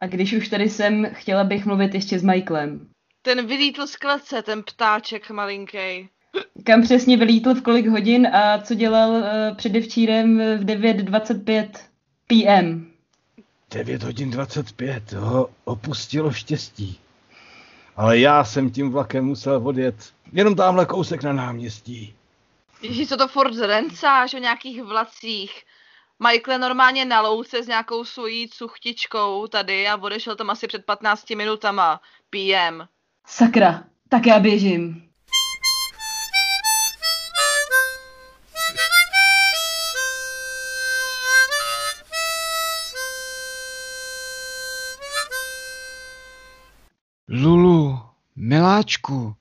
A 0.00 0.06
když 0.06 0.32
už 0.32 0.48
tady 0.48 0.68
jsem, 0.68 1.08
chtěla 1.12 1.44
bych 1.44 1.66
mluvit 1.66 1.94
ještě 1.94 2.18
s 2.18 2.22
Michaelem. 2.22 2.88
Ten 3.22 3.46
vylítl 3.46 3.86
z 3.86 3.96
klece, 3.96 4.42
ten 4.42 4.62
ptáček 4.62 5.30
malinký. 5.30 6.08
Kam 6.64 6.82
přesně 6.82 7.16
vylítl 7.16 7.54
v 7.54 7.62
kolik 7.62 7.86
hodin 7.86 8.26
a 8.26 8.58
co 8.58 8.74
dělal 8.74 9.10
uh, 9.10 9.24
předevčírem 9.56 10.38
v 10.38 10.64
9.25 10.64 11.68
PM? 12.26 12.90
9 13.70 14.02
hodin 14.02 14.30
25, 14.30 15.12
ho 15.12 15.50
opustilo 15.64 16.32
štěstí. 16.32 16.98
Ale 17.96 18.18
já 18.18 18.44
jsem 18.44 18.70
tím 18.70 18.90
vlakem 18.90 19.24
musel 19.24 19.68
odjet 19.68 20.12
jenom 20.32 20.56
tamhle 20.56 20.86
kousek 20.86 21.22
na 21.22 21.32
náměstí. 21.32 22.14
Ježíš, 22.82 23.08
co 23.08 23.16
to 23.16 23.28
furt 23.28 23.54
zrencáš 23.54 24.34
o 24.34 24.38
nějakých 24.38 24.82
vlacích. 24.82 25.62
Michael 26.22 26.58
normálně 26.58 27.04
na 27.04 27.20
louce 27.20 27.62
s 27.62 27.66
nějakou 27.66 28.04
svojí 28.04 28.48
cuchtičkou 28.48 29.46
tady 29.46 29.88
a 29.88 29.96
odešel 29.96 30.36
tam 30.36 30.50
asi 30.50 30.66
před 30.66 30.84
15 30.84 31.30
minutama. 31.30 32.00
PM. 32.30 32.82
Sakra, 33.26 33.84
tak 34.08 34.26
já 34.26 34.38
běžím. 34.40 35.10
Lulu, 47.28 47.98
miláčku, 48.36 49.34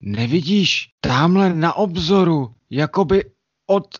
nevidíš 0.00 0.90
tamhle 1.00 1.54
na 1.54 1.72
obzoru, 1.72 2.54
jakoby 2.70 3.30
od 3.66 3.98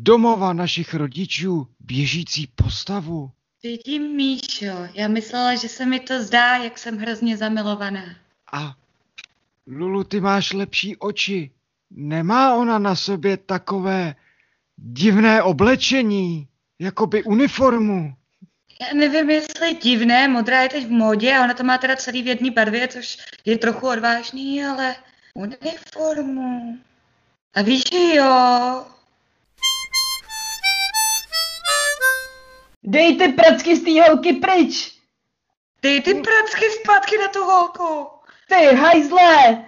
domova 0.00 0.52
našich 0.52 0.94
rodičů 0.94 1.66
běžící 1.80 2.46
postavu? 2.46 3.30
Vidím, 3.62 4.02
Míšo, 4.02 4.88
já 4.94 5.08
myslela, 5.08 5.54
že 5.54 5.68
se 5.68 5.86
mi 5.86 6.00
to 6.00 6.22
zdá, 6.22 6.56
jak 6.56 6.78
jsem 6.78 6.98
hrozně 6.98 7.36
zamilovaná. 7.36 8.04
A 8.52 8.76
Lulu, 9.66 10.04
ty 10.04 10.20
máš 10.20 10.52
lepší 10.52 10.96
oči. 10.96 11.50
Nemá 11.90 12.54
ona 12.54 12.78
na 12.78 12.94
sobě 12.94 13.36
takové 13.36 14.14
divné 14.76 15.42
oblečení, 15.42 16.48
jakoby 16.78 17.24
uniformu? 17.24 18.14
Já 18.80 18.94
nevím, 18.94 19.30
jestli 19.30 19.68
je 19.68 19.74
divné, 19.74 20.28
modrá 20.28 20.62
je 20.62 20.68
teď 20.68 20.86
v 20.86 20.90
módě 20.90 21.34
a 21.34 21.44
ona 21.44 21.54
to 21.54 21.64
má 21.64 21.78
teda 21.78 21.96
celý 21.96 22.22
v 22.22 22.26
jedné 22.26 22.50
barvě, 22.50 22.88
což 22.88 23.18
je 23.44 23.58
trochu 23.58 23.88
odvážný, 23.88 24.64
ale 24.64 24.96
uniformu. 25.34 26.78
A 27.54 27.62
víš, 27.62 27.82
že 27.92 28.14
jo? 28.14 28.84
Dej 32.84 33.16
ty 33.16 33.28
pracky 33.28 33.76
z 33.76 33.82
té 33.82 34.02
holky 34.02 34.32
pryč! 34.32 34.92
Dej 35.82 36.02
ty 36.02 36.14
pracky 36.14 36.64
zpátky 36.70 37.18
na 37.18 37.28
tu 37.28 37.44
holku. 37.44 38.08
Ty 38.48 38.76
hajzle! 38.76 39.64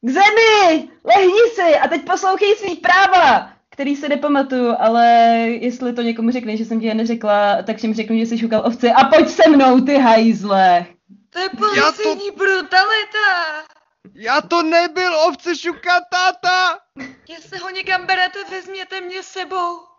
K 0.00 0.10
zemi! 0.10 0.88
Lehni 1.04 1.40
si 1.54 1.78
a 1.78 1.88
teď 1.88 2.04
poslouchej 2.04 2.56
svý 2.56 2.76
práva! 2.76 3.52
Který 3.70 3.96
se 3.96 4.08
nepamatuju, 4.08 4.74
ale 4.78 5.06
jestli 5.60 5.92
to 5.92 6.02
někomu 6.02 6.30
řekne, 6.30 6.56
že 6.56 6.64
jsem 6.64 6.80
ti 6.80 6.86
je 6.86 6.94
neřekla, 6.94 7.62
tak 7.62 7.76
všem 7.76 7.94
řeknu, 7.94 8.18
že 8.18 8.26
jsi 8.26 8.38
šukal 8.38 8.62
ovce 8.66 8.92
a 8.92 9.04
pojď 9.04 9.28
se 9.28 9.48
mnou, 9.48 9.80
ty 9.80 9.98
hajzle! 9.98 10.86
To 11.30 11.38
je 11.38 11.48
policejní 11.48 12.30
brutalita. 12.30 13.64
Já 14.14 14.40
to 14.40 14.62
nebyl 14.62 15.18
ovce 15.28 15.56
šuka, 15.56 16.00
táta! 16.10 16.78
Jestli 17.28 17.58
ho 17.58 17.70
někam 17.70 18.06
berete, 18.06 18.38
vezměte 18.50 19.00
mě 19.00 19.22
sebou. 19.22 19.89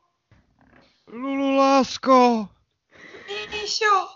Lulu, 1.11 1.55
lásko! 1.55 2.49
Míšo! 3.51 4.07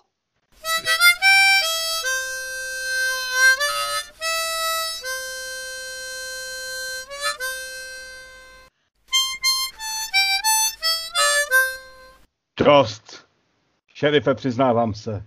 Dost! 12.58 13.28
Šerife, 13.88 14.36
přiznávám 14.36 14.94
se. 14.94 15.24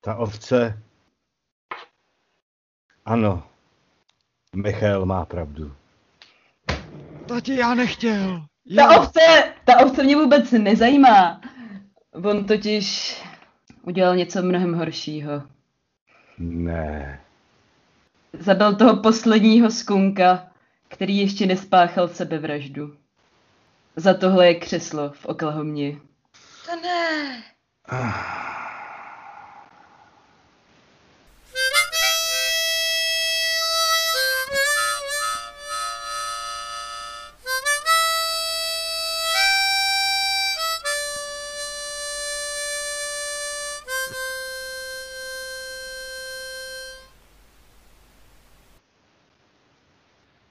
Ta 0.00 0.14
ovce... 0.14 0.82
Ano, 3.04 3.42
Michal 4.54 5.06
má 5.06 5.24
pravdu. 5.24 5.76
Tati, 7.28 7.56
já 7.56 7.74
nechtěl. 7.74 8.46
Já... 8.64 8.88
Ta 8.88 9.00
ovce 9.00 9.54
ta 9.68 9.78
ovce 9.78 10.02
mě 10.02 10.16
vůbec 10.16 10.50
nezajímá. 10.52 11.40
On 12.12 12.44
totiž 12.44 13.16
udělal 13.82 14.16
něco 14.16 14.42
mnohem 14.42 14.74
horšího. 14.74 15.42
Ne. 16.38 17.20
Zabil 18.38 18.76
toho 18.76 18.96
posledního 18.96 19.70
skunka, 19.70 20.46
který 20.88 21.18
ještě 21.18 21.46
nespáchal 21.46 22.08
sebevraždu. 22.08 22.96
Za 23.96 24.14
tohle 24.14 24.46
je 24.46 24.54
křeslo 24.54 25.10
v 25.10 25.26
Oklahomě. 25.26 25.96
To 26.66 26.76
ne. 26.80 27.42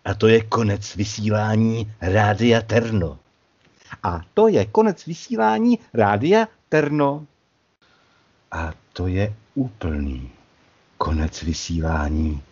A 0.08 0.14
to 0.14 0.28
je 0.28 0.44
konec 0.44 0.96
vysílání 0.96 1.94
Rádia 2.02 2.62
Terno. 2.62 3.20
A 4.04 4.22
to 4.34 4.48
je 4.48 4.66
konec 4.66 5.06
vysílání 5.06 5.80
Rádia 5.94 6.48
Terno. 6.70 7.28
A 8.52 8.74
to 8.94 9.08
je 9.08 9.34
úplný 9.56 10.32
konec 10.98 11.44
vysílání 11.44 12.44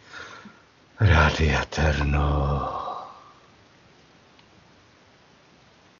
Rádia 0.99 1.65
Terno. 1.65 2.74